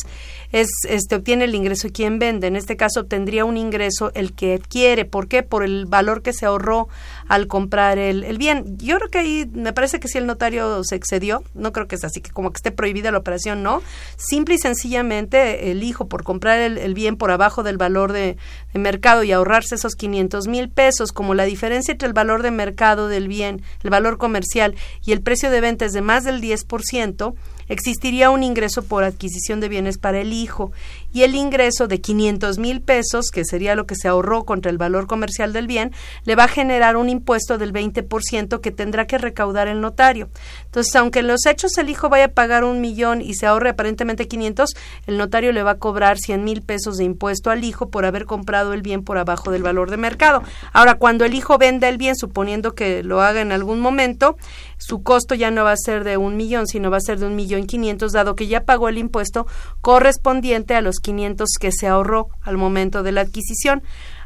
es 0.51 0.67
este 0.89 1.15
obtiene 1.15 1.45
el 1.45 1.55
ingreso 1.55 1.87
quien 1.93 2.19
vende, 2.19 2.47
en 2.47 2.57
este 2.57 2.75
caso 2.75 3.01
obtendría 3.01 3.45
un 3.45 3.55
ingreso 3.55 4.11
el 4.13 4.33
que 4.33 4.55
adquiere. 4.55 5.05
¿Por 5.05 5.29
qué? 5.29 5.41
Por 5.41 5.63
el 5.63 5.85
valor 5.85 6.21
que 6.21 6.33
se 6.33 6.45
ahorró 6.45 6.89
al 7.31 7.47
comprar 7.47 7.97
el, 7.97 8.25
el 8.25 8.37
bien. 8.37 8.77
Yo 8.77 8.97
creo 8.97 9.09
que 9.09 9.19
ahí 9.19 9.49
me 9.53 9.71
parece 9.71 10.01
que 10.01 10.09
si 10.09 10.17
el 10.17 10.27
notario 10.27 10.83
se 10.83 10.97
excedió, 10.97 11.45
no 11.53 11.71
creo 11.71 11.87
que 11.87 11.95
es 11.95 12.03
así, 12.03 12.19
que 12.19 12.29
como 12.29 12.51
que 12.51 12.57
esté 12.57 12.71
prohibida 12.71 13.09
la 13.09 13.19
operación, 13.19 13.63
no. 13.63 13.81
Simple 14.17 14.55
y 14.55 14.57
sencillamente 14.57 15.71
el 15.71 15.81
hijo 15.81 16.09
por 16.09 16.25
comprar 16.25 16.59
el, 16.59 16.93
bien 16.93 17.15
por 17.15 17.31
abajo 17.31 17.63
del 17.63 17.77
valor 17.77 18.11
de, 18.11 18.35
de 18.73 18.79
mercado 18.79 19.23
y 19.23 19.31
ahorrarse 19.31 19.75
esos 19.75 19.95
500 19.95 20.49
mil 20.49 20.67
pesos, 20.67 21.13
como 21.13 21.33
la 21.33 21.45
diferencia 21.45 21.93
entre 21.93 22.09
el 22.09 22.13
valor 22.13 22.43
de 22.43 22.51
mercado 22.51 23.07
del 23.07 23.29
bien, 23.29 23.61
el 23.81 23.91
valor 23.91 24.17
comercial 24.17 24.75
y 25.05 25.13
el 25.13 25.21
precio 25.21 25.49
de 25.51 25.61
venta 25.61 25.85
es 25.85 25.93
de 25.93 26.01
más 26.01 26.25
del 26.25 26.41
10%, 26.41 27.33
existiría 27.69 28.29
un 28.29 28.43
ingreso 28.43 28.83
por 28.83 29.05
adquisición 29.05 29.61
de 29.61 29.69
bienes 29.69 29.97
para 29.97 30.19
el 30.19 30.33
hijo 30.33 30.73
y 31.13 31.23
el 31.23 31.35
ingreso 31.35 31.87
de 31.87 32.01
500 32.01 32.57
mil 32.57 32.81
pesos, 32.81 33.27
que 33.31 33.45
sería 33.45 33.75
lo 33.75 33.85
que 33.85 33.95
se 33.95 34.07
ahorró 34.07 34.45
contra 34.45 34.71
el 34.71 34.77
valor 34.77 35.07
comercial 35.07 35.53
del 35.53 35.67
bien, 35.67 35.91
le 36.25 36.35
va 36.35 36.45
a 36.45 36.47
generar 36.47 36.97
un 36.97 37.09
impuesto 37.09 37.57
del 37.57 37.73
20% 37.73 38.61
que 38.61 38.71
tendrá 38.71 39.07
que 39.07 39.17
recaudar 39.17 39.67
el 39.67 39.81
notario. 39.81 40.29
Entonces, 40.65 40.95
aunque 40.95 41.19
en 41.19 41.27
los 41.27 41.45
hechos 41.45 41.77
el 41.77 41.89
hijo 41.89 42.09
vaya 42.09 42.25
a 42.25 42.29
pagar 42.29 42.63
un 42.63 42.81
millón 42.81 43.21
y 43.21 43.33
se 43.33 43.45
ahorre 43.45 43.69
aparentemente 43.69 44.27
500, 44.27 44.71
el 45.07 45.17
notario 45.17 45.51
le 45.51 45.63
va 45.63 45.71
a 45.71 45.77
cobrar 45.77 46.17
100 46.17 46.43
mil 46.43 46.61
pesos 46.61 46.97
de 46.97 47.03
impuesto 47.03 47.49
al 47.49 47.63
hijo 47.63 47.89
por 47.89 48.05
haber 48.05 48.25
comprado 48.25 48.73
el 48.73 48.81
bien 48.81 49.03
por 49.03 49.17
abajo 49.17 49.51
del 49.51 49.63
valor 49.63 49.91
de 49.91 49.97
mercado. 49.97 50.43
Ahora, 50.73 50.95
cuando 50.95 51.25
el 51.25 51.33
hijo 51.33 51.57
venda 51.57 51.89
el 51.89 51.97
bien, 51.97 52.15
suponiendo 52.15 52.73
que 52.73 53.03
lo 53.03 53.21
haga 53.21 53.41
en 53.41 53.51
algún 53.51 53.79
momento, 53.79 54.37
su 54.77 55.03
costo 55.03 55.35
ya 55.35 55.51
no 55.51 55.63
va 55.63 55.73
a 55.73 55.77
ser 55.77 56.03
de 56.03 56.17
un 56.17 56.37
millón, 56.37 56.67
sino 56.67 56.89
va 56.89 56.97
a 56.97 57.01
ser 57.01 57.19
de 57.19 57.25
un 57.25 57.35
millón 57.35 57.65
quinientos, 57.65 58.13
dado 58.13 58.35
que 58.35 58.47
ya 58.47 58.63
pagó 58.63 58.89
el 58.89 58.97
impuesto 58.97 59.45
correspondiente 59.81 60.75
a 60.75 60.81
los 60.81 60.99
500 61.01 61.49
que 61.59 61.71
se 61.71 61.87
ahorró 61.87 62.29
al 62.41 62.57
momento 62.57 63.03
de 63.03 63.11
la 63.11 63.21
adquisición. 63.21 63.83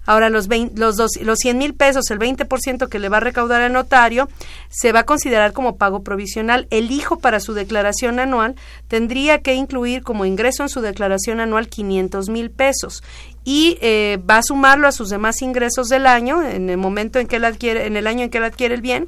Ahora, 0.07 0.29
los, 0.29 0.47
los, 0.75 0.97
dos, 0.97 1.11
los 1.21 1.39
100 1.39 1.57
mil 1.57 1.73
pesos, 1.73 2.11
el 2.11 2.19
20% 2.19 2.89
que 2.89 2.99
le 2.99 3.09
va 3.09 3.17
a 3.17 3.21
recaudar 3.21 3.61
el 3.61 3.73
notario, 3.73 4.29
se 4.69 4.91
va 4.91 4.99
a 4.99 5.05
considerar 5.05 5.51
como 5.51 5.77
pago 5.77 6.03
provisional. 6.03 6.67
El 6.69 6.91
hijo 6.91 7.17
para 7.17 7.39
su 7.39 7.53
declaración 7.53 8.19
anual 8.19 8.55
tendría 8.87 9.39
que 9.39 9.55
incluir 9.55 10.03
como 10.03 10.25
ingreso 10.25 10.61
en 10.61 10.69
su 10.69 10.81
declaración 10.81 11.39
anual 11.39 11.67
500 11.67 12.29
mil 12.29 12.51
pesos 12.51 13.03
y 13.43 13.77
eh, 13.81 14.19
va 14.29 14.39
a 14.39 14.43
sumarlo 14.43 14.87
a 14.87 14.91
sus 14.91 15.09
demás 15.09 15.41
ingresos 15.43 15.87
del 15.87 16.07
año 16.07 16.41
en 16.41 16.69
el 16.69 16.77
momento 16.77 17.19
en 17.19 17.27
que 17.27 17.35
él 17.35 17.45
adquiere, 17.45 17.85
en 17.85 17.95
el 17.95 18.07
año 18.07 18.23
en 18.23 18.29
que 18.31 18.39
él 18.39 18.43
adquiere 18.43 18.73
el 18.73 18.81
bien 18.81 19.07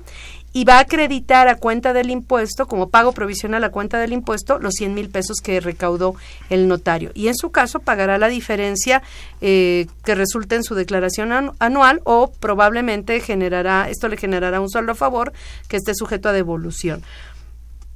y 0.53 0.63
va 0.63 0.77
a 0.77 0.81
acreditar 0.81 1.47
a 1.47 1.55
cuenta 1.55 1.93
del 1.93 2.09
impuesto, 2.09 2.67
como 2.67 2.89
pago 2.89 3.11
provisional 3.11 3.63
a 3.63 3.69
cuenta 3.69 3.99
del 3.99 4.13
impuesto, 4.13 4.59
los 4.59 4.73
100 4.75 4.93
mil 4.93 5.09
pesos 5.09 5.37
que 5.43 5.59
recaudó 5.59 6.15
el 6.49 6.67
notario. 6.67 7.11
Y 7.13 7.27
en 7.27 7.35
su 7.35 7.51
caso 7.51 7.79
pagará 7.79 8.17
la 8.17 8.27
diferencia 8.27 9.03
eh, 9.41 9.87
que 10.03 10.15
resulte 10.15 10.55
en 10.55 10.63
su 10.63 10.73
declaración 10.75 11.53
anual 11.59 12.01
o 12.05 12.31
probablemente 12.31 13.19
generará, 13.19 13.89
esto 13.89 14.07
le 14.07 14.17
generará 14.17 14.59
un 14.61 14.69
sueldo 14.69 14.93
a 14.93 14.95
favor 14.95 15.33
que 15.67 15.77
esté 15.77 15.93
sujeto 15.93 16.29
a 16.29 16.33
devolución. 16.33 17.03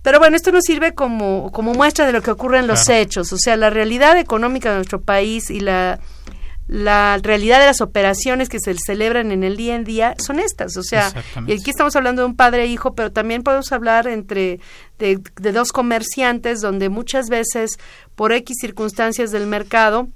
Pero 0.01 0.17
bueno, 0.17 0.35
esto 0.35 0.51
nos 0.51 0.63
sirve 0.63 0.93
como, 0.93 1.51
como 1.51 1.73
muestra 1.73 2.07
de 2.07 2.11
lo 2.11 2.21
que 2.21 2.31
ocurre 2.31 2.57
en 2.57 2.67
los 2.67 2.89
hechos, 2.89 3.31
o 3.33 3.37
sea, 3.37 3.55
la 3.55 3.69
realidad 3.69 4.17
económica 4.17 4.69
de 4.69 4.77
nuestro 4.77 4.99
país 4.99 5.51
y 5.51 5.59
la 5.59 5.99
la 6.71 7.19
realidad 7.21 7.59
de 7.59 7.65
las 7.65 7.81
operaciones 7.81 8.47
que 8.47 8.57
se 8.61 8.73
celebran 8.77 9.33
en 9.33 9.43
el 9.43 9.57
día 9.57 9.75
en 9.75 9.83
día 9.83 10.15
son 10.25 10.39
estas. 10.39 10.77
O 10.77 10.83
sea, 10.83 11.11
y 11.45 11.51
aquí 11.51 11.69
estamos 11.69 11.97
hablando 11.97 12.21
de 12.21 12.29
un 12.29 12.37
padre 12.37 12.63
e 12.63 12.67
hijo, 12.67 12.95
pero 12.95 13.11
también 13.11 13.43
podemos 13.43 13.73
hablar 13.73 14.07
entre 14.07 14.61
de, 14.97 15.19
de 15.35 15.51
dos 15.51 15.73
comerciantes 15.73 16.61
donde 16.61 16.87
muchas 16.87 17.27
veces 17.27 17.71
por 18.15 18.31
X 18.31 18.55
circunstancias 18.61 19.31
del 19.31 19.47
mercado 19.47 20.07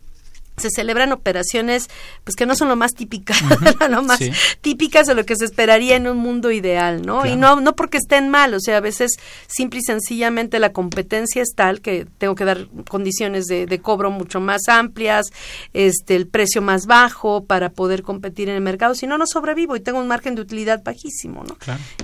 se 0.58 0.70
celebran 0.70 1.12
operaciones 1.12 1.90
pues 2.24 2.36
que 2.36 2.46
no 2.46 2.56
son 2.56 2.70
lo 2.70 2.76
más 2.76 2.94
típicas, 2.94 3.42
lo 3.90 4.02
más 4.04 4.20
típicas 4.62 5.08
de 5.08 5.16
lo 5.16 5.26
que 5.26 5.36
se 5.36 5.46
esperaría 5.46 5.96
en 5.96 6.08
un 6.08 6.18
mundo 6.18 6.52
ideal, 6.52 7.06
¿no? 7.06 7.26
Y 7.26 7.36
no 7.36 7.60
no 7.60 7.76
porque 7.76 7.98
estén 7.98 8.30
mal, 8.30 8.54
o 8.54 8.60
sea, 8.60 8.78
a 8.78 8.82
veces 8.82 9.12
simple 9.48 9.80
y 9.80 9.84
sencillamente 9.84 10.60
la 10.60 10.72
competencia 10.72 11.42
es 11.42 11.54
tal 11.56 11.82
que 11.82 12.08
tengo 12.18 12.36
que 12.36 12.46
dar 12.46 12.68
condiciones 12.90 13.46
de, 13.46 13.66
de 13.66 13.80
cobro 13.80 14.12
mucho 14.12 14.40
más 14.40 14.68
amplias, 14.68 15.28
este 15.74 16.16
el 16.16 16.28
precio 16.28 16.62
más 16.62 16.86
bajo 16.86 17.46
para 17.46 17.70
poder 17.70 18.04
competir 18.04 18.50
en 18.50 18.56
el 18.56 18.62
mercado, 18.62 18.96
si 18.96 19.08
no 19.08 19.18
no 19.18 19.26
sobrevivo 19.28 19.76
y 19.76 19.82
tengo 19.82 20.00
un 20.00 20.08
margen 20.08 20.36
de 20.36 20.42
utilidad 20.42 20.84
bajísimo, 20.84 21.44
¿no? 21.44 21.58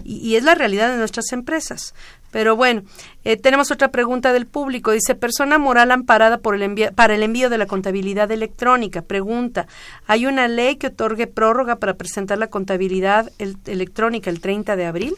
Y, 0.03 0.17
y 0.17 0.35
es 0.35 0.43
la 0.43 0.55
realidad 0.55 0.89
de 0.89 0.97
nuestras 0.97 1.31
empresas. 1.31 1.93
Pero 2.31 2.55
bueno, 2.55 2.83
eh, 3.23 3.37
tenemos 3.37 3.71
otra 3.71 3.89
pregunta 3.89 4.33
del 4.33 4.47
público. 4.47 4.91
Dice, 4.91 5.15
persona 5.15 5.57
moral 5.57 5.91
amparada 5.91 6.39
por 6.39 6.55
el 6.55 6.91
para 6.95 7.15
el 7.15 7.23
envío 7.23 7.49
de 7.49 7.57
la 7.57 7.65
contabilidad 7.65 8.31
electrónica. 8.31 9.01
Pregunta, 9.01 9.67
¿hay 10.07 10.25
una 10.25 10.47
ley 10.47 10.77
que 10.77 10.87
otorgue 10.87 11.27
prórroga 11.27 11.75
para 11.75 11.95
presentar 11.95 12.37
la 12.37 12.47
contabilidad 12.47 13.31
electrónica 13.65 14.29
el 14.29 14.41
30 14.41 14.75
de 14.75 14.85
abril? 14.85 15.15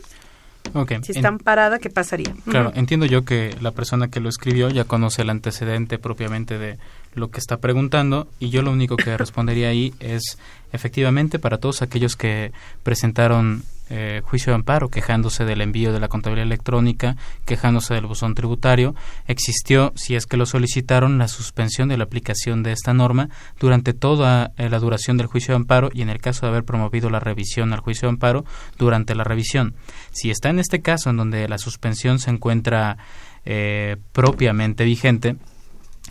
Si 1.04 1.12
está 1.12 1.28
amparada, 1.28 1.78
¿qué 1.78 1.90
pasaría? 1.90 2.34
Claro, 2.46 2.72
entiendo 2.74 3.06
yo 3.06 3.26
que 3.26 3.56
la 3.62 3.72
persona 3.72 4.08
que 4.08 4.20
lo 4.20 4.30
escribió 4.30 4.70
ya 4.70 4.86
conoce 4.86 5.22
el 5.22 5.30
antecedente 5.30 6.00
propiamente 6.00 6.58
de 6.58 6.80
lo 7.14 7.30
que 7.30 7.40
está 7.40 7.58
preguntando 7.58 8.28
y 8.40 8.50
yo 8.50 8.64
lo 8.64 8.72
único 8.72 8.98
que 8.98 9.16
respondería 9.18 9.70
ahí 9.70 9.94
es 10.00 10.40
efectivamente 10.72 11.38
para 11.38 11.60
todos 11.60 11.84
aquellos 11.84 12.16
que 12.16 12.54
presentaron 12.82 13.64
eh, 13.96 14.22
juicio 14.24 14.52
de 14.52 14.56
amparo 14.56 14.90
quejándose 14.90 15.46
del 15.46 15.62
envío 15.62 15.94
de 15.94 16.00
la 16.00 16.08
contabilidad 16.08 16.48
electrónica, 16.48 17.16
quejándose 17.46 17.94
del 17.94 18.08
buzón 18.08 18.34
tributario, 18.34 18.96
existió, 19.28 19.94
si 19.96 20.16
es 20.16 20.26
que 20.26 20.36
lo 20.36 20.48
solicitaron, 20.48 21.20
la 21.20 21.28
suspensión 21.28 21.90
de 21.90 21.98
la 21.98 22.06
aplicación 22.06 22.64
de 22.64 22.72
esta 22.72 22.96
norma 22.96 23.30
durante 23.60 23.94
toda 23.94 24.52
eh, 24.58 24.68
la 24.68 24.80
duración 24.80 25.18
del 25.18 25.28
juicio 25.28 25.52
de 25.52 25.58
amparo 25.58 25.92
y 25.94 26.02
en 26.02 26.10
el 26.10 26.18
caso 26.18 26.48
de 26.48 26.54
haber 26.54 26.64
promovido 26.64 27.12
la 27.12 27.20
revisión 27.20 27.72
al 27.72 27.82
juicio 27.82 28.08
de 28.08 28.14
amparo, 28.14 28.46
durante 28.80 29.14
la 29.14 29.24
revisión. 29.24 29.76
Si 30.10 30.32
está 30.32 30.50
en 30.50 30.58
este 30.58 30.82
caso 30.82 31.12
en 31.12 31.18
donde 31.18 31.48
la 31.48 31.60
suspensión 31.60 32.18
se 32.18 32.32
encuentra 32.32 32.98
eh, 33.46 33.98
propiamente 34.12 34.86
vigente, 34.86 35.36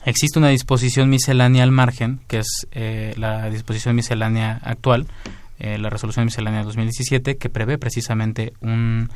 Existe 0.04 0.38
una 0.38 0.48
disposición 0.48 1.10
miscelánea 1.10 1.62
al 1.62 1.70
margen, 1.70 2.20
que 2.26 2.38
es 2.38 2.66
eh, 2.72 3.14
la 3.16 3.48
disposición 3.50 3.94
miscelánea 3.94 4.58
actual, 4.64 5.06
eh, 5.62 5.78
la 5.78 5.90
resolución 5.90 6.24
miscelánea 6.24 6.64
2017, 6.64 7.36
que 7.36 7.48
prevé 7.48 7.78
precisamente 7.78 8.52
un 8.60 9.10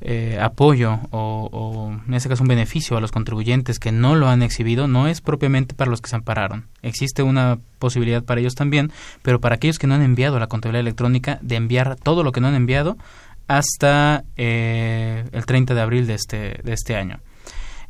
eh, 0.00 0.36
apoyo 0.42 0.98
o, 1.12 1.96
en 2.06 2.12
este 2.12 2.28
caso 2.28 2.42
un 2.42 2.48
beneficio 2.48 2.96
a 2.96 3.00
los 3.00 3.12
contribuyentes 3.12 3.78
que 3.78 3.92
no 3.92 4.16
lo 4.16 4.28
han 4.28 4.42
exhibido, 4.42 4.88
no 4.88 5.06
es 5.06 5.20
propiamente 5.20 5.76
para 5.76 5.88
los 5.90 6.00
que 6.00 6.10
se 6.10 6.16
ampararon. 6.16 6.66
Existe 6.82 7.22
una 7.22 7.60
posibilidad 7.78 8.24
para 8.24 8.40
ellos 8.40 8.56
también, 8.56 8.90
pero 9.22 9.40
para 9.40 9.54
aquellos 9.54 9.78
que 9.78 9.86
no 9.86 9.94
han 9.94 10.02
enviado 10.02 10.40
la 10.40 10.48
contabilidad 10.48 10.80
electrónica, 10.80 11.38
de 11.40 11.54
enviar 11.54 11.94
todo 11.94 12.24
lo 12.24 12.32
que 12.32 12.40
no 12.40 12.48
han 12.48 12.56
enviado 12.56 12.98
hasta 13.46 14.24
el 14.34 15.46
30 15.46 15.72
de 15.72 15.80
abril 15.80 16.08
de 16.08 16.14
este, 16.14 16.60
de 16.64 16.72
este 16.72 16.96
año. 16.96 17.20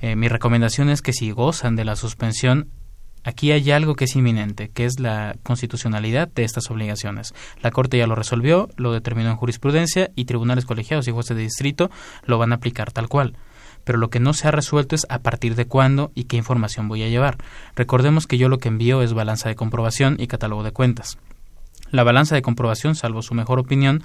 Eh, 0.01 0.17
mi 0.17 0.29
recomendación 0.29 0.91
es 0.91 1.01
que 1.01 1.13
si 1.13 1.31
gozan 1.31 1.77
de 1.77 1.85
la 1.85 1.97
suspensión, 1.97 2.69
aquí 3.27 3.51
hay 3.51 3.71
algo 3.73 3.97
que 3.97 4.05
es 4.05 4.17
inminente, 4.17 4.71
que 4.71 4.87
es 4.87 5.01
la 5.01 5.37
constitucionalidad 5.43 6.29
de 6.29 6.45
estas 6.45 6.71
obligaciones. 6.71 7.35
La 7.61 7.73
Corte 7.73 7.99
ya 7.99 8.07
lo 8.07 8.15
resolvió, 8.15 8.71
lo 8.77 8.93
determinó 8.93 9.31
en 9.31 9.37
jurisprudencia 9.37 10.11
y 10.15 10.25
tribunales 10.25 10.65
colegiados 10.65 11.09
y 11.09 11.11
jueces 11.11 11.37
de 11.37 11.43
distrito 11.43 11.91
lo 12.25 12.39
van 12.39 12.53
a 12.53 12.57
aplicar 12.57 12.93
tal 12.93 13.09
cual. 13.09 13.37
Pero 13.85 13.99
lo 13.99 14.11
que 14.11 14.21
no 14.21 14.33
se 14.33 14.49
ha 14.49 14.53
resuelto 14.53 14.95
es 14.95 15.07
a 15.11 15.19
partir 15.19 15.57
de 15.57 15.67
cuándo 15.67 16.13
y 16.15 16.25
qué 16.25 16.37
información 16.37 16.89
voy 16.89 17.03
a 17.03 17.09
llevar. 17.09 17.37
Recordemos 17.75 18.27
que 18.27 18.39
yo 18.39 18.49
lo 18.49 18.59
que 18.59 18.69
envío 18.69 19.03
es 19.03 19.13
balanza 19.13 19.49
de 19.49 19.57
comprobación 19.57 20.17
y 20.19 20.29
catálogo 20.29 20.63
de 20.63 20.73
cuentas. 20.73 21.19
La 21.91 22.05
balanza 22.05 22.37
de 22.37 22.43
comprobación, 22.43 22.95
salvo 22.95 23.23
su 23.23 23.35
mejor 23.35 23.59
opinión, 23.59 24.03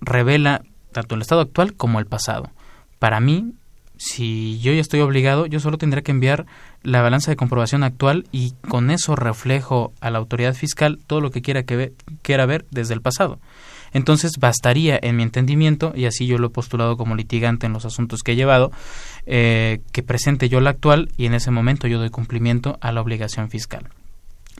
revela 0.00 0.62
tanto 0.92 1.16
el 1.16 1.22
estado 1.22 1.40
actual 1.40 1.74
como 1.74 1.98
el 1.98 2.06
pasado. 2.06 2.50
Para 2.98 3.20
mí, 3.20 3.54
si 4.04 4.58
yo 4.58 4.72
ya 4.72 4.80
estoy 4.80 4.98
obligado, 4.98 5.46
yo 5.46 5.60
solo 5.60 5.78
tendré 5.78 6.02
que 6.02 6.10
enviar 6.10 6.44
la 6.82 7.02
balanza 7.02 7.30
de 7.30 7.36
comprobación 7.36 7.84
actual 7.84 8.26
y 8.32 8.54
con 8.68 8.90
eso 8.90 9.14
reflejo 9.14 9.92
a 10.00 10.10
la 10.10 10.18
autoridad 10.18 10.54
fiscal 10.54 10.98
todo 11.06 11.20
lo 11.20 11.30
que 11.30 11.40
quiera 11.40 11.62
que 11.62 11.92
quiera 12.20 12.44
ver 12.44 12.66
desde 12.72 12.94
el 12.94 13.00
pasado. 13.00 13.38
Entonces 13.92 14.32
bastaría, 14.40 14.98
en 15.00 15.14
mi 15.14 15.22
entendimiento, 15.22 15.92
y 15.94 16.06
así 16.06 16.26
yo 16.26 16.38
lo 16.38 16.48
he 16.48 16.50
postulado 16.50 16.96
como 16.96 17.14
litigante 17.14 17.66
en 17.66 17.74
los 17.74 17.84
asuntos 17.84 18.22
que 18.24 18.32
he 18.32 18.36
llevado, 18.36 18.72
eh, 19.26 19.80
que 19.92 20.02
presente 20.02 20.48
yo 20.48 20.60
la 20.60 20.70
actual 20.70 21.12
y 21.16 21.26
en 21.26 21.34
ese 21.34 21.52
momento 21.52 21.86
yo 21.86 22.00
doy 22.00 22.10
cumplimiento 22.10 22.78
a 22.80 22.90
la 22.90 23.02
obligación 23.02 23.50
fiscal. 23.50 23.88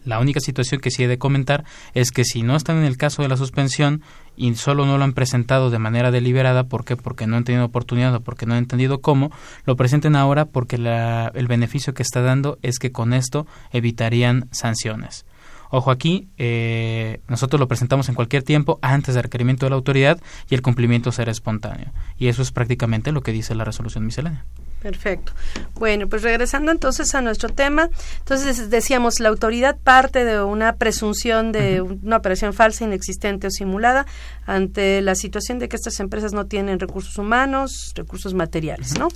La 0.05 0.20
única 0.20 0.38
situación 0.38 0.80
que 0.80 0.93
sí 0.93 1.03
he 1.03 1.09
de 1.09 1.18
comentar 1.18 1.64
es 1.95 2.12
que 2.12 2.24
si 2.24 2.43
no 2.43 2.55
están 2.55 2.78
en 2.78 2.84
el 2.84 2.97
caso 2.97 3.22
de 3.22 3.28
la 3.28 3.36
suspensión 3.36 4.03
y 4.37 4.55
solo 4.55 4.87
no 4.87 4.99
lo 4.99 5.05
han 5.05 5.12
presentado 5.12 5.70
de 5.70 5.78
manera 5.78 6.11
deliberada, 6.11 6.64
¿por 6.64 6.85
qué? 6.85 6.97
Porque 6.97 7.26
no 7.26 7.37
han 7.37 7.45
tenido 7.45 7.64
oportunidad 7.64 8.14
o 8.14 8.20
porque 8.20 8.47
no 8.47 8.55
han 8.55 8.59
entendido 8.59 9.01
cómo, 9.01 9.30
lo 9.64 9.76
presenten 9.76 10.16
ahora 10.16 10.47
porque 10.47 10.76
el 10.76 11.47
beneficio 11.49 11.95
que 11.95 12.03
está 12.03 12.22
dando 12.22 12.59
es 12.62 12.78
que 12.78 12.93
con 12.93 13.12
esto 13.12 13.47
evitarían 13.72 14.49
sanciones. 14.53 15.26
Ojo 15.74 15.91
aquí, 15.91 16.28
eh, 16.37 17.22
nosotros 17.28 17.59
lo 17.59 17.66
presentamos 17.66 18.09
en 18.11 18.14
cualquier 18.14 18.43
tiempo 18.43 18.78
antes 18.83 19.14
del 19.14 19.22
requerimiento 19.22 19.64
de 19.64 19.70
la 19.70 19.76
autoridad 19.76 20.20
y 20.51 20.55
el 20.55 20.61
cumplimiento 20.61 21.12
será 21.12 21.33
espontáneo. 21.33 21.93
Y 22.18 22.28
eso 22.28 22.43
es 22.43 22.53
prácticamente 22.53 23.11
lo 23.11 23.22
que 23.22 23.33
dice 23.33 23.55
la 23.55 23.64
resolución 23.64 24.05
miscelánea. 24.05 24.45
Perfecto. 24.83 25.33
Bueno, 25.74 26.09
pues 26.09 26.22
regresando 26.22 26.72
entonces 26.72 27.14
a 27.14 27.20
nuestro 27.20 27.49
tema, 27.49 27.89
entonces 28.18 28.68
decíamos, 28.68 29.20
la 29.20 29.28
autoridad 29.28 29.78
parte 29.78 30.24
de 30.24 30.43
una 30.43 30.74
presunción 30.74 31.53
de 31.53 31.80
una 31.80 32.16
operación 32.16 32.53
falsa, 32.53 32.85
inexistente 32.85 33.47
o 33.47 33.51
simulada 33.51 34.07
ante 34.45 35.01
la 35.01 35.14
situación 35.14 35.61
de 35.61 35.68
que 35.68 35.76
estas 35.76 36.01
empresas 36.01 36.33
no 36.33 36.47
tienen 36.47 36.80
recursos 36.80 37.16
humanos, 37.16 37.93
recursos 37.95 38.35
materiales, 38.35 38.99
¿no? 38.99 39.07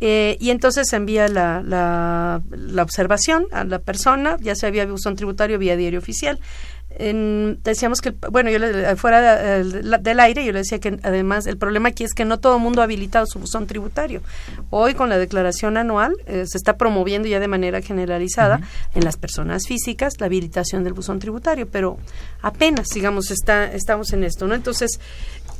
Eh, 0.00 0.36
y 0.38 0.50
entonces 0.50 0.92
envía 0.92 1.26
la, 1.26 1.60
la, 1.60 2.40
la 2.50 2.82
observación 2.84 3.46
a 3.50 3.64
la 3.64 3.80
persona, 3.80 4.36
ya 4.40 4.54
sea 4.54 4.70
vía 4.70 4.86
buzón 4.86 5.16
tributario, 5.16 5.58
vía 5.58 5.76
diario 5.76 5.98
oficial 5.98 6.38
decíamos 6.98 8.00
que, 8.00 8.10
bueno, 8.30 8.50
yo 8.50 8.58
le, 8.58 8.96
fuera 8.96 9.62
del 9.62 10.20
aire, 10.20 10.44
yo 10.44 10.52
le 10.52 10.58
decía 10.58 10.80
que 10.80 10.98
además 11.02 11.46
el 11.46 11.56
problema 11.56 11.90
aquí 11.90 12.04
es 12.04 12.12
que 12.12 12.24
no 12.24 12.40
todo 12.40 12.56
el 12.56 12.62
mundo 12.62 12.80
ha 12.80 12.84
habilitado 12.84 13.26
su 13.26 13.38
buzón 13.38 13.66
tributario. 13.66 14.22
Hoy 14.70 14.94
con 14.94 15.08
la 15.08 15.16
declaración 15.16 15.76
anual 15.76 16.14
eh, 16.26 16.44
se 16.46 16.58
está 16.58 16.76
promoviendo 16.76 17.28
ya 17.28 17.40
de 17.40 17.48
manera 17.48 17.80
generalizada 17.80 18.60
en 18.94 19.04
las 19.04 19.16
personas 19.16 19.66
físicas 19.66 20.14
la 20.18 20.26
habilitación 20.26 20.84
del 20.84 20.92
buzón 20.92 21.20
tributario, 21.20 21.68
pero 21.68 21.96
apenas, 22.42 22.88
digamos, 22.88 23.30
está, 23.30 23.72
estamos 23.72 24.12
en 24.12 24.24
esto, 24.24 24.46
¿no? 24.46 24.54
Entonces, 24.54 25.00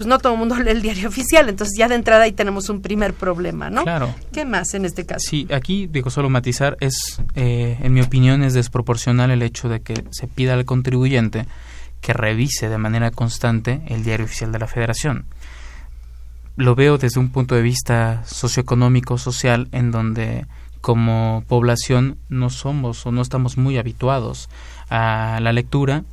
pues 0.01 0.09
no 0.09 0.19
todo 0.19 0.33
el 0.33 0.39
mundo 0.39 0.57
lee 0.59 0.71
el 0.71 0.81
diario 0.81 1.11
oficial, 1.11 1.51
entonces 1.51 1.77
ya 1.77 1.87
de 1.87 1.95
entrada 1.95 2.23
ahí 2.23 2.33
tenemos 2.33 2.71
un 2.71 2.81
primer 2.81 3.13
problema, 3.13 3.69
¿no? 3.69 3.83
Claro. 3.83 4.15
¿Qué 4.33 4.47
más 4.47 4.73
en 4.73 4.87
este 4.87 5.05
caso? 5.05 5.27
Sí, 5.29 5.47
aquí 5.53 5.89
digo 5.89 6.09
solo 6.09 6.31
matizar, 6.31 6.79
es, 6.81 7.21
eh, 7.35 7.77
en 7.83 7.93
mi 7.93 8.01
opinión, 8.01 8.43
es 8.43 8.55
desproporcional 8.55 9.31
el 9.31 9.43
hecho 9.43 9.69
de 9.69 9.81
que 9.81 10.03
se 10.11 10.27
pida 10.27 10.55
al 10.55 10.65
contribuyente 10.65 11.45
que 12.01 12.15
revise 12.15 12.71
de 12.71 12.79
manera 12.79 13.11
constante 13.11 13.83
el 13.89 14.03
diario 14.03 14.25
oficial 14.25 14.53
de 14.53 14.59
la 14.59 14.67
Federación. 14.67 15.27
Lo 16.57 16.75
veo 16.75 16.97
desde 16.97 17.21
un 17.21 17.29
punto 17.29 17.55
de 17.55 17.61
vista 17.61 18.23
socioeconómico, 18.25 19.19
social, 19.19 19.69
en 19.71 19.91
donde 19.91 20.47
como 20.81 21.45
población 21.47 22.17
no 22.31 22.49
somos 22.49 23.05
o 23.05 23.13
no 23.13 23.21
estamos 23.21 23.59
muy 23.59 23.77
habituados 23.77 24.49
a 24.89 25.41
la 25.43 25.53
lectura 25.53 26.05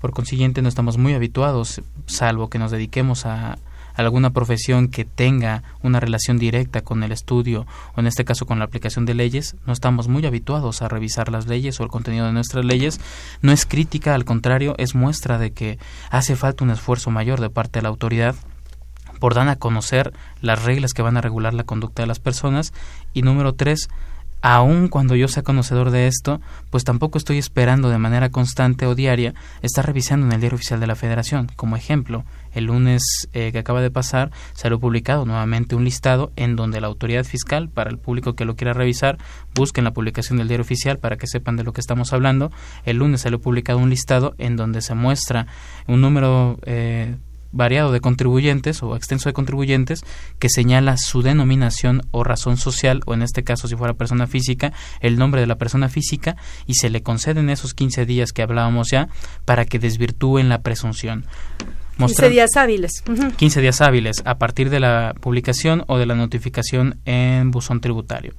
por 0.00 0.12
consiguiente, 0.12 0.62
no 0.62 0.68
estamos 0.68 0.98
muy 0.98 1.14
habituados, 1.14 1.82
salvo 2.06 2.48
que 2.48 2.58
nos 2.58 2.70
dediquemos 2.70 3.26
a, 3.26 3.58
alguna 4.04 4.30
profesión 4.30 4.88
que 4.88 5.04
tenga 5.04 5.64
una 5.82 5.98
relación 5.98 6.38
directa 6.38 6.82
con 6.82 7.02
el 7.02 7.10
estudio 7.10 7.66
o 7.96 8.00
en 8.00 8.06
este 8.06 8.24
caso 8.24 8.46
con 8.46 8.60
la 8.60 8.64
aplicación 8.64 9.06
de 9.06 9.14
leyes, 9.14 9.56
no 9.66 9.72
estamos 9.72 10.06
muy 10.06 10.24
habituados 10.24 10.82
a 10.82 10.88
revisar 10.88 11.30
las 11.30 11.48
leyes 11.48 11.80
o 11.80 11.82
el 11.82 11.90
contenido 11.90 12.26
de 12.26 12.32
nuestras 12.32 12.64
leyes. 12.64 13.00
No 13.42 13.50
es 13.50 13.66
crítica, 13.66 14.14
al 14.14 14.24
contrario, 14.24 14.74
es 14.78 14.94
muestra 14.94 15.38
de 15.38 15.52
que 15.52 15.78
hace 16.10 16.36
falta 16.36 16.64
un 16.64 16.70
esfuerzo 16.70 17.10
mayor 17.10 17.40
de 17.40 17.50
parte 17.50 17.80
de 17.80 17.82
la 17.82 17.88
autoridad 17.88 18.36
por 19.18 19.34
dar 19.34 19.48
a 19.48 19.56
conocer 19.56 20.12
las 20.40 20.62
reglas 20.64 20.92
que 20.92 21.02
van 21.02 21.16
a 21.16 21.20
regular 21.20 21.52
la 21.52 21.64
conducta 21.64 22.02
de 22.02 22.06
las 22.06 22.20
personas. 22.20 22.72
Y 23.14 23.22
número 23.22 23.54
tres, 23.54 23.88
aun 24.40 24.88
cuando 24.88 25.16
yo 25.16 25.28
sea 25.28 25.42
conocedor 25.42 25.90
de 25.90 26.06
esto, 26.06 26.40
pues 26.70 26.84
tampoco 26.84 27.18
estoy 27.18 27.38
esperando 27.38 27.90
de 27.90 27.98
manera 27.98 28.30
constante 28.30 28.86
o 28.86 28.94
diaria 28.94 29.34
estar 29.62 29.84
revisando 29.84 30.26
en 30.26 30.32
el 30.32 30.40
diario 30.40 30.56
oficial 30.56 30.80
de 30.80 30.86
la 30.86 30.94
Federación. 30.94 31.48
Como 31.56 31.76
ejemplo, 31.76 32.24
el 32.52 32.64
lunes 32.64 33.28
eh, 33.32 33.52
que 33.52 33.58
acaba 33.58 33.80
de 33.80 33.90
pasar 33.90 34.30
salió 34.52 34.78
publicado 34.78 35.24
nuevamente 35.24 35.74
un 35.74 35.84
listado 35.84 36.32
en 36.36 36.56
donde 36.56 36.80
la 36.80 36.86
autoridad 36.86 37.24
fiscal, 37.24 37.68
para 37.68 37.90
el 37.90 37.98
público 37.98 38.34
que 38.34 38.44
lo 38.44 38.56
quiera 38.56 38.72
revisar, 38.72 39.18
busquen 39.54 39.84
la 39.84 39.92
publicación 39.92 40.38
del 40.38 40.48
diario 40.48 40.62
oficial 40.62 40.98
para 40.98 41.16
que 41.16 41.26
sepan 41.26 41.56
de 41.56 41.64
lo 41.64 41.72
que 41.72 41.80
estamos 41.80 42.12
hablando. 42.12 42.50
El 42.84 42.98
lunes 42.98 43.22
salió 43.22 43.40
publicado 43.40 43.78
un 43.78 43.90
listado 43.90 44.34
en 44.38 44.56
donde 44.56 44.82
se 44.82 44.94
muestra 44.94 45.46
un 45.86 46.00
número 46.00 46.58
eh, 46.64 47.16
variado 47.52 47.92
de 47.92 48.00
contribuyentes 48.00 48.82
o 48.82 48.96
extenso 48.96 49.28
de 49.28 49.32
contribuyentes 49.32 50.04
que 50.38 50.48
señala 50.48 50.96
su 50.96 51.22
denominación 51.22 52.02
o 52.10 52.24
razón 52.24 52.56
social 52.56 53.00
o 53.06 53.14
en 53.14 53.22
este 53.22 53.44
caso 53.44 53.68
si 53.68 53.76
fuera 53.76 53.94
persona 53.94 54.26
física 54.26 54.72
el 55.00 55.18
nombre 55.18 55.40
de 55.40 55.46
la 55.46 55.56
persona 55.56 55.88
física 55.88 56.36
y 56.66 56.74
se 56.74 56.90
le 56.90 57.02
conceden 57.02 57.50
esos 57.50 57.74
15 57.74 58.06
días 58.06 58.32
que 58.32 58.42
hablábamos 58.42 58.88
ya 58.90 59.08
para 59.44 59.64
que 59.64 59.78
desvirtúen 59.78 60.48
la 60.48 60.62
presunción. 60.62 61.24
15 61.98 62.30
días 62.30 62.56
hábiles. 62.56 63.02
15 63.36 63.60
días 63.60 63.80
hábiles 63.80 64.22
a 64.24 64.38
partir 64.38 64.70
de 64.70 64.78
la 64.78 65.14
publicación 65.20 65.84
o 65.88 65.98
de 65.98 66.06
la 66.06 66.14
notificación 66.14 67.00
en 67.04 67.50
buzón 67.50 67.80
tributario. 67.80 68.34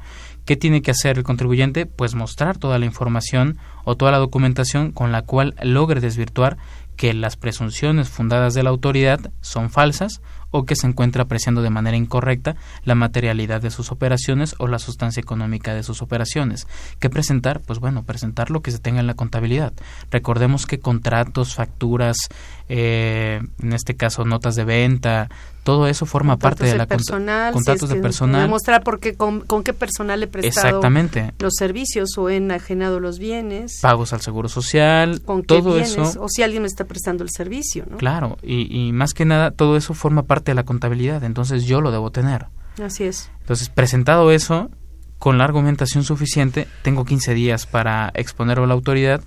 ¿Qué 0.45 0.55
tiene 0.55 0.81
que 0.81 0.91
hacer 0.91 1.17
el 1.17 1.23
contribuyente? 1.23 1.85
Pues 1.85 2.15
mostrar 2.15 2.57
toda 2.57 2.79
la 2.79 2.85
información 2.85 3.57
o 3.83 3.97
toda 3.97 4.11
la 4.11 4.17
documentación 4.17 4.91
con 4.91 5.11
la 5.11 5.23
cual 5.23 5.55
logre 5.61 5.99
desvirtuar 5.99 6.57
que 6.99 7.13
las 7.13 7.37
presunciones 7.37 8.09
fundadas 8.09 8.53
de 8.53 8.61
la 8.61 8.71
autoridad 8.71 9.31
son 9.39 9.69
falsas 9.69 10.21
o 10.51 10.65
que 10.65 10.75
se 10.75 10.85
encuentra 10.85 11.23
apreciando 11.23 11.61
de 11.61 11.69
manera 11.69 11.95
incorrecta 11.95 12.57
la 12.83 12.93
materialidad 12.93 13.61
de 13.61 13.71
sus 13.71 13.93
operaciones 13.93 14.53
o 14.57 14.67
la 14.67 14.79
sustancia 14.79 15.21
económica 15.21 15.73
de 15.73 15.83
sus 15.83 16.01
operaciones. 16.01 16.67
¿Qué 16.99 17.09
presentar? 17.09 17.61
Pues 17.61 17.79
bueno, 17.79 18.03
presentar 18.03 18.51
lo 18.51 18.61
que 18.61 18.71
se 18.71 18.79
tenga 18.79 18.99
en 18.99 19.07
la 19.07 19.13
contabilidad. 19.13 19.71
Recordemos 20.11 20.65
que 20.65 20.79
contratos, 20.79 21.55
facturas, 21.55 22.17
eh, 22.69 23.41
en 23.61 23.73
este 23.73 23.95
caso 23.95 24.25
notas 24.25 24.55
de 24.55 24.63
venta, 24.63 25.27
todo 25.63 25.87
eso 25.87 26.05
forma 26.05 26.37
parte 26.37 26.65
de 26.65 26.77
la 26.77 26.85
personal, 26.85 27.51
contratos 27.51 27.89
de 27.89 27.95
personal. 27.95 28.43
Demostrar 28.43 28.83
por 28.83 28.99
qué, 28.99 29.15
con, 29.15 29.43
qué 29.63 29.73
personal 29.73 30.19
le 30.19 30.27
prestado 30.27 30.67
Exactamente. 30.67 31.33
los 31.39 31.55
servicios 31.55 32.15
o 32.17 32.29
he 32.29 32.37
enajenado 32.37 32.99
los 32.99 33.17
bienes. 33.17 33.79
Pagos 33.81 34.13
al 34.13 34.21
seguro 34.21 34.49
social, 34.49 35.21
con 35.23 35.43
todo 35.43 35.73
bienes, 35.73 35.97
eso. 35.97 36.21
O 36.21 36.29
si 36.29 36.43
alguien 36.43 36.61
me 36.61 36.67
está 36.67 36.85
prestando 36.85 37.23
el 37.23 37.31
servicio, 37.31 37.85
¿no? 37.89 37.97
Claro, 37.97 38.37
y, 38.43 38.87
y 38.87 38.93
más 38.93 39.13
que 39.13 39.25
nada 39.25 39.51
todo 39.51 39.75
eso 39.75 39.95
forma 39.95 40.23
parte 40.23 40.51
de 40.51 40.55
la 40.55 40.63
contabilidad, 40.63 41.23
entonces 41.23 41.65
yo 41.65 41.81
lo 41.81 41.91
debo 41.91 42.11
tener. 42.11 42.45
Así 42.81 43.03
es. 43.03 43.31
Entonces, 43.41 43.69
presentado 43.69 44.31
eso, 44.31 44.69
con 45.17 45.37
la 45.37 45.43
argumentación 45.43 46.03
suficiente, 46.03 46.67
tengo 46.81 47.03
15 47.03 47.33
días 47.33 47.65
para 47.65 48.11
exponerlo 48.13 48.63
a 48.63 48.67
la 48.67 48.73
autoridad 48.73 49.21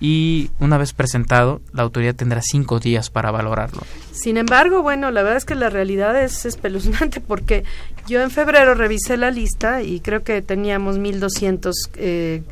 y 0.00 0.50
una 0.58 0.78
vez 0.78 0.92
presentado, 0.92 1.60
la 1.72 1.82
autoridad 1.82 2.14
tendrá 2.14 2.40
cinco 2.42 2.80
días 2.80 3.10
para 3.10 3.30
valorarlo. 3.30 3.82
Sin 4.12 4.36
embargo, 4.36 4.82
bueno, 4.82 5.10
la 5.10 5.22
verdad 5.22 5.38
es 5.38 5.44
que 5.44 5.54
la 5.54 5.70
realidad 5.70 6.20
es 6.20 6.44
espeluznante 6.44 7.20
porque 7.26 7.64
yo 8.06 8.20
en 8.20 8.30
febrero 8.30 8.74
revisé 8.74 9.16
la 9.16 9.30
lista 9.30 9.82
y 9.82 10.00
creo 10.00 10.22
que 10.22 10.42
teníamos 10.42 10.98
1.200 10.98 11.72
eh, 11.96 12.42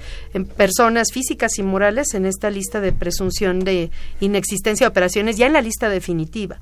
personas 0.56 1.08
físicas 1.12 1.58
y 1.58 1.62
morales 1.62 2.14
en 2.14 2.24
esta 2.24 2.48
lista 2.48 2.80
de 2.80 2.92
presunción 2.92 3.60
de 3.60 3.90
inexistencia 4.20 4.86
de 4.86 4.90
operaciones, 4.90 5.36
ya 5.36 5.46
en 5.46 5.52
la 5.52 5.60
lista 5.60 5.88
definitiva. 5.88 6.58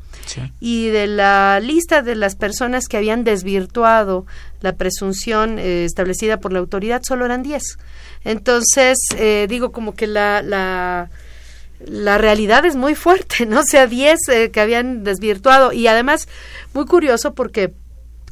Y 0.61 0.88
de 0.88 1.07
la 1.07 1.61
lista 1.61 2.03
de 2.03 2.14
las 2.16 2.34
personas 2.34 2.86
que 2.86 2.97
habían 2.97 3.24
desvirtuado 3.24 4.26
la 4.61 4.74
presunción 4.74 5.59
eh, 5.59 5.84
establecida 5.84 6.38
por 6.38 6.53
la 6.53 6.59
autoridad, 6.59 7.03
solo 7.07 7.24
eran 7.24 7.43
10. 7.43 7.62
Entonces, 8.24 8.99
eh, 9.16 9.47
digo 9.49 9.72
como 9.72 9.95
que 9.95 10.07
la, 10.07 10.43
la, 10.43 11.11
la, 11.84 12.18
realidad 12.18 12.64
es 12.66 12.76
muy 12.76 12.95
fuerte, 12.95 13.47
¿no? 13.47 13.61
O 13.61 13.64
sea, 13.64 13.86
10 13.86 14.28
eh, 14.28 14.51
que 14.51 14.61
habían 14.61 15.05
desvirtuado 15.05 15.72
y 15.72 15.86
además 15.86 16.28
muy 16.74 16.84
curioso 16.86 17.34
porque 17.34 17.72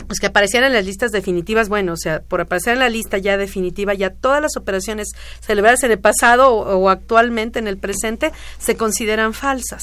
pues 0.09 0.19
que 0.19 0.27
aparecían 0.27 0.65
en 0.65 0.73
las 0.73 0.85
listas 0.85 1.13
definitivas, 1.13 1.69
bueno, 1.69 1.93
o 1.93 1.97
sea, 1.97 2.21
por 2.21 2.41
aparecer 2.41 2.73
en 2.73 2.81
la 2.81 2.89
lista 2.89 3.19
ya 3.19 3.37
definitiva, 3.37 3.95
ya 3.95 4.11
todas 4.11 4.43
las 4.43 4.57
operaciones 4.57 5.09
celebradas 5.41 5.85
en 5.85 5.93
el 5.93 5.99
pasado 5.99 6.51
o, 6.51 6.89
actualmente 6.89 7.59
en 7.59 7.69
el 7.69 7.77
presente 7.77 8.33
se 8.59 8.77
consideran 8.77 9.35
falsas. 9.35 9.83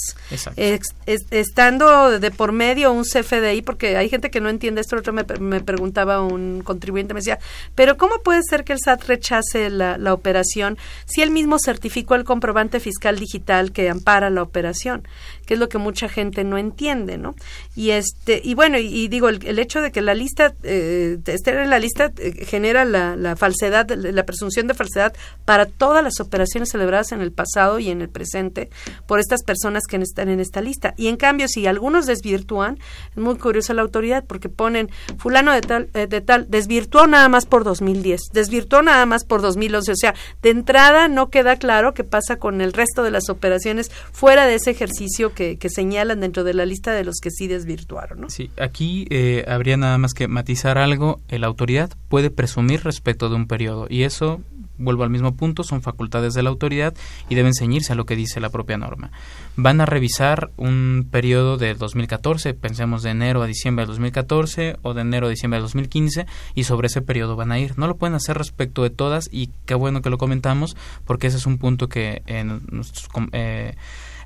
estando 1.05 2.19
de 2.19 2.32
por 2.32 2.51
medio 2.51 2.91
un 2.91 3.03
CFDI, 3.03 3.61
porque 3.61 3.95
hay 3.95 4.09
gente 4.09 4.32
que 4.32 4.41
no 4.41 4.49
entiende 4.49 4.82
esto, 4.82 4.97
otro 4.97 5.13
me, 5.13 5.23
me, 5.39 5.61
preguntaba 5.61 6.21
un 6.21 6.63
contribuyente, 6.63 7.13
me 7.13 7.19
decía, 7.19 7.39
pero 7.76 7.95
¿cómo 7.95 8.21
puede 8.23 8.41
ser 8.49 8.63
que 8.63 8.73
el 8.73 8.80
SAT 8.80 9.03
rechace 9.03 9.69
la, 9.69 9.97
la 9.97 10.13
operación 10.13 10.78
si 11.05 11.21
él 11.21 11.30
mismo 11.30 11.59
certificó 11.59 12.15
el 12.15 12.23
comprobante 12.23 12.80
fiscal 12.80 13.19
digital 13.19 13.71
que 13.71 13.89
ampara 13.89 14.32
la 14.32 14.41
operación? 14.41 15.07
Que 15.45 15.55
es 15.55 15.59
lo 15.59 15.69
que 15.69 15.77
mucha 15.77 16.07
gente 16.07 16.43
no 16.43 16.57
entiende, 16.57 17.17
¿no? 17.17 17.35
Y 17.75 17.91
este, 17.91 18.41
y 18.43 18.55
bueno, 18.55 18.77
y, 18.77 19.07
digo, 19.07 19.29
el, 19.29 19.59
hecho 19.59 19.81
de 19.81 19.91
que 19.91 20.01
la 20.01 20.13
lista, 20.13 20.53
eh, 20.63 21.17
estar 21.25 21.55
en 21.55 21.69
la 21.69 21.79
lista 21.79 22.11
eh, 22.17 22.45
genera 22.45 22.85
la, 22.85 23.15
la, 23.15 23.35
falsedad, 23.35 23.89
la 23.89 24.25
presunción 24.25 24.67
de 24.67 24.73
falsedad 24.73 25.13
para 25.43 25.65
todas 25.65 26.03
las 26.03 26.19
operaciones 26.19 26.69
celebradas 26.69 27.11
en 27.11 27.21
el 27.21 27.31
pasado 27.31 27.79
y 27.79 27.89
en 27.89 28.01
el 28.01 28.09
presente 28.09 28.69
por 29.07 29.19
estas 29.19 29.43
personas 29.43 29.83
que 29.89 29.95
están 30.03 30.29
en 30.29 30.39
esta 30.39 30.61
lista. 30.61 30.93
Y 30.97 31.07
en 31.07 31.17
cambio, 31.17 31.47
si 31.47 31.67
algunos 31.67 32.05
desvirtúan, 32.05 32.79
es 33.11 33.17
muy 33.17 33.37
curiosa 33.37 33.73
la 33.73 33.81
autoridad 33.81 34.23
porque 34.25 34.49
ponen 34.49 34.89
fulano 35.17 35.51
de 35.51 35.61
tal, 35.61 35.89
eh, 35.93 36.07
de 36.07 36.21
tal, 36.21 36.47
desvirtuó 36.49 37.07
nada 37.07 37.29
más 37.29 37.45
por 37.45 37.63
2010, 37.63 38.21
desvirtuó 38.33 38.81
nada 38.81 39.05
más 39.05 39.25
por 39.25 39.41
2011. 39.41 39.91
O 39.91 39.95
sea, 39.95 40.15
de 40.41 40.49
entrada 40.49 41.07
no 41.07 41.29
queda 41.29 41.57
claro 41.57 41.93
qué 41.93 42.03
pasa 42.03 42.37
con 42.37 42.61
el 42.61 42.73
resto 42.73 43.03
de 43.03 43.11
las 43.11 43.29
operaciones 43.29 43.91
fuera 44.11 44.45
de 44.45 44.55
ese 44.55 44.71
ejercicio 44.71 45.33
que, 45.36 45.57
señalan 45.69 46.21
dentro 46.21 46.43
de 46.43 46.53
la 46.53 46.65
lista 46.65 46.93
de 46.93 47.03
los 47.03 47.17
que 47.21 47.29
sí 47.29 47.47
desvirtuaron. 47.47 48.21
¿no? 48.21 48.29
Sí, 48.29 48.49
aquí 48.59 49.07
habría 49.47 49.77
nada 49.77 49.97
más 49.97 50.13
que 50.13 50.27
matizar 50.27 50.77
algo, 50.77 51.21
la 51.29 51.47
autoridad 51.47 51.91
puede 52.09 52.31
presumir 52.31 52.83
respecto 52.83 53.29
de 53.29 53.36
un 53.36 53.47
periodo 53.47 53.88
y 53.89 54.03
eso 54.03 54.41
vuelvo 54.77 55.03
al 55.03 55.09
mismo 55.09 55.36
punto, 55.36 55.63
son 55.63 55.81
facultades 55.81 56.33
de 56.33 56.43
la 56.43 56.49
autoridad 56.49 56.93
y 57.29 57.36
deben 57.36 57.53
ceñirse 57.53 57.93
a 57.93 57.95
lo 57.95 58.05
que 58.05 58.15
dice 58.15 58.39
la 58.39 58.49
propia 58.49 58.77
norma. 58.77 59.11
Van 59.55 59.81
a 59.81 59.86
revisar 59.86 60.51
un 60.57 61.07
periodo 61.09 61.57
de 61.57 61.73
2014, 61.75 62.53
pensemos 62.53 63.03
de 63.03 63.11
enero 63.11 63.41
a 63.41 63.47
diciembre 63.47 63.83
de 63.83 63.88
2014 63.88 64.77
o 64.81 64.93
de 64.93 65.01
enero 65.01 65.27
a 65.27 65.29
diciembre 65.29 65.59
de 65.59 65.63
2015 65.63 66.25
y 66.53 66.63
sobre 66.63 66.88
ese 66.88 67.01
periodo 67.01 67.36
van 67.36 67.51
a 67.51 67.59
ir. 67.59 67.77
No 67.77 67.88
lo 67.88 67.97
pueden 67.97 68.15
hacer 68.15 68.38
respecto 68.38 68.83
de 68.83 68.89
todas 68.89 69.29
y 69.31 69.51
qué 69.65 69.75
bueno 69.75 70.01
que 70.01 70.09
lo 70.09 70.17
comentamos 70.17 70.75
porque 71.05 71.27
ese 71.27 71.38
es 71.38 71.45
un 71.45 71.57
punto 71.57 71.88
que 71.88 72.21
en 72.25 72.61
nuestros... 72.69 73.07
Eh, 73.31 73.75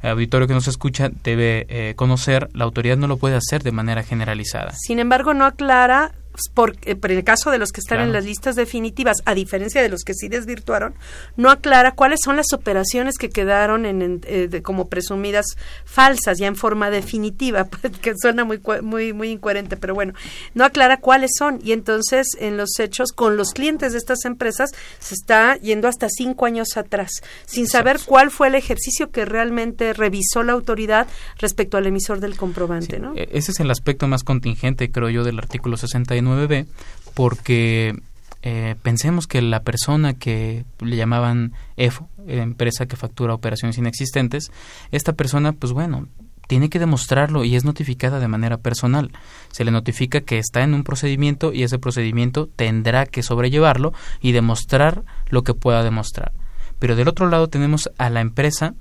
auditorio 0.04 0.48
que 0.48 0.54
nos 0.54 0.68
escucha 0.68 1.10
debe 1.24 1.66
eh, 1.70 1.94
conocer, 1.96 2.50
la 2.54 2.64
autoridad 2.66 2.98
no 2.98 3.08
lo 3.08 3.18
puede 3.18 3.36
hacer 3.36 3.64
de 3.64 3.72
manera 3.72 4.04
generalizada. 4.04 4.74
Sin 4.78 5.00
embargo, 5.00 5.34
no 5.34 5.46
aclara 5.46 6.12
por, 6.54 6.76
eh, 6.84 6.96
por, 6.96 7.12
el 7.12 7.24
caso 7.24 7.52
de 7.52 7.58
los 7.58 7.72
que 7.72 7.82
están 7.82 8.00
en 8.00 8.14
las 8.14 8.26
listas 8.26 8.56
definitivas, 8.56 9.18
a 9.26 9.34
diferencia 9.34 9.82
de 9.82 9.90
los 9.90 10.04
que 10.04 10.14
sí 10.14 10.30
desvirtuaron, 10.30 10.94
no 11.36 11.50
aclara 11.50 11.94
cuáles 11.94 12.20
son 12.24 12.38
las 12.38 12.54
operaciones 12.54 13.18
que 13.18 13.30
quedaron 13.30 13.86
en, 13.86 14.22
eh, 14.26 14.62
como 14.64 14.88
presumidas 14.88 15.46
falsas, 15.86 16.38
ya 16.38 16.48
en 16.48 16.56
forma 16.56 16.90
definitiva, 16.90 17.68
que 18.02 18.14
suena 18.22 18.46
muy, 18.46 18.62
muy, 18.82 19.14
muy 19.14 19.32
incoherente, 19.32 19.78
pero 19.78 19.94
bueno, 19.94 20.14
no 20.54 20.64
aclara 20.64 20.98
cuáles 20.98 21.32
son. 21.38 21.60
Y 21.64 21.72
entonces, 21.72 22.28
en 22.40 22.58
los 22.58 22.80
hechos, 22.80 23.12
con 23.12 23.38
los 23.38 23.52
clientes 23.52 23.92
de 23.94 23.98
estas 23.98 24.26
empresas, 24.26 24.72
se 25.00 25.16
está 25.16 25.58
yendo 25.58 25.88
hasta 25.88 26.08
cinco 26.10 26.46
años 26.46 26.78
atrás, 26.78 27.12
sin 27.46 27.68
saber 27.68 28.00
cuál 28.06 28.32
fue 28.32 28.48
el 28.48 28.56
ejercicio 28.56 29.10
que 29.12 29.26
realmente 29.26 29.94
revisó 29.94 30.44
la 30.44 30.54
autoridad 30.54 31.08
respecto 31.38 31.78
al 31.78 31.88
emisor 31.88 32.20
del 32.20 32.36
comprobante. 32.38 33.00
¿no? 33.00 33.14
E-, 33.16 33.30
ese 33.32 33.52
es 33.52 33.60
el 33.60 33.72
aspecto 33.72 34.08
más 34.08 34.24
contingente, 34.24 34.92
creo 34.92 35.10
yo, 35.10 35.24
del 35.24 35.40
artículo 35.40 35.78
69 35.78 36.29
b 36.36 36.66
porque 37.14 37.96
eh, 38.42 38.76
pensemos 38.82 39.28
que 39.28 39.42
la 39.42 39.64
persona 39.64 40.14
que 40.14 40.66
le 40.80 40.96
llamaban 40.96 41.54
EFO, 41.76 42.08
empresa 42.28 42.86
que 42.86 42.96
factura 42.96 43.34
operaciones 43.34 43.78
inexistentes, 43.78 44.52
esta 44.92 45.14
persona, 45.14 45.52
pues 45.52 45.74
bueno, 45.74 46.08
tiene 46.48 46.70
que 46.70 46.80
demostrarlo 46.80 47.44
y 47.44 47.56
es 47.56 47.64
notificada 47.64 48.20
de 48.20 48.28
manera 48.28 48.58
personal. 48.58 49.12
Se 49.52 49.64
le 49.64 49.72
notifica 49.72 50.22
que 50.22 50.40
está 50.40 50.64
en 50.64 50.74
un 50.74 50.84
procedimiento 50.84 51.54
y 51.54 51.64
ese 51.64 51.78
procedimiento 51.78 52.50
tendrá 52.56 53.06
que 53.06 53.22
sobrellevarlo 53.22 53.94
y 54.20 54.32
demostrar 54.32 55.04
lo 55.30 55.44
que 55.44 55.54
pueda 55.54 55.84
demostrar. 55.84 56.32
Pero 56.80 56.96
del 56.96 57.08
otro 57.08 57.30
lado 57.30 57.50
tenemos 57.50 57.92
a 57.98 58.10
la 58.10 58.22
empresa 58.22 58.74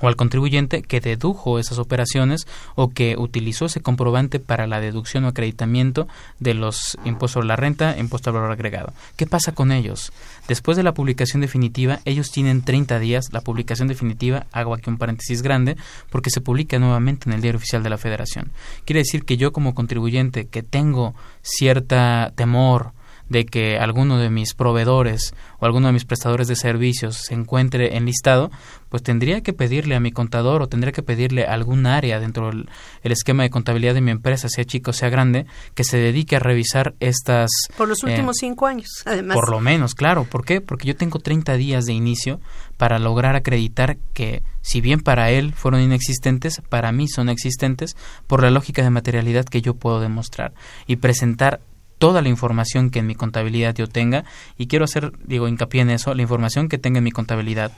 o 0.00 0.08
al 0.08 0.16
contribuyente 0.16 0.82
que 0.82 1.00
dedujo 1.00 1.58
esas 1.58 1.78
operaciones 1.78 2.46
o 2.74 2.90
que 2.90 3.16
utilizó 3.16 3.66
ese 3.66 3.80
comprobante 3.80 4.40
para 4.40 4.66
la 4.66 4.80
deducción 4.80 5.24
o 5.24 5.28
acreditamiento 5.28 6.08
de 6.38 6.54
los 6.54 6.96
impuestos 7.04 7.32
sobre 7.32 7.48
la 7.48 7.56
renta, 7.56 7.98
impuesto 7.98 8.30
al 8.30 8.34
valor 8.34 8.52
agregado. 8.52 8.92
¿Qué 9.16 9.26
pasa 9.26 9.52
con 9.52 9.72
ellos? 9.72 10.12
Después 10.48 10.76
de 10.76 10.82
la 10.82 10.94
publicación 10.94 11.40
definitiva, 11.40 12.00
ellos 12.04 12.30
tienen 12.30 12.62
30 12.62 12.98
días. 12.98 13.32
La 13.32 13.40
publicación 13.40 13.88
definitiva, 13.88 14.46
hago 14.52 14.74
aquí 14.74 14.90
un 14.90 14.98
paréntesis 14.98 15.42
grande, 15.42 15.76
porque 16.10 16.30
se 16.30 16.40
publica 16.40 16.78
nuevamente 16.78 17.28
en 17.28 17.34
el 17.34 17.42
Diario 17.42 17.58
Oficial 17.58 17.82
de 17.82 17.90
la 17.90 17.98
Federación. 17.98 18.50
Quiere 18.84 19.00
decir 19.00 19.24
que 19.24 19.36
yo 19.36 19.52
como 19.52 19.74
contribuyente 19.74 20.46
que 20.46 20.62
tengo 20.62 21.14
cierta 21.42 22.32
temor 22.36 22.92
de 23.28 23.44
que 23.44 23.78
alguno 23.78 24.18
de 24.18 24.30
mis 24.30 24.54
proveedores 24.54 25.34
o 25.58 25.66
alguno 25.66 25.88
de 25.88 25.92
mis 25.92 26.04
prestadores 26.04 26.48
de 26.48 26.56
servicios 26.56 27.16
se 27.16 27.34
encuentre 27.34 27.96
enlistado, 27.96 28.50
pues 28.88 29.02
tendría 29.02 29.42
que 29.42 29.52
pedirle 29.52 29.96
a 29.96 30.00
mi 30.00 30.12
contador 30.12 30.62
o 30.62 30.68
tendría 30.68 30.92
que 30.92 31.02
pedirle 31.02 31.46
a 31.46 31.52
algún 31.52 31.86
área 31.86 32.20
dentro 32.20 32.50
del 32.50 32.68
esquema 33.02 33.42
de 33.42 33.50
contabilidad 33.50 33.94
de 33.94 34.00
mi 34.00 34.10
empresa, 34.10 34.48
sea 34.48 34.64
chico 34.64 34.90
o 34.90 34.94
sea 34.94 35.08
grande, 35.08 35.46
que 35.74 35.84
se 35.84 35.98
dedique 35.98 36.36
a 36.36 36.38
revisar 36.38 36.94
estas... 37.00 37.50
Por 37.76 37.88
los 37.88 38.02
últimos 38.04 38.36
eh, 38.36 38.40
cinco 38.40 38.66
años, 38.66 38.88
además. 39.04 39.34
Por 39.34 39.50
lo 39.50 39.60
menos, 39.60 39.94
claro. 39.94 40.24
¿Por 40.24 40.44
qué? 40.44 40.60
Porque 40.60 40.86
yo 40.86 40.96
tengo 40.96 41.18
30 41.18 41.56
días 41.56 41.84
de 41.84 41.92
inicio 41.92 42.40
para 42.76 42.98
lograr 42.98 43.36
acreditar 43.36 43.96
que, 44.12 44.42
si 44.62 44.80
bien 44.80 45.00
para 45.00 45.30
él 45.30 45.52
fueron 45.54 45.80
inexistentes, 45.80 46.62
para 46.68 46.92
mí 46.92 47.08
son 47.08 47.28
existentes 47.28 47.96
por 48.26 48.42
la 48.42 48.50
lógica 48.50 48.82
de 48.82 48.90
materialidad 48.90 49.44
que 49.44 49.62
yo 49.62 49.74
puedo 49.74 50.00
demostrar 50.00 50.52
y 50.86 50.96
presentar 50.96 51.60
toda 51.98 52.22
la 52.22 52.28
información 52.28 52.90
que 52.90 52.98
en 53.00 53.06
mi 53.06 53.14
contabilidad 53.14 53.74
yo 53.74 53.86
tenga 53.86 54.24
y 54.56 54.66
quiero 54.66 54.84
hacer, 54.84 55.12
digo, 55.24 55.48
hincapié 55.48 55.82
en 55.82 55.90
eso, 55.90 56.14
la 56.14 56.22
información 56.22 56.68
que 56.68 56.78
tenga 56.78 56.98
en 56.98 57.04
mi 57.04 57.12
contabilidad 57.12 57.72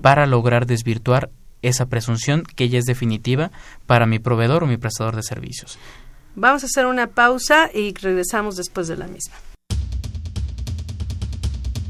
para 0.00 0.26
lograr 0.26 0.66
desvirtuar 0.66 1.30
esa 1.62 1.86
presunción 1.86 2.42
que 2.42 2.68
ya 2.68 2.78
es 2.78 2.84
definitiva 2.84 3.50
para 3.86 4.06
mi 4.06 4.18
proveedor 4.18 4.64
o 4.64 4.66
mi 4.66 4.76
prestador 4.76 5.16
de 5.16 5.22
servicios. 5.22 5.78
Vamos 6.34 6.62
a 6.62 6.66
hacer 6.66 6.86
una 6.86 7.08
pausa 7.08 7.70
y 7.74 7.92
regresamos 7.94 8.56
después 8.56 8.86
de 8.86 8.96
la 8.96 9.08
misma. 9.08 9.34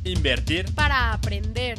Invertir 0.05 0.75
para 0.75 1.13
aprender. 1.13 1.79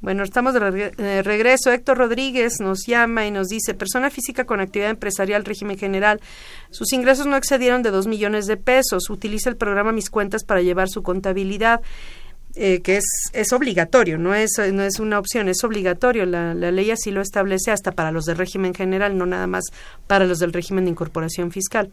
Bueno, 0.00 0.22
estamos 0.22 0.54
de 0.54 1.22
regreso. 1.22 1.72
Héctor 1.72 1.98
Rodríguez 1.98 2.60
nos 2.60 2.86
llama 2.86 3.26
y 3.26 3.30
nos 3.32 3.48
dice, 3.48 3.74
persona 3.74 4.08
física 4.08 4.44
con 4.44 4.60
actividad 4.60 4.90
empresarial, 4.90 5.44
régimen 5.44 5.78
general, 5.78 6.20
sus 6.70 6.92
ingresos 6.92 7.26
no 7.26 7.36
excedieron 7.36 7.82
de 7.82 7.90
dos 7.90 8.06
millones 8.06 8.46
de 8.46 8.56
pesos, 8.56 9.10
utiliza 9.10 9.50
el 9.50 9.56
programa 9.56 9.90
Mis 9.90 10.08
Cuentas 10.08 10.44
para 10.44 10.62
llevar 10.62 10.88
su 10.88 11.02
contabilidad. 11.02 11.80
Eh, 12.58 12.80
que 12.80 12.96
es, 12.96 13.04
es 13.34 13.52
obligatorio, 13.52 14.16
no 14.16 14.34
es, 14.34 14.52
no 14.72 14.82
es 14.82 14.98
una 14.98 15.18
opción, 15.18 15.50
es 15.50 15.62
obligatorio. 15.62 16.24
La, 16.24 16.54
la 16.54 16.70
ley 16.70 16.90
así 16.90 17.10
lo 17.10 17.20
establece 17.20 17.70
hasta 17.70 17.92
para 17.92 18.12
los 18.12 18.24
del 18.24 18.38
régimen 18.38 18.72
general, 18.72 19.18
no 19.18 19.26
nada 19.26 19.46
más 19.46 19.64
para 20.06 20.24
los 20.24 20.38
del 20.38 20.54
régimen 20.54 20.84
de 20.84 20.90
incorporación 20.90 21.50
fiscal. 21.52 21.90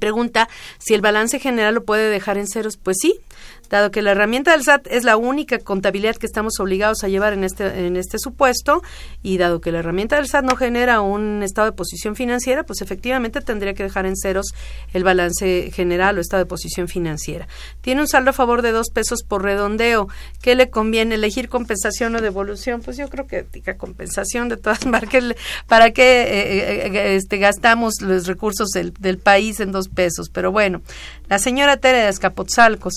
Pregunta 0.00 0.48
si 0.78 0.94
el 0.94 1.00
balance 1.00 1.38
general 1.38 1.74
lo 1.74 1.84
puede 1.84 2.10
dejar 2.10 2.38
en 2.38 2.48
ceros. 2.48 2.76
Pues 2.76 2.96
sí, 3.00 3.20
dado 3.68 3.90
que 3.90 4.02
la 4.02 4.12
herramienta 4.12 4.52
del 4.52 4.62
SAT 4.62 4.86
es 4.88 5.04
la 5.04 5.16
única 5.16 5.58
contabilidad 5.58 6.16
que 6.16 6.26
estamos 6.26 6.58
obligados 6.60 7.04
a 7.04 7.08
llevar 7.08 7.32
en 7.32 7.44
este, 7.44 7.86
en 7.86 7.96
este 7.96 8.18
supuesto, 8.18 8.82
y 9.22 9.38
dado 9.38 9.60
que 9.60 9.72
la 9.72 9.80
herramienta 9.80 10.16
del 10.16 10.28
SAT 10.28 10.44
no 10.44 10.56
genera 10.56 11.00
un 11.00 11.42
estado 11.42 11.70
de 11.70 11.72
posición 11.72 12.16
financiera, 12.16 12.64
pues 12.64 12.80
efectivamente 12.82 13.40
tendría 13.40 13.74
que 13.74 13.82
dejar 13.82 14.06
en 14.06 14.16
ceros 14.16 14.46
el 14.92 15.04
balance 15.04 15.70
general 15.72 16.18
o 16.18 16.20
estado 16.20 16.44
de 16.44 16.48
posición 16.48 16.88
financiera. 16.88 17.48
Tiene 17.80 18.00
un 18.00 18.08
saldo 18.08 18.30
a 18.30 18.32
favor 18.32 18.62
de 18.62 18.72
dos 18.72 18.90
pesos 18.90 19.22
por 19.22 19.42
redondeo. 19.42 20.08
¿Qué 20.42 20.54
le 20.54 20.70
conviene 20.70 21.16
elegir 21.16 21.48
compensación 21.48 22.14
o 22.16 22.20
devolución? 22.20 22.82
Pues 22.82 22.96
yo 22.96 23.08
creo 23.08 23.26
que 23.26 23.46
diga 23.52 23.76
compensación 23.76 24.48
de 24.48 24.56
todas 24.56 24.86
marcas. 24.86 25.24
¿Para 25.66 25.90
qué 25.92 26.22
eh, 26.22 26.86
eh, 26.86 27.16
este, 27.16 27.38
gastamos 27.38 27.94
los 28.00 28.26
recursos 28.26 28.70
del, 28.70 28.92
del 28.94 29.18
país 29.18 29.60
en 29.60 29.72
dos 29.72 29.88
pesos? 29.88 30.30
Pero 30.30 30.52
bueno, 30.52 30.82
la 31.28 31.38
señora 31.38 31.76
Tere 31.76 31.98
de 31.98 32.08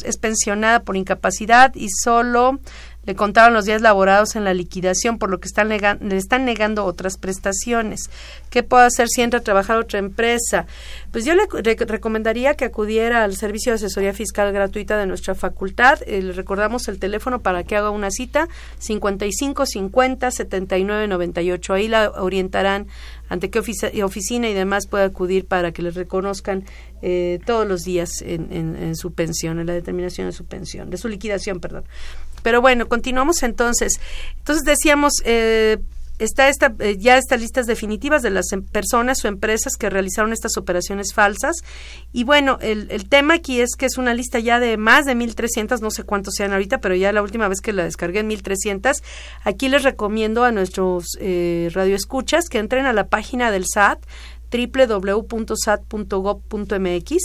es 0.03 0.17
pensionada 0.17 0.83
por 0.83 0.95
incapacidad 0.95 1.73
y 1.75 1.89
solo 1.89 2.59
le 3.09 3.15
contaron 3.15 3.55
los 3.55 3.65
días 3.65 3.81
laborados 3.81 4.35
en 4.35 4.43
la 4.43 4.53
liquidación, 4.53 5.17
por 5.17 5.31
lo 5.31 5.39
que 5.39 5.49
le 5.99 6.15
están 6.15 6.45
negando 6.45 6.85
otras 6.85 7.17
prestaciones. 7.17 8.11
¿Qué 8.51 8.61
puede 8.61 8.85
hacer 8.85 9.07
si 9.09 9.23
entra 9.23 9.39
a 9.39 9.43
trabajar 9.43 9.77
otra 9.77 9.97
empresa? 9.97 10.67
Pues 11.11 11.25
yo 11.25 11.33
le 11.33 11.47
recomendaría 11.75 12.53
que 12.53 12.65
acudiera 12.65 13.23
al 13.23 13.35
servicio 13.35 13.71
de 13.71 13.77
asesoría 13.77 14.13
fiscal 14.13 14.53
gratuita 14.53 14.95
de 14.95 15.07
nuestra 15.07 15.33
facultad. 15.33 15.97
Eh, 16.05 16.21
le 16.21 16.33
recordamos 16.33 16.87
el 16.87 16.99
teléfono 16.99 17.39
para 17.39 17.63
que 17.63 17.75
haga 17.75 17.89
una 17.89 18.11
cita, 18.11 18.47
55 18.77 19.65
50 19.65 20.29
79 20.29 21.07
98. 21.07 21.73
Ahí 21.73 21.87
la 21.87 22.11
orientarán 22.11 22.85
ante 23.27 23.49
qué 23.49 23.59
oficina 23.59 24.49
y 24.49 24.53
demás 24.53 24.85
puede 24.85 25.05
acudir 25.05 25.45
para 25.45 25.71
que 25.71 25.81
le 25.81 25.89
reconozcan 25.91 26.65
eh, 27.01 27.39
todos 27.45 27.65
los 27.65 27.83
días 27.83 28.21
en, 28.21 28.51
en, 28.51 28.95
su 28.95 29.13
pensión, 29.13 29.59
en 29.59 29.67
la 29.67 29.73
determinación 29.73 30.27
de 30.27 30.33
su 30.33 30.45
pensión, 30.45 30.89
de 30.89 30.97
su 30.97 31.07
liquidación, 31.07 31.59
perdón. 31.59 31.85
Pero 32.43 32.61
bueno, 32.61 32.87
continuamos 32.87 33.43
entonces. 33.43 33.99
Entonces 34.37 34.63
decíamos, 34.63 35.13
eh, 35.25 35.77
está 36.19 36.49
esta, 36.49 36.73
eh, 36.79 36.97
ya 36.99 37.17
estas 37.17 37.39
listas 37.39 37.65
definitivas 37.65 38.21
de 38.21 38.29
las 38.29 38.51
em, 38.51 38.61
personas 38.61 39.23
o 39.23 39.27
empresas 39.27 39.73
que 39.77 39.89
realizaron 39.89 40.33
estas 40.33 40.57
operaciones 40.57 41.13
falsas. 41.13 41.55
Y 42.11 42.25
bueno, 42.25 42.59
el, 42.61 42.87
el 42.91 43.07
tema 43.07 43.35
aquí 43.35 43.61
es 43.61 43.71
que 43.77 43.85
es 43.85 43.97
una 43.97 44.13
lista 44.13 44.39
ya 44.39 44.59
de 44.59 44.77
más 44.77 45.05
de 45.05 45.15
1.300, 45.15 45.79
no 45.79 45.89
sé 45.89 46.03
cuántos 46.03 46.35
sean 46.35 46.51
ahorita, 46.51 46.79
pero 46.79 46.93
ya 46.95 47.11
la 47.11 47.21
última 47.21 47.47
vez 47.47 47.61
que 47.61 47.73
la 47.73 47.85
descargué 47.85 48.19
en 48.19 48.29
1.300. 48.29 49.01
Aquí 49.43 49.69
les 49.69 49.83
recomiendo 49.83 50.43
a 50.43 50.51
nuestros 50.51 51.17
eh, 51.19 51.69
radioescuchas 51.73 52.49
que 52.49 52.59
entren 52.59 52.85
a 52.85 52.93
la 52.93 53.07
página 53.07 53.51
del 53.51 53.65
SAT 53.65 53.99
www.sat.gov.mx 54.51 57.17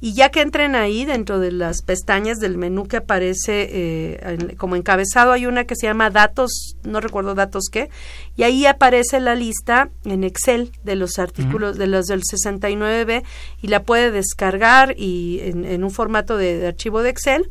y 0.00 0.14
ya 0.14 0.30
que 0.30 0.40
entren 0.40 0.74
ahí 0.74 1.04
dentro 1.04 1.38
de 1.38 1.52
las 1.52 1.82
pestañas 1.82 2.38
del 2.38 2.56
menú 2.56 2.86
que 2.86 2.98
aparece 2.98 3.68
eh, 3.70 4.56
como 4.56 4.76
encabezado 4.76 5.32
hay 5.32 5.46
una 5.46 5.64
que 5.64 5.76
se 5.76 5.86
llama 5.86 6.10
datos, 6.10 6.76
no 6.82 7.00
recuerdo 7.00 7.34
datos 7.34 7.64
qué, 7.70 7.90
y 8.36 8.44
ahí 8.44 8.66
aparece 8.66 9.20
la 9.20 9.34
lista 9.34 9.90
en 10.04 10.24
Excel 10.24 10.72
de 10.84 10.96
los 10.96 11.18
artículos 11.18 11.76
de 11.76 11.86
los 11.86 12.06
del 12.06 12.22
69B 12.22 13.24
y 13.60 13.68
la 13.68 13.82
puede 13.82 14.10
descargar 14.10 14.94
y 14.96 15.40
en, 15.42 15.84
un 15.84 15.90
formato 15.90 16.36
de 16.36 16.66
archivo 16.66 17.02
de 17.02 17.10
Excel 17.10 17.50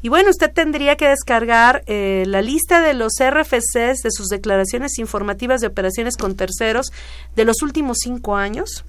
y 0.00 0.08
bueno, 0.08 0.30
usted 0.30 0.52
tendría 0.52 0.96
que 0.96 1.08
descargar 1.08 1.82
eh, 1.86 2.24
la 2.26 2.40
lista 2.40 2.80
de 2.80 2.94
los 2.94 3.12
RFCs 3.20 4.02
de 4.02 4.10
sus 4.10 4.28
declaraciones 4.28 4.98
informativas 4.98 5.60
de 5.60 5.66
operaciones 5.66 6.16
con 6.16 6.36
terceros 6.36 6.92
de 7.34 7.44
los 7.44 7.62
últimos 7.62 7.98
cinco 8.00 8.36
años. 8.36 8.84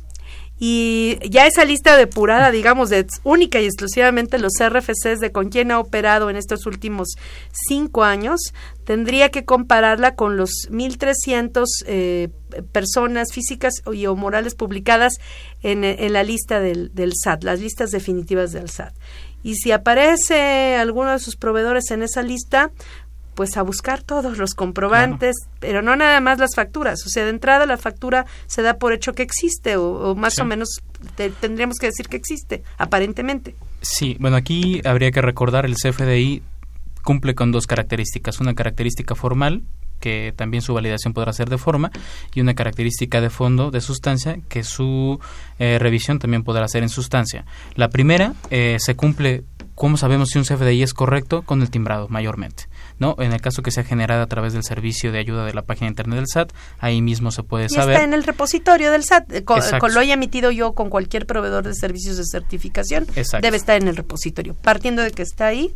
Y 0.62 1.18
ya 1.30 1.48
esa 1.48 1.64
lista 1.64 1.96
depurada, 1.96 2.52
digamos, 2.52 2.90
de 2.90 3.08
única 3.24 3.62
y 3.62 3.66
exclusivamente 3.66 4.38
los 4.40 4.52
RFCs 4.60 5.22
de 5.22 5.32
con 5.32 5.48
quién 5.50 5.72
ha 5.72 5.80
operado 5.80 6.30
en 6.30 6.36
estos 6.36 6.66
últimos 6.66 7.16
cinco 7.68 8.04
años, 8.04 8.42
tendría 8.84 9.30
que 9.30 9.46
compararla 9.46 10.16
con 10.16 10.36
los 10.36 10.68
1.300 10.70 11.64
eh, 11.86 12.28
personas 12.74 13.32
físicas 13.32 13.76
y 13.94 14.06
o 14.06 14.18
morales 14.18 14.54
publicadas 14.54 15.14
en, 15.62 15.86
en 15.86 16.12
la 16.12 16.24
lista 16.24 16.60
del, 16.60 16.94
del 16.94 17.14
SAT, 17.16 17.46
las 17.46 17.62
listas 17.62 17.92
definitivas 17.92 18.52
del 18.52 18.70
SAT. 18.70 18.94
Y 19.44 19.56
si 19.56 19.72
aparece 19.72 20.76
alguno 20.76 21.12
de 21.12 21.20
sus 21.20 21.36
proveedores 21.36 21.92
en 21.92 22.04
esa 22.04 22.22
lista, 22.22 22.72
pues 23.40 23.56
a 23.56 23.62
buscar 23.62 24.04
todos 24.04 24.38
los 24.38 24.54
comprobantes, 24.54 25.34
pero 25.62 25.82
no 25.82 25.96
nada 25.96 26.20
más 26.20 26.40
las 26.40 26.56
facturas. 26.56 27.06
O 27.06 27.10
sea, 27.10 27.24
de 27.24 27.30
entrada 27.30 27.66
la 27.66 27.78
factura 27.78 28.26
se 28.48 28.62
da 28.62 28.78
por 28.78 28.92
hecho 28.92 29.14
que 29.14 29.24
existe, 29.24 29.78
o, 29.78 30.14
más 30.14 30.40
o 30.40 30.46
menos 30.46 30.82
tendríamos 31.40 31.78
que 31.78 31.86
decir 31.86 32.10
que 32.10 32.18
existe, 32.18 32.64
aparentemente. 32.78 33.56
Sí, 33.82 34.18
bueno, 34.20 34.36
aquí 34.36 34.82
habría 34.84 35.12
que 35.12 35.22
recordar 35.22 35.66
el 35.66 35.76
CFDI 35.76 36.44
cumple 37.02 37.34
con 37.34 37.54
dos 37.54 37.66
características. 37.66 38.42
Una 38.42 38.56
característica 38.56 39.16
formal 39.16 39.64
que 40.00 40.34
también 40.36 40.62
su 40.62 40.74
validación 40.74 41.14
podrá 41.14 41.34
ser 41.34 41.50
de 41.50 41.58
forma, 41.58 41.92
y 42.34 42.42
una 42.42 42.54
característica 42.54 43.22
de 43.22 43.30
fondo, 43.30 43.72
de 43.72 43.82
sustancia, 43.82 44.40
que 44.50 44.64
su 44.64 45.20
eh, 45.60 45.78
revisión 45.80 46.20
también 46.20 46.44
podrá 46.44 46.68
ser 46.68 46.84
en 46.84 46.90
sustancia. 46.90 47.46
La 47.76 47.90
primera 47.90 48.34
eh, 48.50 48.78
se 48.80 48.96
cumple, 48.96 49.44
¿cómo 49.76 49.98
sabemos 49.98 50.30
si 50.30 50.40
un 50.40 50.46
CFDI 50.46 50.84
es 50.84 50.94
correcto? 50.94 51.42
Con 51.44 51.62
el 51.62 51.70
timbrado, 51.70 52.08
mayormente. 52.10 52.68
¿no? 53.00 53.16
En 53.20 53.32
el 53.32 53.42
caso 53.42 53.64
que 53.64 53.72
sea 53.72 53.84
generado 53.84 54.22
a 54.22 54.28
través 54.28 54.54
del 54.54 54.64
servicio 54.64 55.12
de 55.12 55.20
ayuda 55.20 55.46
de 55.46 55.54
la 55.54 55.64
página 55.64 55.90
internet 55.90 56.18
del 56.18 56.28
SAT, 56.28 56.52
ahí 56.80 57.02
mismo 57.02 57.32
se 57.32 57.44
puede 57.44 57.66
y 57.66 57.70
saber. 57.70 57.96
Está 57.96 58.04
en 58.04 58.14
el 58.14 58.24
repositorio 58.24 58.92
del 58.92 59.04
SAT. 59.04 59.32
Eh, 59.32 59.44
con, 59.44 59.60
lo 59.94 60.00
haya 60.00 60.14
emitido 60.14 60.52
yo 60.52 60.74
con 60.74 60.90
cualquier 60.90 61.26
proveedor 61.26 61.64
de 61.64 61.74
servicios 61.74 62.18
de 62.18 62.26
certificación, 62.26 63.08
debe 63.42 63.58
estar 63.58 63.82
en 63.82 63.88
el 63.88 63.96
repositorio. 63.96 64.54
Partiendo 64.54 65.02
de 65.02 65.12
que 65.12 65.24
está 65.24 65.48
ahí, 65.48 65.74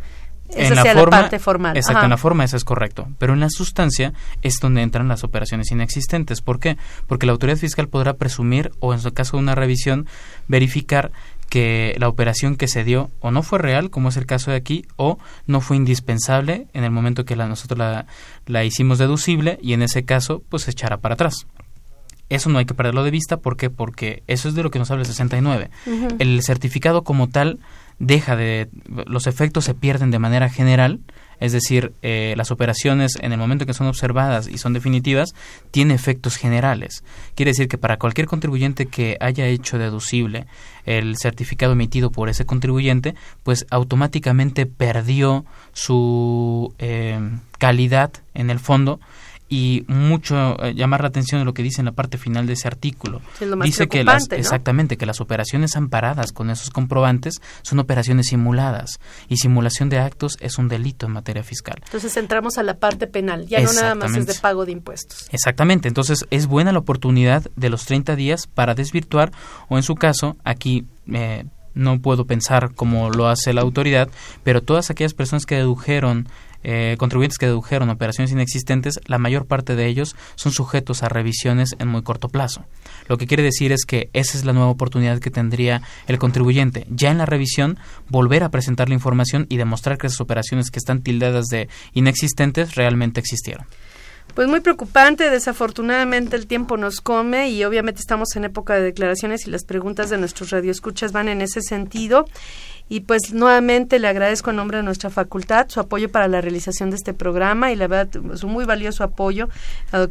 en 0.56 0.76
la, 0.76 0.86
forma, 0.86 1.10
parte 1.10 1.40
formal. 1.40 1.78
Exacto, 1.78 2.04
en 2.04 2.10
la 2.10 2.18
forma 2.18 2.44
eso 2.44 2.58
es 2.58 2.64
correcto. 2.64 3.08
Pero 3.18 3.34
en 3.34 3.40
la 3.40 3.50
sustancia 3.50 4.14
es 4.42 4.60
donde 4.60 4.82
entran 4.82 5.08
las 5.08 5.24
operaciones 5.24 5.72
inexistentes. 5.72 6.42
¿Por 6.42 6.60
qué? 6.60 6.78
Porque 7.08 7.26
la 7.26 7.32
autoridad 7.32 7.58
fiscal 7.58 7.88
podrá 7.88 8.14
presumir, 8.14 8.72
o 8.80 8.94
en 8.94 9.00
su 9.00 9.14
caso 9.14 9.38
de 9.38 9.44
una 9.44 9.56
revisión, 9.56 10.08
verificar 10.48 11.12
que 11.50 11.96
la 12.00 12.10
operación 12.10 12.56
que 12.56 12.68
se 12.68 12.84
dio 12.84 13.12
o 13.20 13.30
no 13.30 13.44
fue 13.44 13.60
real, 13.60 13.90
como 13.92 14.10
es 14.10 14.18
el 14.18 14.26
caso 14.26 14.52
de 14.52 14.58
aquí, 14.58 14.86
o 14.96 15.20
no 15.46 15.62
fue 15.62 15.78
indispensable 15.78 16.68
en 16.74 16.84
el 16.84 16.92
momento 16.92 17.26
que 17.26 17.36
la, 17.36 17.48
nosotros 17.48 17.78
la, 17.78 18.08
la 18.48 18.64
hicimos 18.64 18.98
deducible 18.98 19.60
y 19.62 19.74
en 19.74 19.84
ese 19.84 20.04
caso 20.04 20.42
pues 20.50 20.64
se 20.64 20.72
echará 20.72 20.98
para 20.98 21.14
atrás. 21.14 21.46
Eso 22.30 22.50
no 22.50 22.58
hay 22.58 22.66
que 22.66 22.74
perderlo 22.74 23.04
de 23.04 23.12
vista, 23.12 23.38
¿por 23.38 23.58
qué? 23.58 23.70
Porque 23.70 24.24
eso 24.26 24.50
es 24.50 24.56
de 24.56 24.64
lo 24.64 24.72
que 24.72 24.80
nos 24.80 24.90
habla 24.90 25.04
el 25.04 25.08
69. 25.08 25.70
El 26.18 26.42
certificado 26.42 27.04
como 27.04 27.30
tal 27.30 27.60
deja 28.00 28.36
de... 28.36 28.70
los 29.06 29.28
efectos 29.28 29.66
se 29.66 29.74
pierden 29.74 30.12
de 30.12 30.20
manera 30.20 30.50
general, 30.50 31.00
es 31.40 31.52
decir, 31.52 31.94
eh, 32.02 32.34
las 32.38 32.52
operaciones 32.52 33.18
en 33.20 33.34
el 33.34 33.38
momento 33.38 33.66
que 33.66 33.74
son 33.74 33.88
observadas 33.88 34.48
y 34.48 34.58
son 34.58 34.74
definitivas, 34.74 35.34
tiene 35.72 35.94
efectos 35.94 36.38
generales. 36.38 37.04
Quiere 37.36 37.52
decir 37.52 37.68
que 37.68 37.78
para 37.78 37.98
cualquier 37.98 38.28
contribuyente 38.28 38.86
que 38.86 39.18
haya 39.20 39.46
hecho 39.48 39.78
deducible 39.78 40.46
el 40.86 41.18
certificado 41.18 41.74
emitido 41.74 42.12
por 42.12 42.30
ese 42.30 42.46
contribuyente, 42.46 43.16
pues 43.44 43.66
automáticamente 43.72 44.66
perdió 44.66 45.46
su 45.74 46.74
eh, 46.78 47.20
calidad 47.58 48.12
en 48.34 48.50
el 48.50 48.60
fondo 48.60 49.00
y 49.54 49.86
mucho 49.88 50.60
eh, 50.64 50.74
llamar 50.74 51.02
la 51.02 51.10
atención 51.10 51.40
de 51.40 51.46
lo 51.46 51.54
que 51.54 51.62
dice 51.62 51.80
en 51.82 51.86
la 51.86 51.92
parte 51.92 52.18
final 52.18 52.48
de 52.48 52.54
ese 52.54 52.68
artículo. 52.68 53.22
dice 53.62 53.88
que 53.88 54.04
las, 54.04 54.28
exactamente 54.32 54.98
que 54.98 55.06
las 55.06 55.22
operaciones 55.22 55.76
amparadas 55.76 56.32
con 56.32 56.50
esos 56.50 56.72
comprobantes 56.72 57.40
son 57.62 57.78
operaciones 57.78 58.30
simuladas 58.30 59.00
y 59.30 59.38
simulación 59.38 59.90
de 59.90 60.00
actos 60.00 60.38
es 60.42 60.58
un 60.58 60.70
delito 60.70 61.06
en 61.06 61.12
materia 61.12 61.44
fiscal. 61.44 61.76
Entonces 61.86 62.18
entramos 62.18 62.58
a 62.58 62.64
la 62.64 62.78
parte 62.78 63.06
penal, 63.06 63.46
ya 63.46 63.62
no 63.62 63.72
nada 63.74 63.94
más 63.94 64.16
es 64.16 64.26
de 64.26 64.34
pago 64.34 64.66
de 64.66 64.72
impuestos. 64.72 65.28
Exactamente, 65.32 65.88
entonces 65.88 66.26
es 66.32 66.48
buena 66.48 66.72
la 66.72 66.80
oportunidad 66.80 67.44
de 67.56 67.70
los 67.70 67.86
30 67.86 68.16
días 68.16 68.48
para 68.48 68.74
desvirtuar 68.74 69.32
o 69.70 69.78
en 69.78 69.84
su 69.84 69.94
caso 69.94 70.36
aquí 70.44 70.88
eh, 71.14 71.46
no 71.76 72.00
puedo 72.00 72.26
pensar 72.26 72.74
como 72.74 73.12
lo 73.12 73.28
hace 73.28 73.54
la 73.54 73.62
autoridad, 73.62 74.10
pero 74.44 74.64
todas 74.64 74.90
aquellas 74.90 75.14
personas 75.14 75.46
que 75.46 75.58
dedujeron 75.58 76.28
eh, 76.64 76.96
contribuyentes 76.98 77.38
que 77.38 77.46
dedujeron 77.46 77.90
operaciones 77.90 78.32
inexistentes, 78.32 79.00
la 79.06 79.18
mayor 79.18 79.46
parte 79.46 79.76
de 79.76 79.88
ellos 79.88 80.16
son 80.36 80.52
sujetos 80.52 81.04
a 81.04 81.10
revisiones 81.10 81.76
en 81.80 81.88
muy 81.88 82.04
corto 82.04 82.30
plazo. 82.30 82.66
Lo 83.08 83.18
que 83.18 83.28
quiere 83.28 83.44
decir 83.44 83.72
es 83.72 83.86
que 83.86 84.10
esa 84.14 84.38
es 84.38 84.46
la 84.46 84.54
nueva 84.54 84.70
oportunidad 84.70 85.20
que 85.20 85.32
tendría 85.32 85.82
el 86.08 86.18
contribuyente. 86.18 86.86
Ya 86.90 87.12
en 87.12 87.18
la 87.18 87.26
revisión, 87.26 87.78
volver 88.10 88.44
a 88.44 88.50
presentar 88.50 88.90
la 88.90 88.96
información 88.96 89.46
y 89.50 89.58
demostrar 89.58 89.98
que 89.98 90.08
esas 90.08 90.22
operaciones 90.22 90.72
que 90.72 90.80
están 90.80 91.02
tildadas 91.02 91.46
de 91.48 91.70
inexistentes 91.94 92.76
realmente 92.76 93.20
existieron. 93.20 93.66
Pues 94.36 94.48
muy 94.48 94.62
preocupante, 94.62 95.30
desafortunadamente 95.30 96.36
el 96.36 96.48
tiempo 96.48 96.76
nos 96.76 97.02
come 97.02 97.50
y 97.50 97.64
obviamente 97.66 98.00
estamos 98.00 98.36
en 98.36 98.46
época 98.46 98.74
de 98.74 98.82
declaraciones 98.82 99.46
y 99.46 99.52
las 99.52 99.64
preguntas 99.64 100.10
de 100.10 100.18
nuestros 100.18 100.50
radioescuchas 100.50 101.12
van 101.12 101.28
en 101.28 101.42
ese 101.42 101.62
sentido. 101.62 102.26
Y 102.94 103.00
pues 103.00 103.34
nuevamente 103.34 103.98
le 103.98 104.08
agradezco 104.08 104.52
en 104.52 104.58
nombre 104.58 104.78
de 104.78 104.84
nuestra 104.84 105.10
facultad 105.10 105.66
su 105.68 105.80
apoyo 105.80 106.12
para 106.12 106.28
la 106.28 106.42
realización 106.42 106.92
de 106.92 106.96
este 106.96 107.16
programa 107.16 107.72
y 107.72 107.76
la 107.76 107.88
verdad 107.88 108.22
su 108.36 108.48
muy 108.48 108.66
valioso 108.66 109.04
apoyo, 109.04 109.50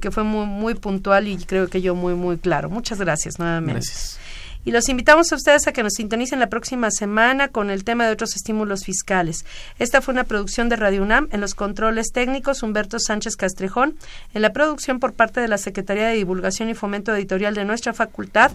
que 0.01 0.11
fue 0.11 0.25
muy, 0.25 0.47
muy 0.47 0.75
puntual 0.75 1.29
y 1.29 1.37
creo 1.37 1.69
que 1.69 1.81
yo 1.81 1.95
muy, 1.95 2.15
muy 2.15 2.39
claro. 2.39 2.71
Muchas 2.71 2.99
gracias 2.99 3.39
nuevamente. 3.39 3.87
Gracias 3.87 4.19
y 4.65 4.71
los 4.71 4.89
invitamos 4.89 5.33
a 5.33 5.37
ustedes 5.37 5.67
a 5.67 5.73
que 5.73 5.83
nos 5.83 5.95
sintonicen 5.95 6.39
la 6.39 6.49
próxima 6.49 6.91
semana 6.91 7.49
con 7.49 7.71
el 7.71 7.85
tema 7.85 8.07
de 8.07 8.13
otros 8.13 8.37
estímulos 8.37 8.85
fiscales. 8.85 9.45
Esta 9.79 10.01
fue 10.01 10.15
una 10.15 10.25
producción 10.25 10.69
de 10.69 10.77
Radio 10.77 11.03
UNAM 11.03 11.29
en 11.33 11.41
los 11.41 11.55
controles 11.55 12.13
técnicos 12.13 12.63
Humberto 12.63 12.99
Sánchez 13.01 13.37
Castrejón, 13.37 13.97
en 14.35 14.43
la 14.43 14.53
producción 14.53 15.01
por 15.01 15.15
parte 15.15 15.41
de 15.41 15.49
la 15.49 15.59
Secretaría 15.59 16.07
de 16.07 16.15
Divulgación 16.15 16.69
y 16.69 16.75
Fomento 16.75 17.15
Editorial 17.15 17.55
de 17.55 17.65
nuestra 17.65 17.93
facultad, 17.93 18.53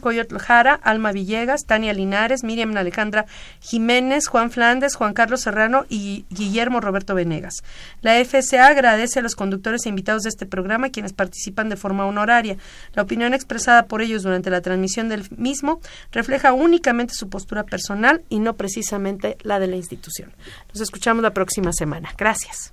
Coyot 0.00 0.32
Jara, 0.38 0.74
Alma 0.74 1.12
Villegas, 1.12 1.64
Tania 1.66 1.92
Linares, 1.92 2.44
Miriam 2.44 2.76
Alejandra 2.76 3.26
Jiménez, 3.60 4.26
Juan 4.28 4.50
Flandes, 4.50 4.94
Juan 4.94 5.12
Carlos 5.12 5.42
Serrano 5.42 5.84
y 5.88 6.24
Guillermo 6.30 6.80
Roberto 6.80 7.14
Venegas. 7.14 7.62
La 8.02 8.22
FCA 8.24 8.68
agradece 8.68 9.18
a 9.18 9.22
los 9.22 9.34
conductores 9.34 9.84
e 9.84 9.88
invitados 9.88 10.22
de 10.22 10.28
este 10.28 10.46
programa 10.46 10.90
quienes 10.90 11.12
participan 11.12 11.68
de 11.68 11.76
forma 11.76 12.06
honoraria. 12.06 12.56
La 12.94 13.02
opinión 13.02 13.34
expresada 13.34 13.86
por 13.86 14.02
ellos 14.02 14.22
durante 14.22 14.50
la 14.50 14.60
transmisión 14.60 15.08
del 15.08 15.26
mismo 15.36 15.80
refleja 16.12 16.52
únicamente 16.52 17.14
su 17.14 17.28
postura 17.28 17.64
personal 17.64 18.22
y 18.28 18.38
no 18.38 18.56
precisamente 18.56 19.36
la 19.42 19.58
de 19.58 19.66
la 19.66 19.76
institución. 19.76 20.32
Nos 20.72 20.80
escuchamos 20.80 21.22
la 21.22 21.32
próxima 21.32 21.72
semana. 21.72 22.10
Gracias. 22.16 22.72